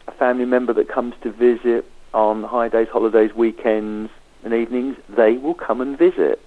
a 0.07 0.13
family 0.13 0.45
member 0.45 0.73
that 0.75 0.89
comes 0.89 1.15
to 1.23 1.33
visit 1.33 1.85
on 2.13 2.45
high 2.45 2.69
days, 2.69 2.89
holidays, 2.93 3.31
weekends, 3.35 4.11
and 4.45 4.53
evenings, 4.53 4.97
they 5.09 5.37
will 5.37 5.55
come 5.55 5.81
and 5.81 5.99
visit. 5.99 6.41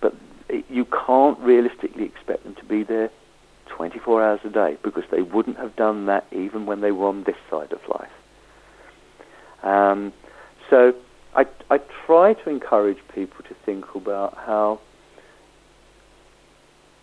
But 0.00 0.14
you 0.68 0.84
can't 0.84 1.38
realistically 1.40 2.04
expect 2.04 2.44
them 2.44 2.54
to 2.56 2.64
be 2.64 2.82
there 2.82 3.10
24 3.66 4.22
hours 4.22 4.40
a 4.44 4.50
day 4.50 4.76
because 4.82 5.04
they 5.10 5.22
wouldn't 5.22 5.56
have 5.56 5.74
done 5.76 6.06
that 6.06 6.26
even 6.32 6.66
when 6.66 6.80
they 6.80 6.92
were 6.92 7.06
on 7.06 7.24
this 7.24 7.36
side 7.50 7.72
of 7.72 7.80
life. 7.88 8.10
Um, 9.62 10.12
so 10.68 10.94
I, 11.34 11.46
I 11.70 11.78
try 12.06 12.34
to 12.34 12.50
encourage 12.50 12.98
people 13.14 13.44
to 13.48 13.54
think 13.64 13.94
about 13.94 14.36
how 14.36 14.80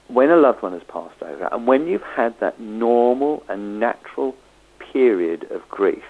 when 0.07 0.29
a 0.29 0.37
loved 0.37 0.61
one 0.61 0.73
has 0.73 0.83
passed 0.87 1.21
over 1.21 1.49
and 1.51 1.67
when 1.67 1.87
you've 1.87 2.01
had 2.01 2.39
that 2.39 2.59
normal 2.59 3.43
and 3.49 3.79
natural 3.79 4.35
period 4.93 5.45
of 5.51 5.67
grief, 5.69 6.03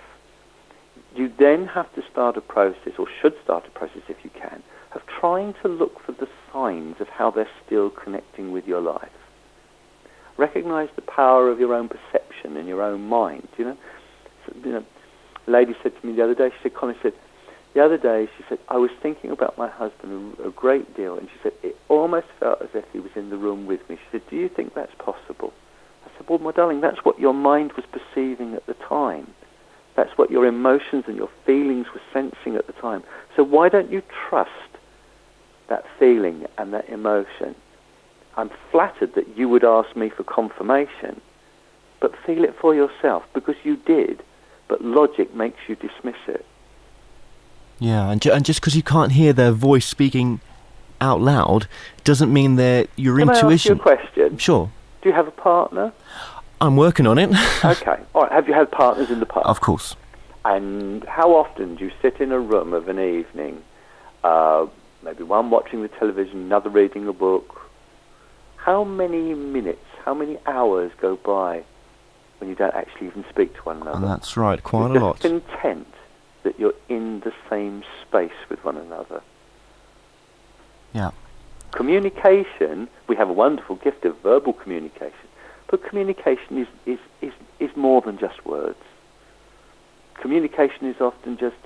you 1.15 1.31
then 1.39 1.65
have 1.65 1.93
to 1.95 2.03
start 2.11 2.37
a 2.37 2.41
process, 2.41 2.93
or 2.99 3.07
should 3.21 3.33
start 3.43 3.65
a 3.65 3.71
process 3.71 4.03
if 4.07 4.17
you 4.23 4.29
can, 4.29 4.61
of 4.93 5.01
trying 5.19 5.55
to 5.61 5.67
look 5.67 5.99
for 6.05 6.11
the 6.11 6.27
signs 6.53 6.95
of 6.99 7.07
how 7.07 7.31
they're 7.31 7.49
still 7.65 7.89
connecting 7.89 8.51
with 8.51 8.67
your 8.67 8.81
life. 8.81 9.09
Recognize 10.37 10.89
the 10.95 11.01
power 11.01 11.49
of 11.49 11.59
your 11.59 11.73
own 11.73 11.89
perception 11.89 12.55
in 12.57 12.67
your 12.67 12.83
own 12.83 13.01
mind. 13.01 13.47
You 13.57 13.65
know, 13.65 13.77
so, 14.45 14.53
you 14.63 14.71
know, 14.71 14.85
a 15.47 15.51
lady 15.51 15.75
said 15.81 15.99
to 15.99 16.07
me 16.07 16.15
the 16.15 16.23
other 16.23 16.35
day, 16.35 16.49
she 16.49 16.69
said, 16.69 16.75
Colin 16.75 16.95
said, 17.01 17.13
the 17.73 17.83
other 17.83 17.97
day, 17.97 18.27
she 18.37 18.43
said, 18.49 18.59
I 18.69 18.77
was 18.77 18.89
thinking 19.01 19.29
about 19.31 19.57
my 19.57 19.67
husband 19.67 20.37
a, 20.43 20.49
great 20.49 20.95
deal, 20.95 21.17
and 21.17 21.27
she 21.29 21.35
said, 21.43 21.53
it 21.61 21.77
almost 21.89 22.27
felt 22.39 22.61
as 22.61 22.69
if 22.73 22.85
he 22.91 22.99
was 22.99 23.11
in 23.15 23.29
the 23.29 23.37
room 23.37 23.67
with 23.67 23.87
me. 23.89 23.97
She 23.97 24.17
said, 24.17 24.29
do 24.29 24.35
you 24.35 24.49
think 24.49 24.73
that's 24.73 24.95
possible? 24.97 25.53
I 26.05 26.09
said, 26.17 26.27
well, 26.27 26.39
my 26.39 26.51
darling, 26.51 26.81
that's 26.81 27.03
what 27.05 27.19
your 27.19 27.33
mind 27.33 27.73
was 27.73 27.85
perceiving 27.85 28.55
at 28.55 28.65
the 28.65 28.73
time. 28.73 29.27
That's 29.95 30.17
what 30.17 30.31
your 30.31 30.45
emotions 30.45 31.05
and 31.07 31.17
your 31.17 31.29
feelings 31.45 31.87
were 31.93 32.01
sensing 32.13 32.55
at 32.55 32.67
the 32.67 32.73
time. 32.73 33.03
So 33.35 33.43
why 33.43 33.69
don't 33.69 33.91
you 33.91 34.01
trust 34.29 34.51
that 35.69 35.85
feeling 35.99 36.45
and 36.57 36.73
that 36.73 36.89
emotion? 36.89 37.55
I'm 38.37 38.51
flattered 38.71 39.15
that 39.15 39.37
you 39.37 39.49
would 39.49 39.63
ask 39.63 39.95
me 39.95 40.09
for 40.09 40.23
confirmation, 40.23 41.19
but 41.99 42.13
feel 42.25 42.43
it 42.43 42.55
for 42.59 42.75
yourself 42.75 43.23
because 43.33 43.55
you 43.63 43.75
did, 43.75 44.23
but 44.67 44.83
logic 44.83 45.35
makes 45.35 45.57
you 45.67 45.75
dismiss 45.75 46.15
it. 46.27 46.45
Yeah, 47.79 48.09
and, 48.09 48.21
ju- 48.21 48.31
and 48.31 48.43
just 48.45 48.59
because 48.61 48.75
you 48.75 48.83
can't 48.83 49.11
hear 49.11 49.33
their 49.33 49.51
voice 49.51 49.85
speaking 49.85 50.39
out 50.99 51.21
loud 51.21 51.67
doesn't 52.03 52.31
mean 52.33 52.55
that 52.55 52.89
your 52.95 53.17
Can 53.19 53.29
intuition. 53.29 53.49
I 53.49 53.53
ask 53.53 53.65
you 53.87 53.93
a 53.93 53.97
question? 53.97 54.37
Sure. 54.37 54.71
Do 55.01 55.09
you 55.09 55.15
have 55.15 55.27
a 55.27 55.31
partner? 55.31 55.93
I'm 56.59 56.75
working 56.75 57.05
on 57.05 57.19
it. 57.19 57.29
okay. 57.65 57.99
All 58.15 58.23
right. 58.23 58.31
Have 58.31 58.47
you 58.47 58.53
had 58.55 58.71
partners 58.71 59.11
in 59.11 59.19
the 59.19 59.25
past? 59.27 59.45
of 59.45 59.61
course. 59.61 59.95
And 60.43 61.03
how 61.03 61.35
often 61.35 61.75
do 61.75 61.85
you 61.85 61.91
sit 62.01 62.19
in 62.19 62.31
a 62.31 62.39
room 62.39 62.73
of 62.73 62.87
an 62.87 62.99
evening, 62.99 63.61
uh, 64.23 64.65
maybe 65.03 65.23
one 65.23 65.49
watching 65.49 65.81
the 65.81 65.87
television, 65.89 66.39
another 66.39 66.69
reading 66.69 67.07
a 67.07 67.13
book? 67.13 67.61
How 68.55 68.83
many 68.83 69.33
minutes, 69.35 69.85
how 70.03 70.13
many 70.13 70.37
hours 70.47 70.91
go 70.99 71.15
by 71.17 71.63
when 72.39 72.49
you 72.49 72.55
don't 72.55 72.73
actually 72.73 73.07
even 73.07 73.25
speak 73.29 73.53
to 73.55 73.61
one 73.61 73.81
another? 73.81 73.97
And 73.97 74.03
that's 74.07 74.35
right, 74.37 74.63
quite 74.63 74.87
You're 74.93 74.97
a 74.97 75.05
lot. 75.05 75.19
content 75.19 75.87
that 76.47 76.57
you're 76.57 76.73
in 76.87 77.19
the 77.19 77.33
same 77.49 77.83
space 78.07 78.39
with 78.49 78.63
one 78.63 78.77
another. 78.77 79.21
Yeah. 80.93 81.11
Communication, 81.71 82.87
we 83.07 83.17
have 83.17 83.29
a 83.29 83.33
wonderful 83.33 83.75
gift 83.75 84.05
of 84.05 84.17
verbal 84.19 84.53
communication, 84.53 85.27
but 85.69 85.83
communication 85.83 86.57
is, 86.57 86.67
is, 86.85 86.99
is, 87.21 87.33
is 87.59 87.75
more 87.75 87.99
than 87.99 88.17
just 88.17 88.45
words. 88.45 88.79
Communication 90.13 90.87
is 90.87 91.01
often 91.01 91.37
just 91.37 91.57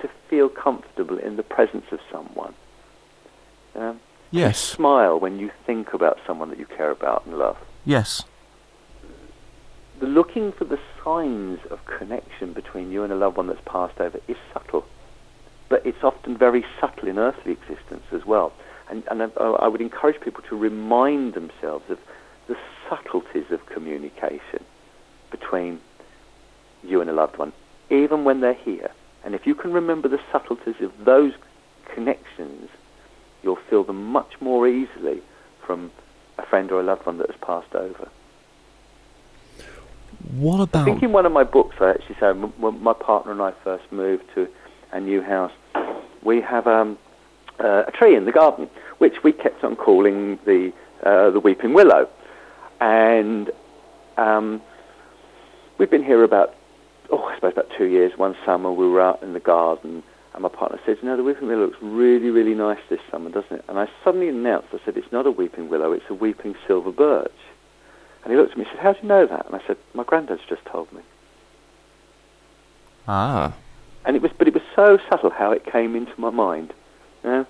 to 0.00 0.10
feel 0.28 0.48
comfortable 0.48 1.18
in 1.18 1.36
the 1.36 1.44
presence 1.44 1.86
of 1.92 2.00
someone. 2.10 2.52
Um, 3.76 4.00
Yes. 4.32 4.58
smile 4.58 5.20
when 5.20 5.38
you 5.38 5.52
think 5.64 5.94
about 5.94 6.18
someone 6.26 6.50
that 6.50 6.58
you 6.58 6.66
care 6.66 6.90
about 6.90 7.24
and 7.24 7.38
love. 7.38 7.56
Yes. 7.84 8.24
Looking 10.04 10.52
for 10.52 10.66
the 10.66 10.78
signs 11.02 11.60
of 11.70 11.78
connection 11.86 12.52
between 12.52 12.92
you 12.92 13.04
and 13.04 13.12
a 13.12 13.16
loved 13.16 13.38
one 13.38 13.46
that's 13.46 13.62
passed 13.64 13.98
over 13.98 14.20
is 14.28 14.36
subtle, 14.52 14.84
but 15.70 15.84
it's 15.86 16.04
often 16.04 16.36
very 16.36 16.62
subtle 16.78 17.08
in 17.08 17.18
earthly 17.18 17.52
existence 17.52 18.04
as 18.12 18.26
well. 18.26 18.52
And, 18.90 19.02
and 19.10 19.22
I, 19.22 19.28
I 19.44 19.66
would 19.66 19.80
encourage 19.80 20.20
people 20.20 20.44
to 20.50 20.58
remind 20.58 21.32
themselves 21.32 21.86
of 21.88 21.98
the 22.48 22.56
subtleties 22.88 23.50
of 23.50 23.64
communication 23.64 24.62
between 25.30 25.80
you 26.82 27.00
and 27.00 27.08
a 27.08 27.14
loved 27.14 27.38
one, 27.38 27.54
even 27.88 28.24
when 28.24 28.42
they're 28.42 28.52
here. 28.52 28.90
And 29.24 29.34
if 29.34 29.46
you 29.46 29.54
can 29.54 29.72
remember 29.72 30.08
the 30.08 30.20
subtleties 30.30 30.82
of 30.82 30.92
those 31.06 31.32
connections, 31.94 32.68
you'll 33.42 33.58
feel 33.70 33.84
them 33.84 34.04
much 34.04 34.38
more 34.38 34.68
easily 34.68 35.22
from 35.64 35.90
a 36.36 36.44
friend 36.44 36.70
or 36.70 36.80
a 36.80 36.84
loved 36.84 37.06
one 37.06 37.16
that 37.18 37.30
has 37.30 37.40
passed 37.40 37.74
over. 37.74 38.10
What 40.32 40.60
about? 40.60 40.82
I 40.82 40.84
think 40.84 41.02
in 41.02 41.12
one 41.12 41.26
of 41.26 41.32
my 41.32 41.44
books, 41.44 41.76
I 41.80 41.90
actually 41.90 42.16
say 42.18 42.32
when 42.32 42.82
my 42.82 42.94
partner 42.94 43.32
and 43.32 43.42
I 43.42 43.52
first 43.62 43.84
moved 43.92 44.24
to 44.34 44.48
a 44.92 45.00
new 45.00 45.22
house, 45.22 45.52
we 46.22 46.40
have 46.40 46.66
um, 46.66 46.98
uh, 47.60 47.84
a 47.86 47.92
tree 47.92 48.16
in 48.16 48.24
the 48.24 48.32
garden, 48.32 48.68
which 48.98 49.22
we 49.22 49.32
kept 49.32 49.62
on 49.64 49.76
calling 49.76 50.38
the 50.44 50.72
uh, 51.02 51.30
the 51.30 51.40
weeping 51.40 51.74
willow, 51.74 52.08
and 52.80 53.50
um, 54.16 54.62
we've 55.78 55.90
been 55.90 56.04
here 56.04 56.24
about 56.24 56.54
oh, 57.10 57.22
I 57.24 57.34
suppose 57.34 57.52
about 57.52 57.70
two 57.76 57.86
years. 57.86 58.12
One 58.16 58.34
summer 58.46 58.72
we 58.72 58.88
were 58.88 59.02
out 59.02 59.22
in 59.22 59.34
the 59.34 59.40
garden, 59.40 60.02
and 60.32 60.42
my 60.42 60.48
partner 60.48 60.80
said, 60.86 60.96
"You 61.02 61.08
know, 61.08 61.16
the 61.16 61.22
weeping 61.22 61.48
willow 61.48 61.66
looks 61.66 61.82
really, 61.82 62.30
really 62.30 62.54
nice 62.54 62.80
this 62.88 63.00
summer, 63.10 63.28
doesn't 63.28 63.52
it?" 63.52 63.64
And 63.68 63.78
I 63.78 63.88
suddenly 64.02 64.28
announced, 64.28 64.68
I 64.72 64.78
said, 64.84 64.96
"It's 64.96 65.12
not 65.12 65.26
a 65.26 65.30
weeping 65.30 65.68
willow; 65.68 65.92
it's 65.92 66.08
a 66.08 66.14
weeping 66.14 66.54
silver 66.66 66.92
birch." 66.92 67.30
And 68.24 68.32
he 68.32 68.38
looked 68.38 68.52
at 68.52 68.58
me 68.58 68.64
and 68.64 68.72
said, 68.72 68.82
How 68.82 68.92
do 68.94 68.98
you 69.02 69.08
know 69.08 69.26
that? 69.26 69.46
And 69.46 69.54
I 69.54 69.66
said, 69.66 69.76
My 69.92 70.02
granddad's 70.02 70.42
just 70.48 70.64
told 70.64 70.90
me. 70.92 71.02
Ah. 73.06 73.54
And 74.06 74.16
it 74.16 74.22
was 74.22 74.32
but 74.36 74.48
it 74.48 74.54
was 74.54 74.62
so 74.74 74.98
subtle 75.08 75.30
how 75.30 75.52
it 75.52 75.64
came 75.64 75.94
into 75.94 76.18
my 76.18 76.30
mind. 76.30 76.72
You 77.22 77.30
know? 77.30 77.46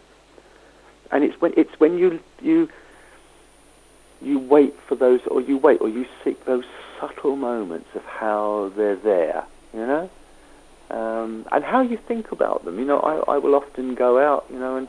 And 1.12 1.24
it's 1.24 1.40
when 1.40 1.52
it's 1.56 1.78
when 1.78 1.96
you 1.96 2.20
you 2.42 2.68
you 4.20 4.38
wait 4.38 4.74
for 4.88 4.96
those 4.96 5.20
or 5.28 5.40
you 5.40 5.58
wait 5.58 5.80
or 5.80 5.88
you 5.88 6.06
seek 6.24 6.44
those 6.44 6.64
subtle 6.98 7.36
moments 7.36 7.88
of 7.94 8.04
how 8.04 8.72
they're 8.76 8.96
there, 8.96 9.44
you 9.72 9.86
know? 9.86 10.10
Um, 10.90 11.46
and 11.52 11.64
how 11.64 11.82
you 11.82 11.98
think 12.08 12.32
about 12.32 12.64
them. 12.64 12.78
You 12.78 12.84
know, 12.84 13.00
I, 13.00 13.34
I 13.34 13.38
will 13.38 13.54
often 13.54 13.94
go 13.94 14.18
out, 14.18 14.46
you 14.50 14.58
know, 14.58 14.76
and 14.76 14.88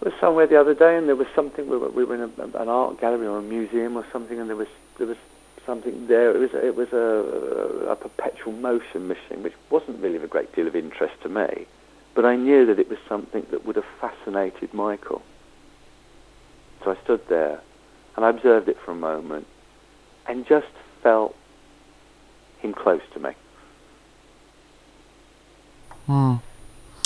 was 0.00 0.12
somewhere 0.20 0.46
the 0.46 0.60
other 0.60 0.74
day, 0.74 0.96
and 0.96 1.08
there 1.08 1.16
was 1.16 1.26
something. 1.34 1.68
We 1.68 1.76
were, 1.76 1.90
we 1.90 2.04
were 2.04 2.14
in 2.14 2.20
a, 2.20 2.60
an 2.60 2.68
art 2.68 3.00
gallery 3.00 3.26
or 3.26 3.38
a 3.38 3.42
museum 3.42 3.96
or 3.96 4.06
something, 4.12 4.38
and 4.38 4.48
there 4.48 4.56
was 4.56 4.68
there 4.98 5.06
was 5.06 5.16
something 5.64 6.06
there. 6.06 6.30
It 6.34 6.38
was 6.38 6.50
it 6.54 6.76
was 6.76 6.92
a, 6.92 7.90
a 7.90 7.96
perpetual 7.96 8.52
motion 8.52 9.08
machine, 9.08 9.42
which 9.42 9.54
wasn't 9.70 10.00
really 10.00 10.16
of 10.16 10.24
a 10.24 10.28
great 10.28 10.54
deal 10.54 10.66
of 10.66 10.76
interest 10.76 11.14
to 11.22 11.28
me, 11.28 11.66
but 12.14 12.24
I 12.24 12.36
knew 12.36 12.66
that 12.66 12.78
it 12.78 12.88
was 12.88 12.98
something 13.08 13.46
that 13.50 13.64
would 13.64 13.76
have 13.76 13.86
fascinated 14.00 14.72
Michael. 14.74 15.22
So 16.84 16.92
I 16.92 17.02
stood 17.04 17.26
there, 17.28 17.60
and 18.16 18.24
I 18.24 18.30
observed 18.30 18.68
it 18.68 18.78
for 18.84 18.92
a 18.92 18.96
moment, 18.96 19.46
and 20.26 20.46
just 20.46 20.66
felt 21.02 21.34
him 22.58 22.74
close 22.74 23.02
to 23.14 23.20
me. 23.20 23.30
Hmm. 26.06 26.34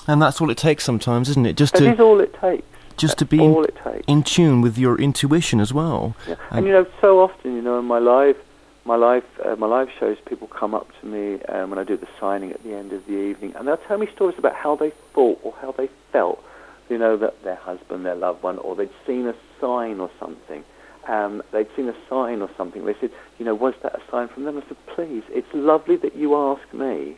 And 0.07 0.20
that's 0.20 0.41
all 0.41 0.51
it 0.51 0.59
takes 0.59 0.84
sometimes, 0.84 1.28
isn't 1.30 1.47
it? 1.47 1.57
Just 1.57 1.74
That 1.74 1.80
to 1.80 1.93
is 1.93 2.01
all 2.01 2.20
it 2.20 2.34
takes. 2.34 2.66
Just 2.97 3.18
to 3.18 3.24
That's 3.24 3.30
be 3.30 3.45
in, 3.45 4.03
in 4.07 4.22
tune 4.22 4.61
with 4.61 4.76
your 4.78 4.99
intuition 5.01 5.61
as 5.61 5.72
well. 5.72 6.14
Yeah. 6.26 6.34
And- 6.51 6.59
And 6.59 6.66
you 6.66 6.72
know, 6.72 6.86
so 7.01 7.20
often, 7.20 7.55
you 7.55 7.62
know, 7.62 7.78
in 7.78 7.84
my 7.86 7.99
live, 7.99 8.36
my 8.84 8.97
live, 8.97 9.24
uh, 9.45 9.57
my 9.57 9.66
live 9.66 9.88
shows, 9.99 10.16
people 10.24 10.49
come 10.49 10.74
up 10.74 10.88
to 11.01 11.07
me 11.07 11.43
um, 11.45 11.70
when 11.70 11.78
I 11.78 11.84
do 11.84 11.97
the 11.97 12.09
signing 12.18 12.51
at 12.53 12.62
the 12.62 12.74
end 12.74 12.93
of 12.93 13.07
the 13.07 13.12
evening, 13.14 13.55
and 13.57 13.68
they'll 13.68 13.76
tell 13.76 13.99
me 13.99 14.09
stories 14.14 14.38
about 14.38 14.55
how 14.55 14.74
they 14.76 14.91
thought 15.14 15.38
or 15.43 15.53
how 15.61 15.72
they 15.72 15.88
felt, 16.12 16.43
you 16.88 16.99
know, 16.99 17.16
that 17.18 17.43
their 17.45 17.57
husband, 17.57 18.05
their 18.07 18.14
loved 18.16 18.43
one, 18.43 18.59
or 18.59 18.74
they'd 18.74 18.91
seen 19.07 19.26
a 19.26 19.34
sign 19.61 20.01
or 20.01 20.11
something, 20.18 20.64
um, 21.09 21.43
they'd 21.53 21.68
seen 21.76 21.88
a 21.88 21.95
sign 22.09 22.41
or 22.43 22.51
something. 22.57 22.84
They 22.84 22.95
said, 23.01 23.11
you 23.38 23.45
know, 23.45 23.55
was 23.55 23.74
that 23.82 23.95
a 23.95 24.01
sign 24.11 24.28
from 24.28 24.45
them? 24.45 24.57
I 24.59 24.66
said, 24.68 24.76
please, 24.86 25.22
it's 25.30 25.53
lovely 25.55 25.97
that 25.97 26.16
you 26.16 26.34
ask 26.34 26.72
me, 26.72 27.16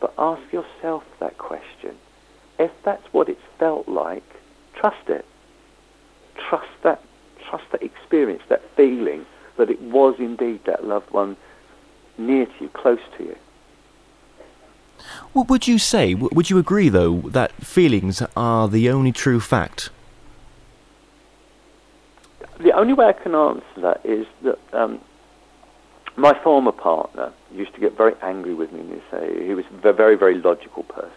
but 0.00 0.12
ask 0.18 0.42
yourself 0.52 1.04
that 1.20 1.38
question. 1.38 1.96
If 2.58 2.70
that's 2.84 3.06
what 3.12 3.28
it's 3.28 3.40
felt 3.58 3.86
like, 3.88 4.24
trust 4.74 5.08
it. 5.08 5.24
Trust 6.36 6.70
that, 6.82 7.02
trust 7.48 7.64
that 7.72 7.82
experience, 7.82 8.42
that 8.48 8.62
feeling 8.76 9.26
that 9.56 9.70
it 9.70 9.80
was 9.80 10.14
indeed 10.18 10.64
that 10.64 10.84
loved 10.84 11.10
one 11.10 11.36
near 12.18 12.46
to 12.46 12.52
you, 12.60 12.68
close 12.68 13.00
to 13.18 13.24
you. 13.24 13.36
What 15.32 15.48
would 15.48 15.66
you 15.66 15.78
say? 15.78 16.14
Would 16.14 16.50
you 16.50 16.58
agree, 16.58 16.88
though, 16.88 17.20
that 17.22 17.52
feelings 17.52 18.22
are 18.36 18.68
the 18.68 18.90
only 18.90 19.12
true 19.12 19.40
fact? 19.40 19.90
The 22.60 22.72
only 22.72 22.92
way 22.92 23.06
I 23.06 23.12
can 23.12 23.34
answer 23.34 23.64
that 23.78 24.00
is 24.04 24.26
that 24.42 24.58
um, 24.72 25.00
my 26.16 26.38
former 26.42 26.72
partner 26.72 27.32
used 27.52 27.74
to 27.74 27.80
get 27.80 27.96
very 27.96 28.14
angry 28.22 28.54
with 28.54 28.72
me 28.72 28.80
and 28.80 28.92
he'd 28.92 29.02
say 29.10 29.46
he 29.46 29.54
was 29.54 29.64
a 29.82 29.92
very, 29.92 30.16
very 30.16 30.38
logical 30.38 30.84
person. 30.84 31.10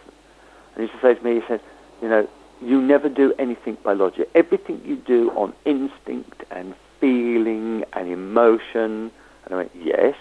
And 0.74 0.76
he 0.76 0.82
used 0.82 0.94
to 0.94 1.00
say 1.00 1.14
to 1.14 1.24
me, 1.24 1.40
he 1.40 1.46
said, 1.46 1.60
you 2.02 2.08
know, 2.08 2.28
you 2.62 2.80
never 2.80 3.08
do 3.08 3.34
anything 3.38 3.76
by 3.82 3.92
logic. 3.92 4.28
Everything 4.34 4.80
you 4.84 4.96
do 4.96 5.30
on 5.32 5.52
instinct 5.64 6.44
and 6.50 6.74
feeling 7.00 7.84
and 7.92 8.08
emotion. 8.08 9.10
And 9.44 9.52
I 9.52 9.56
went, 9.56 9.72
yes. 9.74 10.16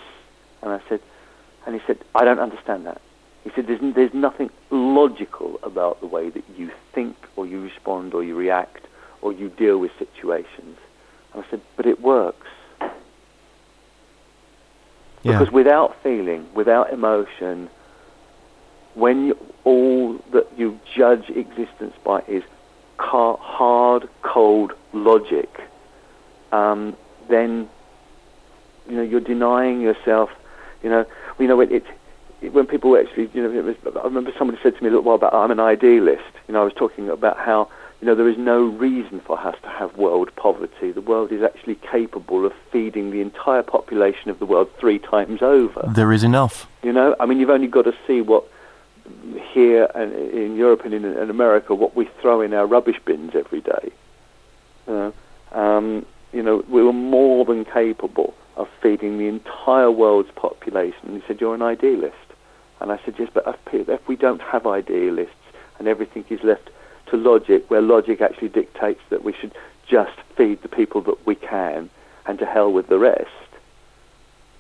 And 0.62 0.72
I 0.72 0.82
said, 0.90 1.00
and 1.66 1.76
he 1.76 1.82
said, 1.88 1.98
I 2.14 2.26
don't 2.26 2.40
understand 2.40 2.86
that. 2.86 3.02
He 3.44 3.52
said, 3.52 3.68
there's, 3.68 3.94
there's 3.94 4.14
nothing 4.14 4.50
logical 4.72 5.60
about 5.64 6.02
the 6.02 6.08
way 6.08 6.30
that 6.30 6.44
you 6.58 6.72
think 6.94 7.16
or 7.36 7.46
you 7.46 7.62
respond 7.62 8.14
or 8.14 8.24
you 8.24 8.36
react 8.36 8.86
or 9.22 9.32
you 9.32 9.50
deal 9.50 9.78
with 9.78 9.92
situations. 9.98 10.78
And 11.34 11.44
I 11.44 11.50
said, 11.50 11.62
but 11.76 11.86
it 11.86 12.02
works. 12.02 12.48
Yeah. 15.22 15.40
Because 15.40 15.52
without 15.52 15.96
feeling, 16.04 16.48
without 16.54 16.94
emotion, 16.94 17.70
when 18.96 19.28
you, 19.28 19.38
all 19.64 20.14
that 20.32 20.48
you 20.58 20.80
judge 20.96 21.30
existence 21.30 21.94
by 22.04 22.22
is 22.28 22.44
ca- 22.98 23.38
hard, 23.38 24.10
cold 24.22 24.74
logic, 24.94 25.50
um, 26.52 26.96
then 27.30 27.70
you 28.90 28.96
know 28.96 29.04
you're 29.04 29.20
denying 29.20 29.82
yourself. 29.82 30.30
You 30.82 30.90
know, 30.90 31.06
you 31.40 31.48
know 31.48 31.60
it, 31.60 31.72
it, 31.72 31.86
it 32.42 32.54
when 32.54 32.66
people 32.66 32.98
actually, 32.98 33.30
you 33.34 33.44
know, 33.44 33.62
was, 33.62 33.76
I 33.96 34.04
remember 34.04 34.32
somebody 34.38 34.60
said 34.64 34.76
to 34.78 34.84
me 34.84 34.88
a 34.88 34.92
little 34.92 35.04
while 35.04 35.18
back, 35.18 35.34
I'm 35.34 35.52
an 35.52 35.60
idealist. 35.60 36.24
You 36.48 36.54
know, 36.54 36.62
I 36.62 36.64
was 36.64 36.74
talking 36.74 37.10
about 37.10 37.38
how 37.38 37.70
you 38.00 38.08
know 38.08 38.16
there 38.16 38.30
is 38.30 38.38
no 38.38 38.64
reason 38.64 39.20
for 39.20 39.38
us 39.38 39.56
to 39.64 39.70
have 39.70 39.98
world 39.98 40.34
poverty. 40.38 40.92
The 40.92 41.02
world 41.02 41.34
is 41.34 41.42
actually 41.42 41.76
capable 41.76 42.46
of 42.46 42.54
feeding 42.72 43.12
the 43.12 43.20
entire 43.20 43.64
population 43.64 44.30
of 44.30 44.40
the 44.40 44.46
world 44.46 44.70
three 44.80 45.00
times 45.00 45.42
over. 45.42 45.92
There 45.94 46.14
is 46.14 46.24
enough. 46.24 46.70
You 46.82 46.94
know, 46.94 47.16
I 47.20 47.26
mean, 47.26 47.40
you've 47.40 47.50
only 47.50 47.68
got 47.68 47.84
to 47.84 47.96
see 48.08 48.22
what 48.22 48.50
here 49.52 49.90
and 49.96 50.14
in 50.14 50.56
Europe 50.56 50.84
and 50.86 50.94
in, 50.94 51.06
in 51.06 51.30
America 51.30 51.74
what 51.74 51.96
we 51.96 52.10
throw 52.22 52.42
in 52.42 52.54
our 52.54 52.66
rubbish 52.66 53.00
bins 53.06 53.34
every 53.36 53.62
day. 53.62 53.92
Know, 54.88 55.14
um, 55.52 56.06
you 56.32 56.44
know, 56.44 56.64
we 56.68 56.84
were 56.84 56.94
more 56.94 57.46
than 57.46 57.66
capable 57.66 58.34
of 58.58 58.68
feeding 58.82 59.18
the 59.18 59.28
entire 59.28 59.92
world's 59.92 60.32
population. 60.32 61.00
And 61.04 61.22
he 61.22 61.28
said, 61.28 61.42
"You're 61.42 61.56
an 61.56 61.62
idealist," 61.62 62.16
and 62.80 62.92
I 62.92 63.00
said, 63.04 63.16
"Yes, 63.18 63.30
but 63.34 63.60
if, 63.72 63.90
if 63.90 64.08
we 64.08 64.16
don't 64.16 64.42
have 64.42 64.68
idealists 64.68 65.34
and 65.80 65.88
everything 65.88 66.26
is 66.30 66.44
left 66.44 66.70
to 67.08 67.18
logic, 67.18 67.70
where 67.70 67.82
logic 67.82 68.22
actually 68.22 68.50
dictates 68.50 69.02
that 69.10 69.24
we 69.24 69.34
should 69.34 69.54
just 69.88 70.20
feed 70.36 70.62
the 70.62 70.70
people 70.70 71.02
that 71.02 71.26
we 71.26 71.36
can, 71.36 71.90
and 72.26 72.40
to 72.40 72.46
hell 72.46 72.72
with 72.72 72.88
the 72.88 73.00
rest." 73.00 73.30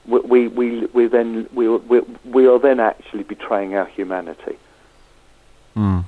We, 0.07 0.47
we, 0.47 0.85
we 0.87 1.07
then 1.07 1.47
we, 1.53 1.67
we, 1.67 2.01
we 2.23 2.47
are 2.47 2.59
then 2.59 2.79
actually 2.79 3.23
betraying 3.23 3.75
our 3.75 3.85
humanity. 3.85 4.57
Mm. 5.75 6.05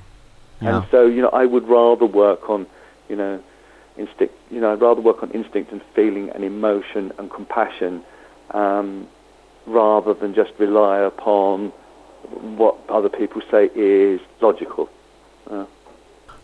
Yeah. 0.60 0.78
And 0.78 0.86
so, 0.90 1.06
you 1.06 1.22
know, 1.22 1.28
I 1.28 1.44
would 1.44 1.68
rather 1.68 2.06
work 2.06 2.48
on, 2.48 2.66
you 3.08 3.16
know, 3.16 3.42
instinct. 3.96 4.34
You 4.50 4.60
know, 4.60 4.72
I'd 4.72 4.80
rather 4.80 5.00
work 5.00 5.22
on 5.22 5.30
instinct 5.30 5.72
and 5.72 5.82
feeling 5.94 6.30
and 6.30 6.44
emotion 6.44 7.12
and 7.18 7.30
compassion, 7.30 8.02
um, 8.52 9.08
rather 9.66 10.14
than 10.14 10.34
just 10.34 10.52
rely 10.58 10.98
upon 11.00 11.72
what 12.56 12.76
other 12.88 13.08
people 13.08 13.42
say 13.50 13.70
is 13.74 14.20
logical. 14.40 14.90
Uh, 15.50 15.66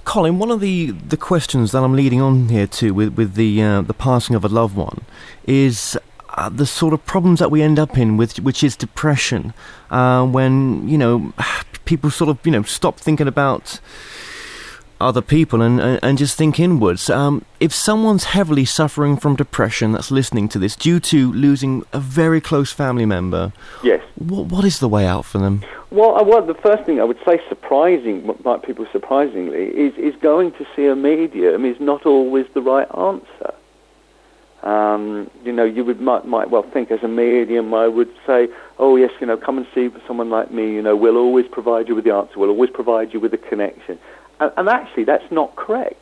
Colin, 0.04 0.38
one 0.38 0.50
of 0.50 0.60
the, 0.60 0.90
the 0.90 1.16
questions 1.16 1.72
that 1.72 1.82
I'm 1.82 1.94
leading 1.94 2.20
on 2.20 2.48
here 2.48 2.66
to 2.66 2.92
with, 2.92 3.14
with 3.16 3.34
the 3.34 3.62
uh, 3.62 3.80
the 3.80 3.94
passing 3.94 4.36
of 4.36 4.44
a 4.44 4.48
loved 4.48 4.76
one 4.76 5.04
is 5.46 5.96
uh, 6.34 6.48
the 6.48 6.66
sort 6.66 6.92
of 6.92 7.04
problems 7.06 7.38
that 7.38 7.50
we 7.50 7.62
end 7.62 7.78
up 7.78 7.96
in 7.96 8.16
with 8.16 8.38
which 8.40 8.62
is 8.62 8.76
depression 8.76 9.54
uh, 9.90 10.24
when 10.26 10.88
you 10.88 10.98
know 10.98 11.32
people 11.84 12.10
sort 12.10 12.30
of 12.30 12.38
you 12.44 12.52
know 12.52 12.62
stop 12.62 12.98
thinking 12.98 13.28
about 13.28 13.80
other 15.00 15.20
people 15.20 15.60
and 15.60 15.80
and 16.02 16.18
just 16.18 16.36
think 16.36 16.58
inwards. 16.58 17.10
Um, 17.10 17.44
if 17.60 17.72
someone's 17.72 18.24
heavily 18.24 18.64
suffering 18.64 19.16
from 19.16 19.36
depression 19.36 19.92
that's 19.92 20.10
listening 20.10 20.48
to 20.50 20.58
this 20.58 20.76
due 20.76 21.00
to 21.00 21.32
losing 21.32 21.84
a 21.92 22.00
very 22.00 22.40
close 22.40 22.72
family 22.72 23.06
member, 23.06 23.52
yes. 23.82 24.02
What 24.16 24.46
what 24.46 24.64
is 24.64 24.78
the 24.78 24.88
way 24.88 25.06
out 25.06 25.24
for 25.24 25.38
them? 25.38 25.64
Well, 25.90 26.16
uh, 26.16 26.24
well, 26.24 26.44
the 26.44 26.54
first 26.54 26.84
thing 26.84 27.00
I 27.00 27.04
would 27.04 27.18
say, 27.24 27.40
surprising, 27.48 28.26
what 28.26 28.44
might 28.44 28.62
people 28.62 28.86
surprisingly, 28.92 29.66
is 29.66 29.94
is 29.96 30.14
going 30.20 30.52
to 30.52 30.66
see 30.74 30.86
a 30.86 30.96
medium 30.96 31.64
is 31.64 31.78
not 31.80 32.06
always 32.06 32.46
the 32.54 32.62
right 32.62 32.88
answer. 32.96 33.54
Um, 34.64 35.30
you 35.44 35.52
know, 35.52 35.64
you 35.64 35.84
would 35.84 36.00
might, 36.00 36.26
might 36.26 36.48
well 36.48 36.62
think 36.62 36.90
as 36.90 37.02
a 37.02 37.08
medium, 37.08 37.74
I 37.74 37.86
would 37.86 38.10
say, 38.26 38.48
oh 38.78 38.96
yes, 38.96 39.10
you 39.20 39.26
know, 39.26 39.36
come 39.36 39.58
and 39.58 39.66
see 39.74 39.90
someone 40.06 40.30
like 40.30 40.50
me. 40.50 40.72
You 40.72 40.80
know, 40.80 40.96
we'll 40.96 41.18
always 41.18 41.46
provide 41.46 41.86
you 41.86 41.94
with 41.94 42.04
the 42.04 42.14
answer. 42.14 42.38
We'll 42.38 42.48
always 42.48 42.70
provide 42.70 43.12
you 43.12 43.20
with 43.20 43.34
a 43.34 43.38
connection. 43.38 43.98
And, 44.40 44.50
and 44.56 44.68
actually, 44.68 45.04
that's 45.04 45.30
not 45.30 45.54
correct. 45.56 46.00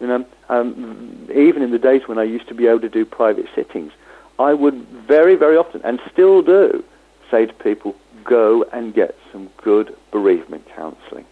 You 0.00 0.06
know, 0.06 0.26
um, 0.48 1.28
even 1.34 1.62
in 1.62 1.72
the 1.72 1.78
days 1.78 2.02
when 2.06 2.16
I 2.16 2.22
used 2.22 2.46
to 2.48 2.54
be 2.54 2.68
able 2.68 2.80
to 2.80 2.88
do 2.88 3.04
private 3.04 3.46
sittings, 3.54 3.92
I 4.38 4.54
would 4.54 4.86
very, 5.08 5.34
very 5.34 5.56
often, 5.56 5.80
and 5.82 5.98
still 6.12 6.42
do, 6.42 6.84
say 7.30 7.46
to 7.46 7.52
people, 7.54 7.96
go 8.22 8.64
and 8.72 8.94
get 8.94 9.16
some 9.32 9.50
good 9.62 9.96
bereavement 10.12 10.64
counselling. 10.76 11.24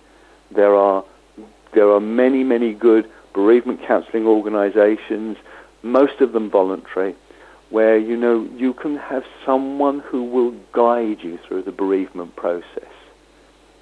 There 0.50 0.74
are 0.74 1.04
there 1.72 1.90
are 1.90 2.00
many, 2.00 2.44
many 2.44 2.72
good 2.72 3.10
bereavement 3.32 3.80
counselling 3.82 4.26
organisations 4.26 5.36
most 5.85 6.20
of 6.20 6.32
them 6.32 6.51
voluntary, 6.51 7.14
where 7.70 7.97
you 7.97 8.16
know 8.16 8.49
you 8.57 8.72
can 8.72 8.97
have 8.97 9.24
someone 9.45 10.01
who 10.01 10.24
will 10.24 10.55
guide 10.72 11.22
you 11.22 11.39
through 11.47 11.62
the 11.62 11.72
bereavement 11.72 12.35
process. 12.37 12.91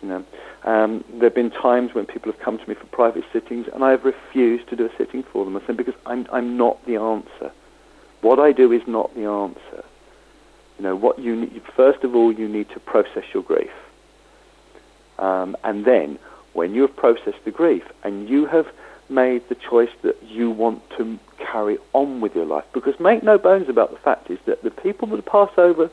You 0.02 0.08
know, 0.08 0.24
um, 0.64 1.04
there 1.12 1.24
have 1.24 1.34
been 1.34 1.50
times 1.50 1.94
when 1.94 2.06
people 2.06 2.32
have 2.32 2.40
come 2.40 2.58
to 2.58 2.68
me 2.68 2.74
for 2.74 2.86
private 2.86 3.24
sittings, 3.32 3.66
and 3.72 3.84
I 3.84 3.90
have 3.92 4.04
refused 4.04 4.68
to 4.68 4.76
do 4.76 4.86
a 4.86 4.96
sitting 4.98 5.22
for 5.22 5.44
them. 5.44 5.56
I 5.56 5.64
said 5.66 5.76
because 5.76 5.94
I'm 6.04 6.26
I'm 6.32 6.56
not 6.56 6.84
the 6.86 6.96
answer. 6.96 7.52
What 8.20 8.38
I 8.38 8.52
do 8.52 8.72
is 8.72 8.82
not 8.86 9.14
the 9.14 9.24
answer. 9.24 9.84
You 10.78 10.84
know, 10.84 10.96
what 10.96 11.18
you 11.18 11.36
need, 11.36 11.62
first 11.76 12.02
of 12.02 12.14
all, 12.14 12.32
you 12.32 12.48
need 12.48 12.68
to 12.70 12.80
process 12.80 13.24
your 13.32 13.42
grief, 13.42 13.70
um, 15.18 15.56
and 15.62 15.84
then 15.84 16.18
when 16.52 16.74
you 16.74 16.82
have 16.82 16.96
processed 16.96 17.44
the 17.44 17.50
grief 17.50 17.84
and 18.02 18.28
you 18.28 18.46
have 18.46 18.66
made 19.12 19.48
the 19.48 19.54
choice 19.54 19.90
that 20.02 20.20
you 20.24 20.50
want 20.50 20.82
to 20.96 21.18
carry 21.38 21.78
on 21.92 22.20
with 22.20 22.34
your 22.34 22.46
life. 22.46 22.64
Because 22.72 22.98
make 22.98 23.22
no 23.22 23.38
bones 23.38 23.68
about 23.68 23.90
the 23.90 23.98
fact 23.98 24.30
is 24.30 24.38
that 24.46 24.62
the 24.62 24.70
people 24.70 25.08
that 25.08 25.24
pass 25.26 25.50
over, 25.56 25.90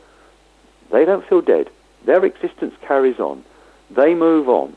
they 0.92 1.06
don't 1.06 1.28
feel 1.28 1.42
dead. 1.42 1.70
Their 2.06 2.26
existence 2.26 2.74
carries 2.82 3.20
on. 3.20 3.44
They 3.92 4.16
move 4.16 4.50
on. 4.50 4.76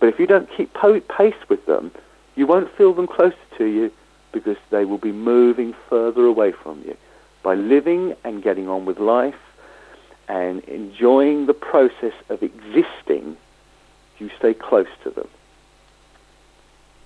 But 0.00 0.08
if 0.08 0.18
you 0.18 0.26
don't 0.26 0.48
keep 0.56 0.74
pace 0.74 1.34
with 1.48 1.64
them, 1.66 1.92
you 2.34 2.46
won't 2.46 2.74
feel 2.76 2.94
them 2.94 3.06
closer 3.06 3.36
to 3.58 3.64
you 3.64 3.92
because 4.32 4.56
they 4.70 4.84
will 4.84 4.98
be 4.98 5.12
moving 5.12 5.74
further 5.88 6.24
away 6.24 6.52
from 6.52 6.82
you. 6.82 6.96
By 7.42 7.54
living 7.54 8.14
and 8.24 8.42
getting 8.42 8.68
on 8.68 8.84
with 8.84 8.98
life 8.98 9.38
and 10.28 10.60
enjoying 10.64 11.46
the 11.46 11.54
process 11.54 12.14
of 12.28 12.42
existing, 12.42 13.36
you 14.18 14.30
stay 14.38 14.54
close 14.54 14.88
to 15.04 15.10
them. 15.10 15.28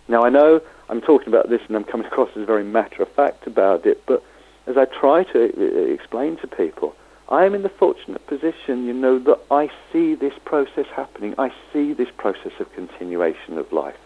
Now, 0.09 0.25
I 0.25 0.29
know 0.29 0.61
I'm 0.89 1.01
talking 1.01 1.29
about 1.29 1.49
this 1.49 1.63
and 1.67 1.77
I'm 1.77 1.85
coming 1.85 2.07
across 2.07 2.31
as 2.37 2.47
very 2.47 2.65
matter 2.65 3.03
of 3.03 3.09
fact 3.09 3.47
about 3.47 3.87
it, 3.87 4.03
but 4.07 4.23
as 4.67 4.77
I 4.77 4.85
try 4.85 5.25
to 5.25 5.45
uh, 5.45 5.93
explain 5.93 6.37
to 6.39 6.47
people, 6.47 6.95
I 7.29 7.45
am 7.45 7.55
in 7.55 7.63
the 7.63 7.71
fortunate 7.71 8.27
position, 8.27 8.85
you 8.85 8.93
know, 8.93 9.19
that 9.21 9.41
I 9.51 9.71
see 9.93 10.15
this 10.15 10.35
process 10.45 10.87
happening. 10.95 11.35
I 11.39 11.51
see 11.73 11.95
this 11.95 12.11
process 12.17 12.53
of 12.61 12.73
continuation 12.75 13.57
of 13.57 13.73
life 13.73 13.97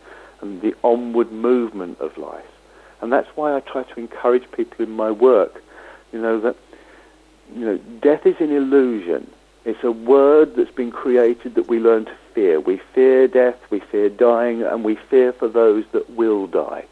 and 0.41 0.63
the 0.63 0.75
onward 0.85 1.33
movement 1.33 1.99
of 2.01 2.17
life. 2.17 2.47
And 3.01 3.13
that's 3.13 3.29
why 3.35 3.57
I 3.57 3.61
try 3.61 3.83
to 3.83 4.01
encourage 4.01 4.51
people 4.53 4.85
in 4.85 4.91
my 4.91 5.11
work, 5.11 5.63
you 6.13 6.21
know, 6.21 6.41
that, 6.41 6.57
you 7.55 7.65
know, 7.65 7.79
death 8.01 8.25
is 8.25 8.37
an 8.41 8.53
illusion. 8.53 9.31
It's 9.65 9.83
a 9.83 9.93
word 9.93 10.55
that's 10.57 10.71
been 10.71 10.93
created 10.93 11.57
that 11.57 11.69
we 11.69 11.81
learn 11.81 12.05
to 12.05 12.17
fear. 12.39 12.61
We 12.61 12.81
fear 12.95 13.27
death, 13.27 13.59
we 13.69 13.81
fear 13.81 14.09
dying, 14.09 14.63
and 14.63 14.85
we 14.85 14.95
fear 14.95 15.33
for 15.33 15.49
those 15.49 15.85
that 15.91 16.09
will 16.11 16.47
die. 16.47 16.85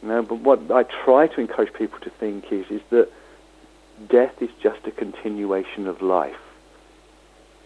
You 0.00 0.08
know, 0.08 0.22
but 0.22 0.38
what 0.38 0.70
I 0.70 0.84
try 1.04 1.26
to 1.26 1.40
encourage 1.40 1.72
people 1.72 1.98
to 2.00 2.10
think 2.10 2.52
is, 2.52 2.66
is 2.70 2.80
that 2.90 3.08
death 4.08 4.40
is 4.40 4.50
just 4.62 4.86
a 4.86 4.92
continuation 4.92 5.88
of 5.88 6.00
life. 6.00 6.36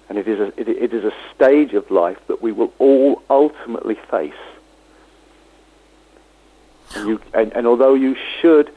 And 0.09 0.17
it 0.17 0.27
is, 0.27 0.41
a, 0.41 0.47
it, 0.59 0.69
it 0.69 0.95
is 0.95 1.05
a 1.05 1.13
stage 1.35 1.75
of 1.75 1.91
life 1.91 2.19
that 2.29 2.41
we 2.41 2.53
will 2.53 2.73
all 2.79 3.23
ultimately 3.29 3.99
face. 4.11 4.33
And, 6.95 7.09
you, 7.09 7.21
and, 7.35 7.53
and 7.53 7.67
although 7.67 7.95
you 7.95 8.17
should 8.41 8.73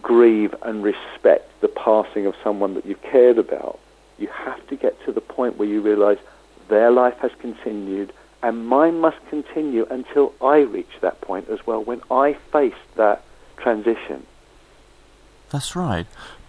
grieve 0.00 0.54
and 0.62 0.84
respect 0.84 1.60
the 1.60 1.68
passing 1.68 2.26
of 2.26 2.36
someone 2.44 2.74
that 2.74 2.86
you 2.86 2.94
cared 2.96 3.38
about, 3.38 3.80
you 4.16 4.28
have 4.28 4.64
to 4.68 4.76
get 4.76 5.02
to 5.06 5.12
the 5.12 5.20
point 5.20 5.56
where 5.56 5.66
you 5.66 5.80
realize 5.80 6.18
their 6.68 6.90
life 6.90 7.16
has 7.18 7.30
continued 7.40 8.12
and 8.42 8.66
mine 8.66 9.00
must 9.00 9.16
continue 9.28 9.86
until 9.90 10.32
I 10.40 10.58
reach 10.58 11.00
that 11.00 11.20
point 11.20 11.48
as 11.48 11.66
well 11.66 11.82
when 11.82 12.00
I 12.10 12.34
face 12.52 12.74
that 12.96 13.24
transition. 13.56 14.26
That's 15.50 15.74
right. 15.74 16.06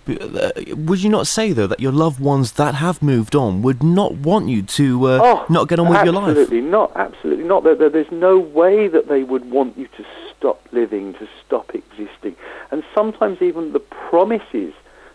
Uh, 0.08 0.52
would 0.70 1.04
you 1.04 1.10
not 1.10 1.28
say 1.28 1.52
though 1.52 1.68
that 1.68 1.82
your 1.82 1.92
loved 1.92 2.20
ones 2.20 2.54
that 2.54 2.76
have 2.76 3.02
moved 3.02 3.36
on 3.36 3.62
would 3.62 3.84
not 3.84 4.14
want 4.14 4.48
you 4.48 4.62
to 4.62 5.06
uh, 5.08 5.20
oh, 5.22 5.46
not 5.50 5.68
get 5.68 5.80
on 5.80 5.90
with 5.90 6.04
your 6.04 6.14
life? 6.14 6.30
Absolutely 6.30 6.62
not. 6.62 6.92
Absolutely 6.96 7.44
not. 7.44 7.64
there's 7.64 8.12
no 8.12 8.40
way 8.40 8.88
that 8.88 9.08
they 9.08 9.24
would 9.24 9.50
want 9.50 9.78
you 9.78 9.88
to 9.98 10.06
stop 10.38 10.66
living, 10.72 11.14
to 11.16 11.28
stop 11.46 11.74
existing. 11.76 12.36
And 12.72 12.84
sometimes 12.94 13.42
even 13.42 13.74
the 13.74 13.80
promises 13.80 14.74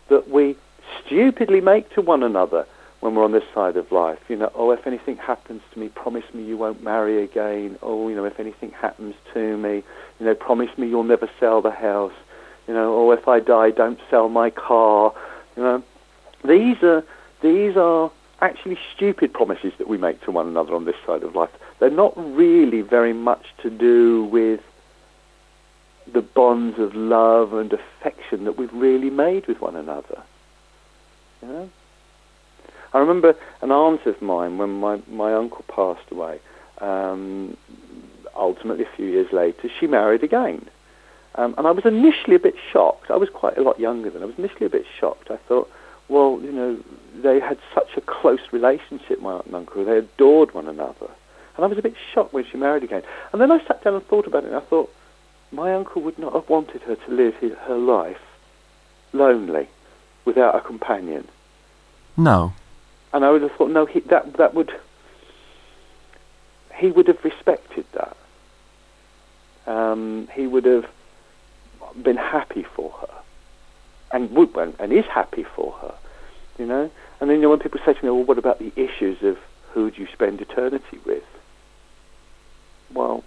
that 0.08 0.28
we 0.28 0.56
stupidly 1.06 1.60
make 1.60 1.88
to 1.94 2.02
one 2.02 2.22
another 2.22 2.66
when 3.02 3.16
we're 3.16 3.24
on 3.24 3.32
this 3.32 3.42
side 3.52 3.76
of 3.76 3.90
life. 3.90 4.20
You 4.28 4.36
know, 4.36 4.52
oh, 4.54 4.70
if 4.70 4.86
anything 4.86 5.16
happens 5.16 5.60
to 5.72 5.78
me, 5.80 5.88
promise 5.88 6.22
me 6.32 6.44
you 6.44 6.56
won't 6.56 6.84
marry 6.84 7.20
again. 7.20 7.76
Oh, 7.82 8.08
you 8.08 8.14
know, 8.14 8.24
if 8.24 8.38
anything 8.38 8.70
happens 8.70 9.16
to 9.34 9.56
me, 9.56 9.82
you 10.20 10.26
know, 10.26 10.36
promise 10.36 10.70
me 10.78 10.86
you'll 10.86 11.02
never 11.02 11.28
sell 11.40 11.60
the 11.60 11.72
house. 11.72 12.12
You 12.68 12.74
know, 12.74 12.92
or 12.92 13.12
if 13.12 13.26
I 13.26 13.40
die, 13.40 13.72
don't 13.72 13.98
sell 14.08 14.28
my 14.28 14.50
car. 14.50 15.12
You 15.56 15.64
know, 15.64 15.82
these 16.44 16.80
are 16.84 17.04
these 17.42 17.76
are 17.76 18.12
actually 18.40 18.78
stupid 18.94 19.32
promises 19.32 19.72
that 19.78 19.88
we 19.88 19.98
make 19.98 20.20
to 20.22 20.30
one 20.30 20.46
another 20.46 20.76
on 20.76 20.84
this 20.84 20.96
side 21.04 21.24
of 21.24 21.34
life. 21.34 21.50
They're 21.80 21.90
not 21.90 22.12
really 22.16 22.82
very 22.82 23.12
much 23.12 23.46
to 23.62 23.70
do 23.70 24.22
with 24.30 24.60
the 26.12 26.22
bonds 26.22 26.78
of 26.78 26.94
love 26.94 27.52
and 27.52 27.72
affection 27.72 28.44
that 28.44 28.56
we've 28.56 28.72
really 28.72 29.10
made 29.10 29.48
with 29.48 29.60
one 29.60 29.74
another. 29.74 30.22
You 31.42 31.48
know? 31.48 31.70
I 32.94 32.98
remember 32.98 33.34
an 33.60 33.70
aunt 33.70 34.06
of 34.06 34.20
mine 34.20 34.58
when 34.58 34.80
my, 34.80 35.00
my 35.08 35.32
uncle 35.34 35.64
passed 35.68 36.10
away. 36.10 36.40
Um, 36.78 37.56
ultimately, 38.34 38.84
a 38.84 38.96
few 38.96 39.06
years 39.06 39.32
later, 39.32 39.70
she 39.78 39.86
married 39.86 40.22
again. 40.22 40.68
Um, 41.34 41.54
and 41.56 41.66
I 41.66 41.70
was 41.70 41.86
initially 41.86 42.36
a 42.36 42.40
bit 42.40 42.54
shocked. 42.72 43.10
I 43.10 43.16
was 43.16 43.30
quite 43.30 43.56
a 43.56 43.62
lot 43.62 43.80
younger 43.80 44.10
then. 44.10 44.22
I 44.22 44.26
was 44.26 44.38
initially 44.38 44.66
a 44.66 44.70
bit 44.70 44.84
shocked. 44.98 45.30
I 45.30 45.36
thought, 45.48 45.70
well, 46.08 46.38
you 46.42 46.52
know, 46.52 46.78
they 47.22 47.40
had 47.40 47.58
such 47.74 47.96
a 47.96 48.02
close 48.02 48.40
relationship, 48.52 49.22
my 49.22 49.34
aunt 49.34 49.46
and 49.46 49.54
uncle. 49.54 49.84
They 49.84 49.98
adored 49.98 50.52
one 50.52 50.68
another. 50.68 51.08
And 51.56 51.64
I 51.64 51.68
was 51.68 51.78
a 51.78 51.82
bit 51.82 51.94
shocked 52.12 52.34
when 52.34 52.44
she 52.44 52.58
married 52.58 52.82
again. 52.82 53.02
And 53.32 53.40
then 53.40 53.50
I 53.50 53.64
sat 53.66 53.82
down 53.82 53.94
and 53.94 54.06
thought 54.06 54.26
about 54.26 54.44
it, 54.44 54.48
and 54.48 54.56
I 54.56 54.60
thought, 54.60 54.92
my 55.50 55.74
uncle 55.74 56.02
would 56.02 56.18
not 56.18 56.32
have 56.34 56.48
wanted 56.48 56.82
her 56.82 56.96
to 56.96 57.10
live 57.10 57.36
his, 57.36 57.52
her 57.66 57.76
life 57.76 58.20
lonely, 59.12 59.68
without 60.24 60.54
a 60.54 60.60
companion. 60.60 61.28
No. 62.16 62.52
And 63.12 63.24
I 63.24 63.30
would 63.30 63.42
have 63.42 63.52
thought, 63.52 63.70
no, 63.70 63.84
he, 63.84 64.00
that 64.00 64.34
that 64.34 64.54
would 64.54 64.72
he 66.76 66.90
would 66.90 67.06
have 67.06 67.24
respected 67.24 67.84
that. 67.92 68.16
Um, 69.66 70.28
he 70.34 70.46
would 70.46 70.64
have 70.64 70.86
been 72.02 72.16
happy 72.16 72.64
for 72.64 72.90
her, 72.90 73.14
and 74.10 74.30
would 74.32 74.56
and 74.56 74.92
is 74.92 75.04
happy 75.06 75.44
for 75.44 75.72
her, 75.72 75.94
you 76.58 76.66
know. 76.66 76.90
And 77.20 77.30
then 77.30 77.36
you 77.36 77.42
know, 77.42 77.50
when 77.50 77.60
people 77.60 77.80
say 77.84 77.94
to 77.94 78.04
me, 78.04 78.10
"Well, 78.10 78.24
what 78.24 78.38
about 78.38 78.58
the 78.58 78.72
issues 78.76 79.22
of 79.22 79.38
who 79.72 79.90
do 79.90 80.00
you 80.00 80.08
spend 80.12 80.40
eternity 80.40 80.98
with?" 81.04 81.24
Well, 82.92 83.22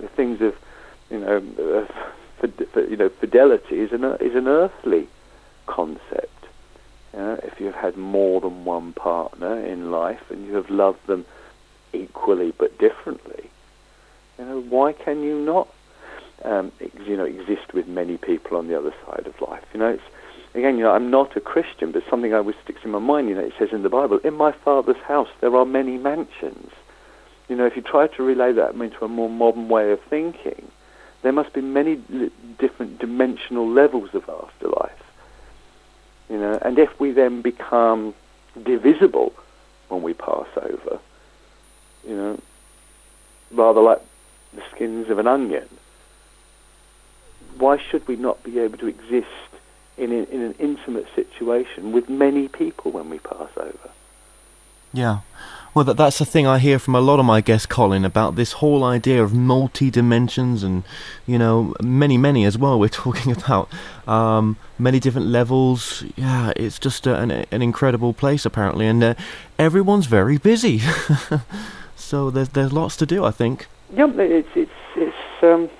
the 0.00 0.08
things 0.08 0.40
of 0.40 0.56
you 1.10 1.20
know, 1.20 1.36
uh, 1.58 2.46
you 2.88 2.96
know, 2.96 3.08
fidelity 3.08 3.80
is 3.80 3.92
an 3.92 4.04
is 4.20 4.34
an 4.34 4.48
earthly 4.48 5.08
concept. 5.66 6.37
Know, 7.18 7.40
if 7.42 7.60
you've 7.60 7.74
had 7.74 7.96
more 7.96 8.40
than 8.40 8.64
one 8.64 8.92
partner 8.92 9.58
in 9.64 9.90
life 9.90 10.30
and 10.30 10.46
you 10.46 10.54
have 10.54 10.70
loved 10.70 11.06
them 11.06 11.26
equally 11.92 12.52
but 12.56 12.78
differently, 12.78 13.50
you 14.38 14.44
know, 14.44 14.60
why 14.60 14.92
can 14.92 15.22
you 15.22 15.38
not 15.38 15.68
um, 16.44 16.72
you 17.06 17.16
know, 17.16 17.24
exist 17.24 17.74
with 17.74 17.88
many 17.88 18.16
people 18.16 18.56
on 18.56 18.68
the 18.68 18.78
other 18.78 18.94
side 19.06 19.26
of 19.26 19.40
life. 19.40 19.64
You 19.72 19.80
know, 19.80 19.88
it's 19.88 20.02
again, 20.54 20.78
you 20.78 20.84
know, 20.84 20.92
I'm 20.92 21.10
not 21.10 21.36
a 21.36 21.40
Christian, 21.40 21.92
but 21.92 22.02
something 22.08 22.32
always 22.32 22.56
sticks 22.62 22.84
in 22.84 22.90
my 22.90 22.98
mind. 22.98 23.28
You 23.28 23.34
know, 23.34 23.40
it 23.40 23.54
says 23.58 23.70
in 23.72 23.82
the 23.82 23.88
Bible, 23.88 24.18
"In 24.18 24.34
my 24.34 24.52
Father's 24.52 24.96
house 24.98 25.28
there 25.40 25.54
are 25.56 25.66
many 25.66 25.98
mansions." 25.98 26.70
You 27.48 27.56
know, 27.56 27.66
if 27.66 27.76
you 27.76 27.82
try 27.82 28.06
to 28.08 28.22
relay 28.22 28.52
that 28.52 28.74
into 28.74 29.04
a 29.04 29.08
more 29.08 29.30
modern 29.30 29.68
way 29.68 29.90
of 29.90 30.00
thinking, 30.02 30.70
there 31.22 31.32
must 31.32 31.52
be 31.52 31.62
many 31.62 31.96
different 32.58 32.98
dimensional 32.98 33.68
levels 33.68 34.10
of 34.14 34.28
afterlife. 34.28 35.07
You 36.28 36.38
know, 36.38 36.58
and 36.62 36.78
if 36.78 37.00
we 37.00 37.10
then 37.12 37.42
become 37.42 38.14
divisible 38.62 39.32
when 39.88 40.02
we 40.02 40.14
pass 40.14 40.46
over, 40.56 40.98
you 42.06 42.14
know, 42.14 42.40
rather 43.50 43.80
like 43.80 44.02
the 44.54 44.62
skins 44.74 45.08
of 45.08 45.18
an 45.18 45.26
onion, 45.26 45.68
why 47.56 47.78
should 47.78 48.06
we 48.06 48.16
not 48.16 48.42
be 48.42 48.58
able 48.58 48.78
to 48.78 48.86
exist 48.86 49.26
in, 49.96 50.12
a, 50.12 50.22
in 50.24 50.42
an 50.42 50.54
intimate 50.58 51.06
situation 51.14 51.92
with 51.92 52.08
many 52.08 52.48
people 52.48 52.92
when 52.92 53.10
we 53.10 53.18
pass 53.18 53.50
over? 53.56 53.90
Yeah. 54.92 55.20
Well, 55.74 55.84
that, 55.84 55.96
that's 55.96 56.18
the 56.18 56.24
thing 56.24 56.46
I 56.46 56.58
hear 56.58 56.78
from 56.78 56.94
a 56.94 57.00
lot 57.00 57.20
of 57.20 57.26
my 57.26 57.40
guests, 57.40 57.66
Colin, 57.66 58.04
about 58.04 58.36
this 58.36 58.52
whole 58.52 58.84
idea 58.84 59.22
of 59.22 59.34
multi 59.34 59.90
dimensions 59.90 60.62
and, 60.62 60.82
you 61.26 61.38
know, 61.38 61.74
many, 61.82 62.16
many 62.16 62.44
as 62.44 62.56
well. 62.56 62.80
We're 62.80 62.88
talking 63.06 63.32
about 63.32 63.68
um, 64.06 64.56
many 64.78 64.98
different 64.98 65.28
levels. 65.28 66.04
Yeah, 66.16 66.52
it's 66.56 66.78
just 66.78 67.06
a, 67.06 67.16
an, 67.16 67.30
an 67.30 67.62
incredible 67.62 68.12
place, 68.12 68.44
apparently, 68.44 68.86
and 68.86 69.02
uh, 69.02 69.14
everyone's 69.58 70.06
very 70.06 70.38
busy. 70.38 70.80
so 71.96 72.30
there's 72.30 72.48
there's 72.50 72.72
lots 72.72 72.96
to 72.96 73.06
do, 73.06 73.24
I 73.24 73.30
think. 73.30 73.66
Yeah, 73.94 74.08
it's 74.16 74.48
it's 74.54 74.70
it's 74.96 75.42
um, 75.42 75.70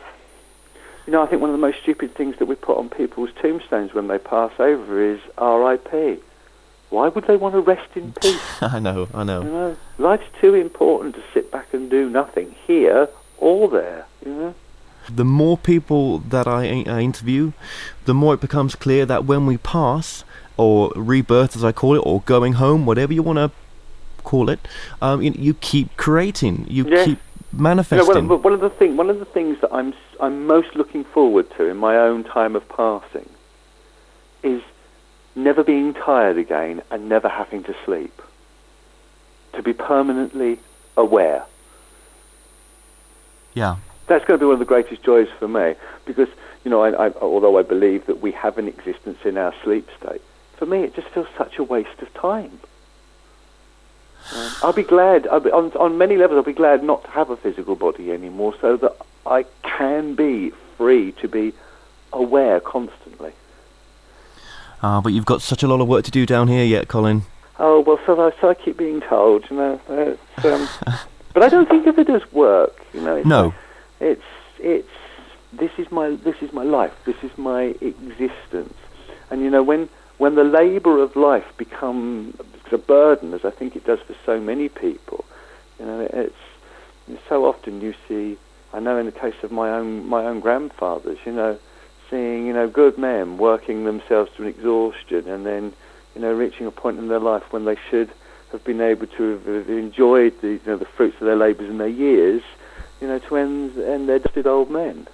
you 1.07 1.13
know, 1.13 1.23
I 1.23 1.27
think 1.27 1.41
one 1.41 1.49
of 1.51 1.57
the 1.57 1.67
most 1.67 1.81
stupid 1.81 2.15
things 2.15 2.37
that 2.39 2.45
we 2.45 2.55
put 2.55 2.77
on 2.77 2.91
people's 2.91 3.31
tombstones 3.41 3.95
when 3.95 4.09
they 4.09 4.19
pass 4.19 4.53
over 4.59 5.03
is 5.03 5.21
R.I.P. 5.39 6.19
Why 6.91 7.09
would 7.09 7.27
they 7.27 7.37
want 7.37 7.55
to 7.55 7.61
rest 7.61 7.91
in 7.95 8.13
peace? 8.23 8.63
I 8.63 8.79
know, 8.79 9.09
I 9.13 9.25
know. 9.25 9.43
You 9.43 9.49
know, 9.49 9.77
life's 9.99 10.27
too 10.41 10.55
important 10.55 11.15
to 11.17 11.23
sit 11.35 11.51
back 11.51 11.73
and 11.75 11.91
do 11.91 12.09
nothing 12.09 12.55
here 12.67 13.09
or 13.39 13.69
there. 13.69 14.07
You 14.25 14.33
know. 14.33 14.55
The 15.11 15.25
more 15.25 15.57
people 15.57 16.19
that 16.19 16.47
I, 16.47 16.85
I 16.87 17.01
interview, 17.01 17.53
the 18.05 18.15
more 18.15 18.35
it 18.35 18.41
becomes 18.41 18.75
clear 18.75 19.07
that 19.07 19.25
when 19.25 19.47
we 19.47 19.57
pass, 19.57 20.25
or 20.57 20.93
rebirth 20.97 21.57
as 21.57 21.65
I 21.65 21.73
call 21.73 21.95
it, 21.95 22.03
or 22.05 22.21
going 22.23 22.55
home, 22.55 22.85
whatever 22.85 23.13
you 23.13 23.23
want 23.23 23.39
to 23.39 23.51
call 24.25 24.51
it, 24.51 24.61
um, 25.01 25.23
you, 25.23 25.33
you, 25.33 25.55
keep 25.55 25.97
creating, 25.97 26.67
you 26.69 26.87
yes. 26.87 27.07
keep 27.07 27.19
manifesting. 27.53 28.07
You 28.07 28.23
know, 28.23 28.35
one, 28.35 28.43
one, 28.43 28.53
of 28.53 28.61
the 28.61 28.71
thing, 28.71 28.97
one 28.97 29.09
of 29.09 29.19
the 29.19 29.25
things 29.25 29.59
that 29.63 29.73
I'm 29.73 29.95
I'm 30.21 30.47
most 30.47 30.75
looking 30.75 31.05
forward 31.05 31.51
to 31.57 31.65
in 31.65 31.77
my 31.77 31.97
own 31.97 32.25
time 32.25 32.57
of 32.57 32.69
passing 32.69 33.29
is 34.43 34.63
never 35.39 35.65
being 35.65 35.95
tired 35.95 36.37
again 36.37 36.83
and 36.91 37.09
never 37.09 37.29
having 37.29 37.65
to 37.65 37.75
sleep. 37.85 38.21
To 39.55 39.63
be 39.63 39.73
permanently 39.73 40.59
aware. 40.97 41.45
Yeah. 43.55 43.77
That's 44.07 44.25
going 44.25 44.39
to 44.39 44.43
be 44.43 44.47
one 44.47 44.55
of 44.55 44.59
the 44.59 44.65
greatest 44.65 45.03
joys 45.03 45.29
for 45.39 45.49
me 45.49 45.75
because, 46.05 46.29
you 46.65 46.71
know, 46.71 46.83
I, 46.83 47.09
I, 47.09 47.13
although 47.15 47.59
I 47.59 47.63
believe 47.63 48.07
that 48.07 48.21
we 48.21 48.33
have 48.33 48.59
an 48.59 48.69
existence 48.69 49.19
in 49.25 49.37
our 49.37 49.55
sleep 49.63 49.89
state, 50.01 50.23
for 50.57 50.67
me 50.67 50.83
it 50.83 50.95
just 50.95 51.09
feels 51.09 51.29
such 51.37 51.59
a 51.59 51.65
waste 51.65 52.01
of 52.01 52.13
time. 52.15 52.59
Um, 54.35 54.53
I'll 54.63 54.73
be 54.73 54.83
glad, 54.83 55.27
I'll 55.29 55.41
be, 55.41 55.51
on, 55.51 55.73
on 55.73 55.99
many 55.99 56.17
levels, 56.17 56.39
I'll 56.39 56.45
be 56.45 56.53
glad 56.53 56.83
not 56.83 57.05
to 57.05 57.11
have 57.11 57.31
a 57.31 57.37
physical 57.37 57.77
body 57.77 58.13
anymore 58.13 58.55
so 58.61 58.77
that 58.77 58.97
I 59.25 59.45
can 59.63 60.15
be 60.15 60.53
free 60.77 61.13
to 61.13 61.29
be 61.29 61.55
aware 62.13 62.61
constantly. 62.61 63.33
Ah, 64.83 65.01
but 65.01 65.13
you've 65.13 65.27
got 65.27 65.43
such 65.43 65.63
a 65.63 65.69
lot 65.69 65.81
of 65.81 65.89
work 65.89 66.05
to 66.05 66.11
do 66.11 66.27
down 66.27 66.49
here 66.49 66.65
yet, 66.65 66.89
Colin. 66.89 67.23
Oh 67.59 67.81
well, 67.81 67.99
so 68.07 68.21
I, 68.21 68.33
so 68.41 68.49
I 68.49 68.55
keep 68.55 68.77
being 68.77 69.01
told, 69.01 69.49
you 69.51 69.57
know. 69.57 69.81
Um, 69.89 70.69
but 71.35 71.43
I 71.43 71.49
don't 71.49 71.69
think 71.69 71.87
of 71.87 71.99
it 71.99 72.09
as 72.09 72.23
work, 72.33 72.85
you 72.93 73.01
know. 73.01 73.17
It's 73.17 73.27
no, 73.27 73.47
like, 73.47 73.55
it's 74.01 74.23
it's 74.59 74.89
this 75.53 75.73
is 75.79 75.91
my 75.91 76.11
this 76.11 76.37
is 76.41 76.53
my 76.53 76.63
life. 76.63 76.95
This 77.05 77.17
is 77.23 77.37
my 77.37 77.75
existence, 77.81 78.75
and 79.31 79.43
you 79.43 79.51
know 79.51 79.63
when 79.63 79.89
when 80.19 80.37
the 80.37 80.45
labour 80.45 81.03
of 81.03 81.17
life 81.17 81.47
becomes 81.57 82.35
a 82.73 82.79
burden, 82.79 83.35
as 83.35 83.45
I 83.45 83.51
think 83.51 83.77
it 83.77 83.85
does 83.85 84.01
for 84.01 84.15
so 84.27 84.39
many 84.41 84.69
people, 84.69 85.25
you 85.79 85.87
know, 85.87 86.09
it's 86.13 87.23
so 87.29 87.47
often 87.47 87.81
you 87.81 87.95
see 88.07 88.37
I 88.73 88.81
know 88.81 88.99
in 88.99 89.07
the 89.07 89.13
case 89.13 89.35
of 89.43 89.51
my 89.51 89.71
own 89.71 90.07
my 90.09 90.25
own 90.25 90.41
grandfathers, 90.41 91.19
you 91.25 91.33
know, 91.33 91.59
seeing 92.11 92.47
you 92.47 92.53
know 92.53 92.69
good 92.69 92.99
men 92.99 93.39
working 93.39 93.85
themselves 93.85 94.31
to 94.37 94.43
an 94.43 94.49
exhaustion, 94.49 95.29
and 95.29 95.45
then 95.45 95.73
you 96.15 96.21
know 96.21 96.33
reaching 96.33 96.67
a 96.67 96.71
point 96.71 96.99
in 96.99 97.09
their 97.09 97.21
life 97.21 97.53
when 97.53 97.65
they 97.65 97.77
should 97.91 98.11
have 98.53 98.65
been 98.65 98.81
able 98.81 99.07
to 99.07 99.39
have 99.39 99.69
enjoyed 99.69 100.41
the 100.41 100.53
you 100.53 100.61
know 100.67 100.77
the 100.77 100.85
fruits 100.85 101.17
of 101.21 101.27
their 101.27 101.37
labours 101.37 101.69
in 101.69 101.79
their 101.79 101.89
years, 101.89 102.43
you 103.01 103.07
know, 103.07 103.19
to 103.19 103.37
end 103.37 103.79
end 103.79 104.09
their 104.09 104.19
dusted 104.19 104.47
old 104.47 104.71
men. 104.71 105.07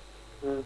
Yeah, 0.44 0.60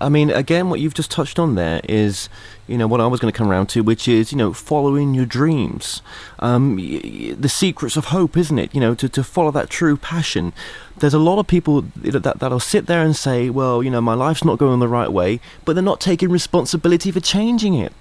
I 0.00 0.10
mean, 0.10 0.30
again, 0.30 0.68
what 0.68 0.78
you've 0.78 0.92
just 0.92 1.10
touched 1.10 1.38
on 1.38 1.54
there 1.54 1.80
is, 1.88 2.28
you 2.66 2.76
know, 2.76 2.86
what 2.86 3.00
I 3.00 3.06
was 3.06 3.18
going 3.18 3.32
to 3.32 3.36
come 3.36 3.50
around 3.50 3.68
to, 3.70 3.82
which 3.82 4.06
is, 4.06 4.30
you 4.30 4.36
know, 4.36 4.52
following 4.52 5.14
your 5.14 5.24
dreams. 5.24 6.02
Um, 6.38 6.76
y- 6.76 7.00
y- 7.02 7.34
the 7.38 7.48
secrets 7.48 7.96
of 7.96 8.06
hope, 8.06 8.36
isn't 8.36 8.58
it? 8.58 8.74
You 8.74 8.80
know, 8.82 8.94
to, 8.94 9.08
to 9.08 9.24
follow 9.24 9.50
that 9.52 9.70
true 9.70 9.96
passion. 9.96 10.52
There's 10.98 11.14
a 11.14 11.18
lot 11.18 11.38
of 11.38 11.46
people 11.46 11.80
that, 11.96 12.40
that'll 12.40 12.60
sit 12.60 12.86
there 12.86 13.02
and 13.02 13.16
say, 13.16 13.48
well, 13.48 13.82
you 13.82 13.90
know, 13.90 14.02
my 14.02 14.14
life's 14.14 14.44
not 14.44 14.58
going 14.58 14.80
the 14.80 14.88
right 14.88 15.10
way, 15.10 15.40
but 15.64 15.72
they're 15.72 15.82
not 15.82 16.00
taking 16.00 16.28
responsibility 16.28 17.10
for 17.10 17.20
changing 17.20 17.74
it. 17.74 17.92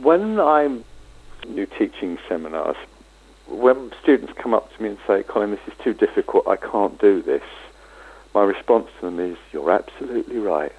When 0.00 0.40
I'm 0.40 0.82
new 1.46 1.66
teaching 1.66 2.18
seminars, 2.26 2.76
when 3.48 3.92
students 4.02 4.32
come 4.38 4.54
up 4.54 4.74
to 4.74 4.82
me 4.82 4.88
and 4.90 4.98
say, 5.06 5.22
Colin, 5.24 5.50
this 5.50 5.60
is 5.66 5.74
too 5.84 5.92
difficult, 5.92 6.48
I 6.48 6.56
can't 6.56 6.98
do 6.98 7.20
this, 7.20 7.42
my 8.34 8.42
response 8.42 8.88
to 8.98 9.06
them 9.06 9.20
is, 9.20 9.36
you're 9.52 9.70
absolutely 9.70 10.38
right. 10.38 10.72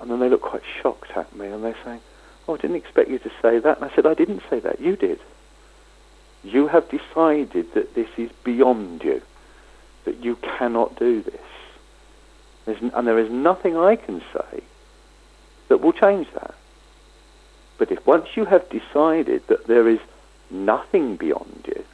And 0.00 0.10
then 0.10 0.20
they 0.20 0.28
look 0.28 0.42
quite 0.42 0.62
shocked 0.80 1.10
at 1.16 1.34
me 1.36 1.46
and 1.46 1.64
they 1.64 1.74
say, 1.84 1.98
oh, 2.48 2.54
I 2.54 2.56
didn't 2.58 2.76
expect 2.76 3.10
you 3.10 3.18
to 3.18 3.30
say 3.42 3.58
that. 3.58 3.80
And 3.80 3.90
I 3.90 3.94
said, 3.94 4.06
I 4.06 4.14
didn't 4.14 4.42
say 4.48 4.60
that, 4.60 4.80
you 4.80 4.96
did. 4.96 5.20
You 6.42 6.68
have 6.68 6.88
decided 6.88 7.72
that 7.74 7.94
this 7.94 8.08
is 8.16 8.30
beyond 8.44 9.04
you, 9.04 9.20
that 10.04 10.24
you 10.24 10.36
cannot 10.36 10.98
do 10.98 11.20
this. 11.22 11.40
There's, 12.64 12.80
and 12.80 13.06
there 13.06 13.18
is 13.18 13.30
nothing 13.30 13.76
I 13.76 13.96
can 13.96 14.22
say 14.32 14.62
that 15.68 15.80
will 15.80 15.92
change 15.92 16.28
that. 16.34 16.54
But 17.78 17.90
if 17.90 18.06
once 18.06 18.36
you 18.36 18.44
have 18.44 18.68
decided 18.70 19.46
that 19.48 19.66
there 19.66 19.88
is 19.88 20.00
nothing 20.50 21.16
beyond 21.16 21.64
you, 21.66 21.84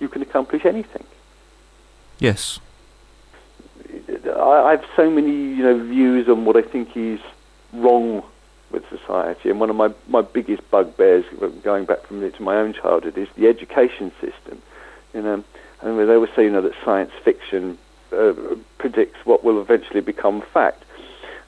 you 0.00 0.08
can 0.08 0.22
accomplish 0.22 0.64
anything. 0.64 1.04
Yes. 2.18 2.60
I, 4.08 4.70
have 4.72 4.84
so 4.96 5.10
many 5.10 5.32
you 5.32 5.62
know 5.62 5.78
views 5.84 6.28
on 6.28 6.44
what 6.44 6.56
I 6.56 6.62
think 6.62 6.96
is 6.96 7.20
wrong 7.72 8.22
with 8.70 8.88
society, 8.88 9.50
and 9.50 9.60
one 9.60 9.70
of 9.70 9.76
my, 9.76 9.92
my 10.08 10.22
biggest 10.22 10.68
bugbears, 10.70 11.24
going 11.62 11.84
back 11.84 12.06
from 12.06 12.30
to 12.30 12.42
my 12.42 12.56
own 12.56 12.72
childhood, 12.72 13.18
is 13.18 13.28
the 13.36 13.48
education 13.48 14.10
system. 14.20 14.62
You 15.14 15.22
know, 15.22 15.44
and 15.82 15.98
they 15.98 16.14
always 16.14 16.30
say 16.34 16.44
you 16.44 16.50
know 16.50 16.62
that 16.62 16.74
science 16.84 17.12
fiction 17.22 17.78
uh, 18.12 18.32
predicts 18.78 19.24
what 19.24 19.44
will 19.44 19.60
eventually 19.60 20.00
become 20.00 20.42
fact. 20.52 20.84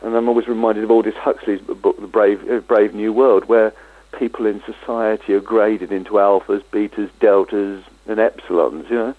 And 0.03 0.15
I'm 0.15 0.29
always 0.29 0.47
reminded 0.47 0.85
of 0.85 0.91
Aldous 0.91 1.15
Huxley's 1.15 1.63
book, 1.63 1.99
The 1.99 2.07
Brave, 2.07 2.49
uh, 2.51 2.61
Brave 2.61 2.95
New 2.95 3.13
World, 3.13 3.47
where 3.47 3.73
people 4.19 4.45
in 4.47 4.63
society 4.65 5.33
are 5.33 5.41
graded 5.41 5.93
into 5.93 6.13
alphas, 6.13 6.63
betas, 6.71 7.11
deltas, 7.21 7.83
and 8.07 8.19
epsilons. 8.19 8.89
You 8.91 8.97
know, 8.97 9.15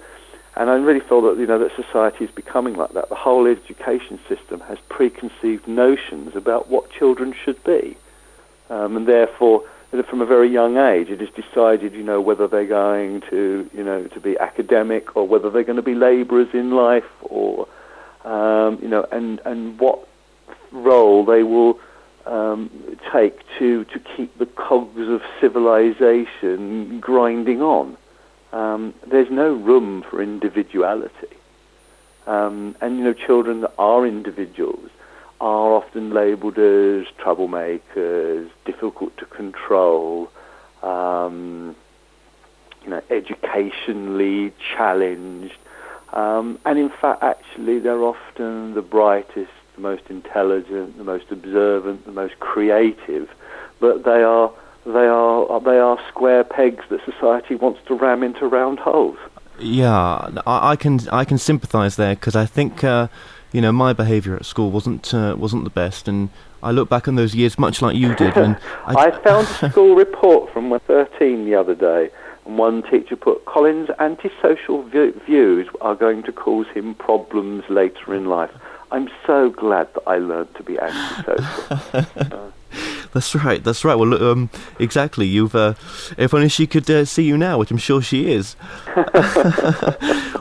and 0.55 0.69
I 0.69 0.75
really 0.75 1.01
feel 1.01 1.21
that 1.23 1.37
you 1.37 1.45
know 1.45 1.59
that 1.59 1.75
society 1.75 2.25
is 2.25 2.31
becoming 2.31 2.75
like 2.75 2.93
that. 2.93 3.09
The 3.09 3.15
whole 3.15 3.45
education 3.45 4.19
system 4.29 4.61
has 4.61 4.77
preconceived 4.89 5.67
notions 5.67 6.35
about 6.35 6.69
what 6.69 6.89
children 6.91 7.33
should 7.33 7.61
be, 7.63 7.97
um, 8.69 8.95
and 8.95 9.07
therefore, 9.07 9.63
from 10.09 10.21
a 10.21 10.25
very 10.25 10.49
young 10.49 10.77
age, 10.77 11.09
it 11.09 11.21
is 11.21 11.29
decided 11.29 11.93
you 11.93 12.03
know 12.03 12.21
whether 12.21 12.47
they're 12.47 12.65
going 12.65 13.21
to 13.29 13.69
you 13.73 13.83
know 13.83 14.05
to 14.07 14.19
be 14.19 14.37
academic 14.37 15.15
or 15.15 15.27
whether 15.27 15.49
they're 15.49 15.63
going 15.63 15.75
to 15.75 15.81
be 15.81 15.95
labourers 15.95 16.53
in 16.53 16.71
life, 16.71 17.09
or 17.21 17.67
um, 18.23 18.79
you 18.81 18.87
know, 18.87 19.05
and 19.11 19.41
and 19.45 19.77
what 19.79 20.07
role 20.71 21.25
they 21.25 21.43
will 21.43 21.79
um, 22.25 22.69
take 23.11 23.39
to 23.59 23.83
to 23.85 23.99
keep 23.99 24.37
the 24.37 24.45
cogs 24.45 25.07
of 25.09 25.21
civilization 25.41 26.99
grinding 26.99 27.61
on. 27.61 27.97
Um, 28.51 28.93
there's 29.05 29.29
no 29.29 29.53
room 29.53 30.03
for 30.09 30.21
individuality, 30.21 31.35
um, 32.27 32.75
and 32.81 32.97
you 32.97 33.03
know, 33.03 33.13
children 33.13 33.61
that 33.61 33.73
are 33.77 34.05
individuals 34.05 34.89
are 35.41 35.73
often 35.73 36.11
labelled 36.13 36.57
as 36.57 37.05
troublemakers, 37.19 38.49
difficult 38.63 39.17
to 39.17 39.25
control, 39.25 40.31
um, 40.81 41.75
you 42.83 42.89
know, 42.89 43.01
educationally 43.09 44.53
challenged, 44.75 45.57
um, 46.13 46.57
and 46.65 46.79
in 46.79 46.89
fact, 46.89 47.21
actually, 47.21 47.79
they're 47.79 48.03
often 48.03 48.73
the 48.73 48.81
brightest, 48.81 49.51
the 49.75 49.81
most 49.81 50.03
intelligent, 50.09 50.97
the 50.97 51.03
most 51.03 51.25
observant, 51.29 52.05
the 52.05 52.11
most 52.13 52.39
creative, 52.39 53.29
but 53.81 54.05
they 54.05 54.23
are 54.23 54.49
they 54.85 55.07
are 55.07 55.59
they 55.61 55.79
are 55.79 55.99
square 56.09 56.43
pegs 56.43 56.83
that 56.89 57.03
society 57.05 57.55
wants 57.55 57.79
to 57.87 57.95
ram 57.95 58.23
into 58.23 58.47
round 58.47 58.79
holes. 58.79 59.17
Yeah, 59.59 60.29
I, 60.45 60.71
I 60.71 60.75
can 60.75 60.99
I 61.11 61.25
can 61.25 61.37
sympathise 61.37 61.95
there 61.95 62.15
because 62.15 62.35
I 62.35 62.45
think 62.45 62.83
uh, 62.83 63.07
you 63.51 63.61
know 63.61 63.71
my 63.71 63.93
behaviour 63.93 64.35
at 64.35 64.45
school 64.45 64.71
wasn't 64.71 65.13
uh, 65.13 65.35
wasn't 65.37 65.63
the 65.63 65.69
best, 65.69 66.07
and 66.07 66.29
I 66.61 66.71
look 66.71 66.89
back 66.89 67.07
on 67.07 67.15
those 67.15 67.33
years 67.33 67.57
much 67.57 67.81
like 67.81 67.95
you 67.95 68.15
did. 68.15 68.37
And 68.37 68.57
I, 68.85 69.11
found 69.21 69.47
a 69.47 69.69
school 69.71 69.95
report 69.95 70.51
from 70.51 70.69
when 70.69 70.79
13 70.81 71.45
the 71.45 71.55
other 71.55 71.75
day, 71.75 72.11
and 72.45 72.57
one 72.57 72.83
teacher 72.83 73.15
put 73.15 73.45
Colin's 73.45 73.89
antisocial 73.99 74.83
view- 74.83 75.19
views 75.25 75.67
are 75.81 75.95
going 75.95 76.23
to 76.23 76.31
cause 76.31 76.67
him 76.67 76.93
problems 76.95 77.63
later 77.69 78.13
in 78.13 78.25
life. 78.25 78.51
I'm 78.91 79.09
so 79.25 79.49
glad 79.49 79.93
that 79.95 80.03
I 80.05 80.17
learned 80.17 80.53
to 80.55 80.63
be 80.63 80.77
antisocial. 80.79 82.53
That's 83.15 83.33
right. 83.33 83.63
That's 83.63 83.83
right. 83.83 83.95
Well, 83.95 84.21
um, 84.21 84.49
exactly. 84.77 85.25
You've. 85.25 85.55
Uh, 85.55 85.73
if 86.17 86.33
only 86.33 86.49
she 86.49 86.67
could 86.67 86.89
uh, 86.91 87.05
see 87.05 87.23
you 87.23 87.37
now, 87.37 87.57
which 87.57 87.71
I'm 87.71 87.77
sure 87.77 88.01
she 88.01 88.31
is. 88.31 88.55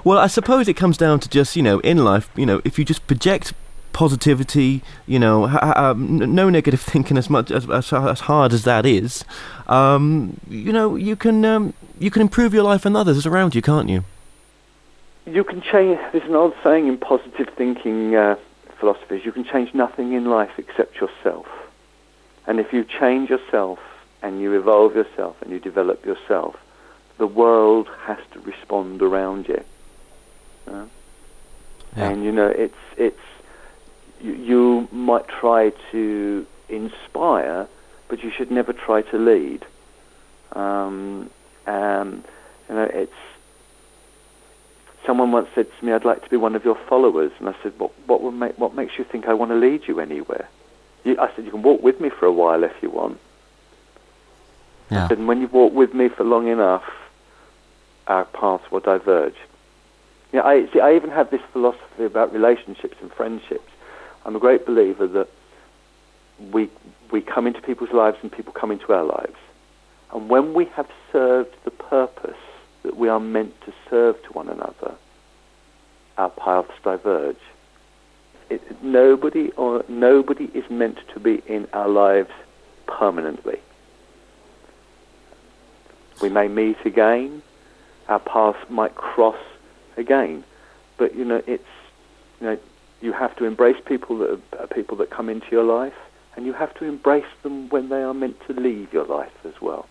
well, 0.05 0.19
I 0.19 0.27
suppose 0.27 0.69
it 0.69 0.75
comes 0.75 0.99
down 0.99 1.21
to 1.21 1.29
just 1.29 1.55
you 1.55 1.63
know, 1.63 1.79
in 1.81 2.05
life, 2.05 2.29
you 2.37 2.45
know, 2.45 2.61
if 2.65 2.79
you 2.79 2.85
just 2.85 3.07
project 3.07 3.55
positivity, 3.93 4.83
you 5.07 5.21
know, 5.21 5.47
ha- 5.47 5.73
ha- 5.73 5.91
um, 5.91 6.21
n- 6.21 6.35
no 6.35 6.51
negative 6.51 6.81
thinking 6.93 7.17
as 7.17 7.31
much 7.31 7.51
as, 7.51 7.71
as 7.71 7.93
as 7.93 8.21
hard 8.21 8.53
as 8.53 8.65
that 8.65 8.85
is, 8.85 9.25
um, 9.69 10.39
you 10.51 10.73
know, 10.73 10.97
you 10.97 11.15
can 11.17 11.45
um, 11.45 11.73
you 11.99 12.11
can 12.11 12.21
improve 12.21 12.53
your 12.53 12.65
life 12.65 12.85
and 12.85 12.97
others 12.97 13.25
around 13.25 13.55
you, 13.55 13.63
can't 13.63 13.89
you? 13.89 14.05
you 15.27 15.45
can 15.45 15.63
change. 15.63 15.99
There's 16.13 16.29
an 16.29 16.35
old 16.35 16.55
saying 16.63 16.87
in 16.87 16.99
positive 16.99 17.49
thinking 17.57 18.15
uh, 18.15 18.37
philosophies: 18.79 19.25
you 19.25 19.33
can 19.33 19.45
change 19.45 19.75
nothing 19.75 20.13
in 20.13 20.25
life 20.25 20.51
except 20.59 20.97
yourself. 20.97 21.47
And 22.47 22.61
if 22.61 22.73
you 22.73 22.85
change 22.85 23.31
yourself 23.31 23.79
and 24.23 24.41
you 24.41 24.53
evolve 24.59 24.95
yourself 24.95 25.37
and 25.43 25.51
you 25.51 25.59
develop 25.59 26.05
yourself, 26.05 26.57
the 27.19 27.27
world 27.27 27.89
has 28.03 28.19
to 28.33 28.41
respond 28.41 29.03
around 29.03 29.49
you. 29.49 29.63
Uh, 30.67 30.87
Yeah. 31.97 32.11
And 32.11 32.25
you 32.25 32.33
know, 32.33 32.49
it's 32.49 32.75
it's 32.97 33.27
you, 34.21 34.33
you 34.33 34.89
might 34.91 35.29
try 35.29 35.73
to 35.93 36.47
inspire, 36.69 37.69
but 38.09 38.23
you 38.25 38.31
should 38.31 38.51
never 38.51 38.73
try 38.73 39.03
to 39.03 39.19
lead. 39.19 39.65
Um, 40.53 41.31
um, 41.67 42.25
you 42.69 42.75
know, 42.75 42.89
it's 42.93 43.13
someone 45.07 45.31
once 45.33 45.49
said 45.55 45.67
to 45.79 45.85
me, 45.85 45.93
"I'd 45.93 46.05
like 46.05 46.23
to 46.25 46.31
be 46.31 46.37
one 46.37 46.57
of 46.57 46.65
your 46.65 46.79
followers," 46.89 47.33
and 47.39 47.49
I 47.49 47.55
said, 47.63 47.73
"What 47.79 47.93
what 48.07 48.23
would 48.23 48.35
make 48.35 48.59
what 48.59 48.75
makes 48.75 48.99
you 48.99 49.05
think 49.05 49.29
I 49.29 49.35
want 49.35 49.51
to 49.51 49.57
lead 49.57 49.87
you 49.87 50.01
anywhere?" 50.01 50.49
You, 51.05 51.19
I 51.21 51.35
said, 51.35 51.45
"You 51.45 51.51
can 51.51 51.63
walk 51.63 51.83
with 51.83 52.01
me 52.01 52.09
for 52.11 52.27
a 52.27 52.33
while 52.33 52.65
if 52.65 52.73
you 52.83 52.91
want." 52.91 53.19
Yeah. 54.91 55.09
And 55.11 55.29
when 55.29 55.41
you 55.41 55.49
walk 55.49 55.73
with 55.73 55.95
me 55.95 56.09
for 56.09 56.25
long 56.25 56.49
enough, 56.49 56.85
our 58.07 58.25
paths 58.27 58.71
will 58.71 58.81
diverge. 58.81 59.37
Yeah, 60.33 60.43
I 60.43 60.67
see. 60.73 60.81
I 60.81 60.95
even 60.95 61.11
have 61.11 61.31
this 61.31 61.41
philosophy 61.53 62.05
about 62.05 62.33
relationships 62.33 62.97
and 63.01 63.13
friendships. 63.13 63.71
I'm 64.25 64.37
a 64.37 64.41
great 64.41 64.67
believer 64.67 65.07
that 65.07 65.29
we 66.53 66.69
we 67.11 67.21
come 67.21 67.47
into 67.47 67.61
people's 67.61 67.93
lives 67.93 68.19
and 68.23 68.33
people 68.33 68.53
come 68.53 68.71
into 68.71 68.93
our 68.93 69.05
lives, 69.05 69.37
and 70.13 70.29
when 70.29 70.55
we 70.55 70.65
have 70.67 70.89
served 71.13 71.55
the 71.65 71.71
purpose 71.71 72.37
that 72.83 72.97
we 72.97 73.09
are 73.09 73.21
meant 73.21 73.55
to 73.63 73.73
serve 73.89 74.21
to 74.25 74.33
one 74.33 74.49
another, 74.49 74.95
our 76.19 76.31
paths 76.31 76.73
diverge. 76.83 77.37
It, 78.51 78.83
nobody 78.83 79.51
or 79.53 79.85
nobody 79.89 80.51
is 80.55 80.69
meant 80.71 80.99
to 81.15 81.21
be 81.21 81.43
in 81.47 81.67
our 81.73 81.89
lives 81.89 82.31
permanently. 82.87 83.59
We 86.21 86.29
may 86.29 86.49
meet 86.49 86.77
again, 86.85 87.43
our 88.09 88.21
paths 88.21 88.59
might 88.69 88.95
cross 88.95 89.39
again, 89.97 90.45
but 90.97 91.15
you 91.15 91.25
know 91.25 91.43
it's 91.47 91.65
you 92.41 92.47
know 92.47 92.59
you 93.01 93.13
have 93.13 93.37
to 93.37 93.45
embrace 93.45 93.77
people 93.85 94.19
that 94.19 94.41
are 94.59 94.67
people 94.67 94.97
that 94.99 95.11
come 95.11 95.29
into 95.29 95.47
your 95.51 95.65
life, 95.65 95.95
and 96.37 96.47
you 96.47 96.53
have 96.53 96.75
to 96.75 96.85
embrace 96.85 97.33
them 97.43 97.69
when 97.69 97.89
they 97.89 98.03
are 98.03 98.15
meant 98.15 98.41
to 98.47 98.53
leave 98.53 98.93
your 98.93 99.05
life 99.05 99.33
as 99.45 99.61
well. 99.61 99.87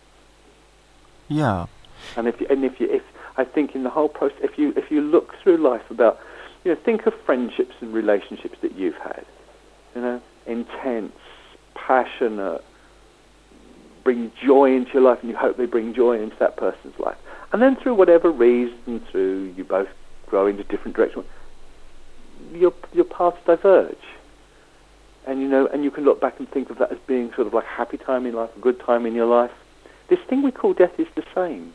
Yeah. 1.27 1.67
And 2.15 2.27
if 2.27 2.39
you, 2.41 2.47
and 2.49 2.63
if 2.63 2.79
you, 2.79 2.89
if 2.89 3.03
I 3.37 3.43
think 3.43 3.75
in 3.75 3.83
the 3.83 3.89
whole 3.89 4.09
process, 4.09 4.37
if 4.41 4.57
you 4.57 4.73
if 4.75 4.91
you 4.91 5.01
look 5.01 5.35
through 5.41 5.57
life 5.57 5.89
about, 5.89 6.19
you 6.63 6.73
know, 6.73 6.79
think 6.83 7.05
of 7.05 7.13
friendships 7.25 7.75
and 7.81 7.93
relationships 7.93 8.57
that 8.61 8.75
you've 8.75 8.95
had, 8.95 9.25
you 9.95 10.01
know, 10.01 10.21
intense, 10.45 11.13
passionate, 11.75 12.63
bring 14.03 14.31
joy 14.45 14.73
into 14.73 14.93
your 14.93 15.03
life, 15.03 15.19
and 15.21 15.29
you 15.29 15.35
hope 15.35 15.57
they 15.57 15.65
bring 15.65 15.93
joy 15.93 16.21
into 16.21 16.35
that 16.37 16.57
person's 16.57 16.97
life. 16.99 17.17
And 17.51 17.61
then 17.61 17.75
through 17.75 17.95
whatever 17.95 18.31
reason, 18.31 19.01
through 19.11 19.53
you 19.55 19.63
both 19.63 19.89
grow 20.27 20.47
into 20.47 20.63
different 20.63 20.95
directions, 20.95 21.25
your 22.53 22.73
your 22.93 23.05
paths 23.05 23.37
diverge. 23.45 23.95
And 25.25 25.41
you 25.41 25.47
know, 25.47 25.67
and 25.67 25.83
you 25.83 25.91
can 25.91 26.03
look 26.03 26.19
back 26.19 26.39
and 26.39 26.49
think 26.49 26.69
of 26.69 26.77
that 26.79 26.91
as 26.91 26.97
being 27.07 27.31
sort 27.33 27.47
of 27.47 27.53
like 27.53 27.65
a 27.65 27.69
happy 27.69 27.97
time 27.97 28.25
in 28.25 28.35
life, 28.35 28.49
a 28.55 28.59
good 28.59 28.79
time 28.79 29.05
in 29.05 29.13
your 29.13 29.25
life. 29.25 29.51
This 30.09 30.19
thing 30.27 30.43
we 30.43 30.51
call 30.51 30.73
death 30.73 30.99
is 30.99 31.07
the 31.15 31.23
same. 31.33 31.73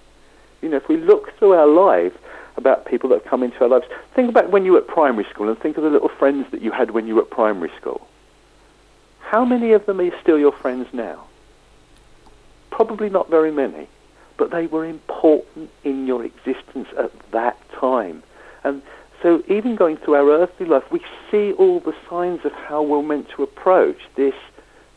You 0.60 0.68
know, 0.68 0.76
if 0.76 0.88
we 0.88 0.96
look 0.96 1.36
through 1.38 1.52
our 1.52 1.66
life 1.66 2.12
about 2.58 2.84
people 2.84 3.08
that 3.08 3.22
have 3.22 3.30
come 3.30 3.42
into 3.42 3.62
our 3.62 3.68
lives, 3.68 3.86
think 4.14 4.28
about 4.28 4.50
when 4.50 4.64
you 4.64 4.72
were 4.72 4.78
at 4.78 4.86
primary 4.86 5.24
school 5.30 5.48
and 5.48 5.58
think 5.58 5.78
of 5.78 5.84
the 5.84 5.90
little 5.90 6.08
friends 6.08 6.50
that 6.50 6.60
you 6.60 6.70
had 6.70 6.90
when 6.90 7.06
you 7.06 7.14
were 7.14 7.22
at 7.22 7.30
primary 7.30 7.70
school. 7.80 8.06
How 9.20 9.44
many 9.44 9.72
of 9.72 9.86
them 9.86 10.00
are 10.00 10.20
still 10.20 10.38
your 10.38 10.52
friends 10.52 10.88
now? 10.92 11.24
Probably 12.70 13.08
not 13.08 13.30
very 13.30 13.52
many, 13.52 13.88
but 14.36 14.50
they 14.50 14.66
were 14.66 14.84
important 14.84 15.70
in 15.84 16.06
your 16.06 16.24
existence 16.24 16.88
at 16.98 17.12
that 17.30 17.56
time. 17.70 18.22
And 18.64 18.82
so 19.22 19.42
even 19.48 19.76
going 19.76 19.96
through 19.96 20.14
our 20.14 20.30
earthly 20.30 20.66
life, 20.66 20.90
we 20.90 21.00
see 21.30 21.52
all 21.52 21.80
the 21.80 21.94
signs 22.08 22.44
of 22.44 22.52
how 22.52 22.82
we're 22.82 23.02
meant 23.02 23.28
to 23.30 23.42
approach 23.42 23.98
this, 24.14 24.34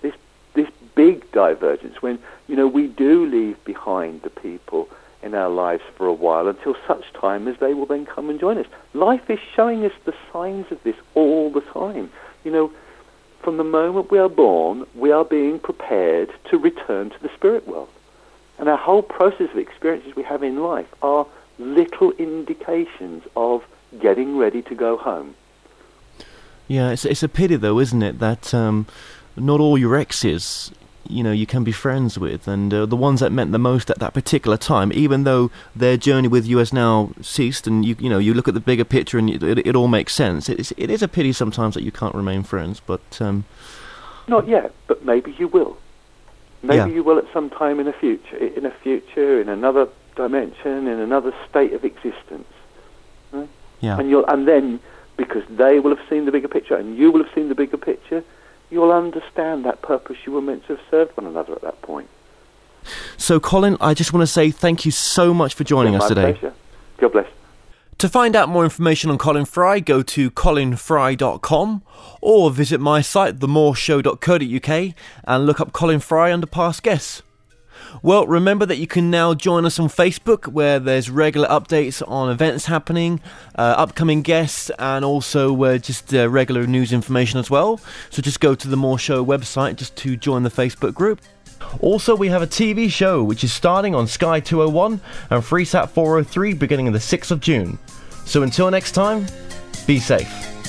this, 0.02 0.16
this 0.54 0.70
big 0.96 1.32
divergence 1.32 2.02
when, 2.02 2.20
you 2.48 2.56
know, 2.56 2.68
we 2.68 2.88
do 2.88 3.26
leave 3.26 3.64
behind 3.66 4.22
the 4.24 4.30
people 4.30 4.90
in 5.24 5.36
our 5.36 5.50
lives 5.50 5.84
for 5.96 6.08
a 6.08 6.14
while 6.14 6.48
until 6.48 6.76
such 6.88 7.12
time 7.14 7.48
as 7.48 7.58
they 7.58 7.74
will 7.74 7.86
then 7.86 8.06
come 8.06 8.30
and 8.30 8.40
join 8.40 8.58
us. 8.58 8.68
Life 8.94 9.30
is 9.30 9.40
showing 9.56 9.86
us 9.86 9.94
the 10.06 10.14
signs 10.32 10.72
of 10.72 10.82
this 10.84 10.96
all 11.14 11.50
the 11.50 11.62
time. 11.62 12.12
You 12.44 12.52
know, 12.52 12.72
from 13.42 13.58
the 13.58 13.64
moment 13.64 14.12
we 14.12 14.20
are 14.20 14.30
born, 14.30 14.86
we 14.96 15.12
are 15.12 15.26
being 15.26 15.60
prepared 15.60 16.32
to 16.46 16.58
return 16.58 17.10
to 17.10 17.20
the 17.22 17.30
spirit 17.36 17.68
world. 17.68 17.90
And 18.58 18.70
our 18.70 18.78
whole 18.78 19.02
process 19.02 19.50
of 19.52 19.58
experiences 19.58 20.16
we 20.16 20.24
have 20.24 20.44
in 20.44 20.62
life 20.62 20.88
are 21.02 21.26
little 21.58 22.12
indications 22.12 23.24
of 23.36 23.64
getting 24.00 24.38
ready 24.38 24.62
to 24.64 24.76
go 24.76 24.98
home. 24.98 25.36
Yeah, 26.68 26.92
it's 26.92 27.04
it's 27.04 27.24
a 27.24 27.28
pity 27.28 27.58
though, 27.58 27.80
isn't 27.80 28.02
it, 28.02 28.20
that 28.20 28.54
um, 28.54 28.88
not 29.36 29.60
all 29.60 29.78
your 29.78 29.96
exes, 29.96 30.72
you 31.08 31.24
know, 31.24 31.32
you 31.32 31.46
can 31.46 31.64
be 31.64 31.72
friends 31.72 32.18
with, 32.18 32.48
and 32.48 32.74
uh, 32.74 32.86
the 32.86 32.96
ones 32.96 33.20
that 33.20 33.32
meant 33.32 33.52
the 33.52 33.60
most 33.60 33.90
at 33.90 34.00
that 34.00 34.14
particular 34.14 34.58
time, 34.58 34.92
even 34.94 35.24
though 35.24 35.52
their 35.76 35.98
journey 35.98 36.28
with 36.28 36.46
you 36.46 36.58
has 36.58 36.72
now 36.72 37.12
ceased, 37.22 37.68
and 37.68 37.84
you 37.86 37.96
you 38.00 38.10
know 38.10 38.20
you 38.20 38.34
look 38.34 38.48
at 38.48 38.54
the 38.54 38.60
bigger 38.60 38.86
picture 38.86 39.18
and 39.18 39.30
it, 39.30 39.44
it, 39.44 39.68
it 39.68 39.76
all 39.76 39.88
makes 39.88 40.14
sense. 40.14 40.50
It's 40.50 40.72
it 40.78 40.90
is 40.90 41.02
a 41.02 41.08
pity 41.08 41.34
sometimes 41.34 41.74
that 41.76 41.84
you 41.84 41.92
can't 41.92 42.16
remain 42.16 42.44
friends, 42.44 42.82
but 42.86 43.02
um, 43.20 43.46
not 44.28 44.48
yet, 44.48 44.74
but 44.88 45.04
maybe 45.06 45.36
you 45.38 45.48
will. 45.48 45.78
Maybe 46.64 46.78
Yeah. 46.78 46.96
you 46.96 47.04
will 47.04 47.18
at 47.18 47.26
some 47.34 47.50
time 47.50 47.80
in 47.80 47.88
the 47.88 47.94
future, 47.94 48.38
in 48.38 48.66
a 48.66 48.72
future, 48.72 49.42
in 49.42 49.50
another 49.50 49.88
dimension, 50.16 50.88
in 50.88 51.00
another 51.00 51.34
state 51.50 51.74
of 51.74 51.84
existence. 51.84 52.48
yeah. 53.80 53.98
And 54.00 54.10
you'll, 54.10 54.26
and 54.28 54.48
then 54.48 54.80
because 55.18 55.44
they 55.50 55.80
will 55.80 55.96
have 55.96 56.08
seen 56.08 56.26
the 56.26 56.32
bigger 56.32 56.48
picture 56.48 56.76
and 56.76 56.98
you 56.98 57.12
will 57.12 57.24
have 57.24 57.34
seen 57.34 57.50
the 57.50 57.56
bigger 57.56 57.78
picture, 57.78 58.24
you'll 58.72 58.92
understand 58.92 59.66
that 59.66 59.82
purpose 59.82 60.18
you 60.26 60.32
were 60.32 60.42
meant 60.42 60.66
to 60.66 60.76
have 60.76 60.86
served 60.90 61.16
one 61.18 61.28
another 61.28 61.54
at 61.54 61.62
that 61.62 61.82
point. 61.82 62.10
So, 63.18 63.40
Colin, 63.40 63.78
I 63.80 63.94
just 63.94 64.12
want 64.12 64.24
to 64.24 64.28
say 64.28 64.50
thank 64.50 64.86
you 64.86 64.92
so 64.92 65.34
much 65.34 65.54
for 65.54 65.64
joining 65.64 65.96
us 65.96 66.08
today. 66.08 66.34
pleasure. 66.34 66.54
God 66.98 67.12
bless. 67.12 67.28
To 68.00 68.10
find 68.10 68.36
out 68.36 68.50
more 68.50 68.64
information 68.64 69.12
on 69.12 69.20
Colin 69.20 69.46
Fry, 69.46 69.80
go 69.80 70.02
to 70.02 70.32
colinfry.com 70.32 71.84
or 72.20 72.50
visit 72.50 72.80
my 72.80 73.02
site, 73.02 73.38
themooreshow.co.uk, 73.38 74.96
and 75.26 75.46
look 75.46 75.60
up 75.60 75.72
Colin 75.72 76.00
Fry 76.00 76.34
under 76.34 76.48
past 76.48 76.82
guests. 76.82 77.22
Well, 78.02 78.26
remember 78.26 78.66
that 78.66 78.78
you 78.78 78.88
can 78.88 79.12
now 79.12 79.34
join 79.34 79.66
us 79.66 79.80
on 79.80 79.88
Facebook 79.88 80.48
where 80.48 80.80
there's 80.80 81.10
regular 81.10 81.48
updates 81.48 82.02
on 82.08 82.30
events 82.30 82.66
happening, 82.66 83.22
uh, 83.58 83.76
upcoming 83.78 84.22
guests, 84.22 84.72
and 84.80 85.06
also 85.06 85.62
uh, 85.64 85.78
just 85.78 86.14
uh, 86.14 86.30
regular 86.30 86.66
news 86.66 86.92
information 86.94 87.40
as 87.40 87.50
well. 87.50 87.80
So 88.10 88.22
just 88.22 88.40
go 88.40 88.56
to 88.56 88.68
the 88.68 88.78
Moore 88.78 89.00
Show 89.00 89.24
website 89.26 89.76
just 89.76 89.96
to 89.98 90.16
join 90.16 90.44
the 90.44 90.50
Facebook 90.50 90.94
group. 90.94 91.22
Also, 91.80 92.16
we 92.16 92.28
have 92.30 92.42
a 92.42 92.48
TV 92.48 92.90
show 92.90 93.24
which 93.24 93.44
is 93.44 93.54
starting 93.54 93.94
on 93.94 94.08
Sky 94.08 94.40
201 94.40 95.00
and 95.30 95.44
FreeSat 95.44 95.90
403 95.90 96.54
beginning 96.54 96.88
on 96.88 96.94
the 96.94 97.00
6th 97.00 97.32
of 97.32 97.40
June. 97.40 97.78
So 98.26 98.44
until 98.44 98.70
next 98.72 98.94
time, 98.94 99.26
be 99.86 100.00
safe. 100.00 100.61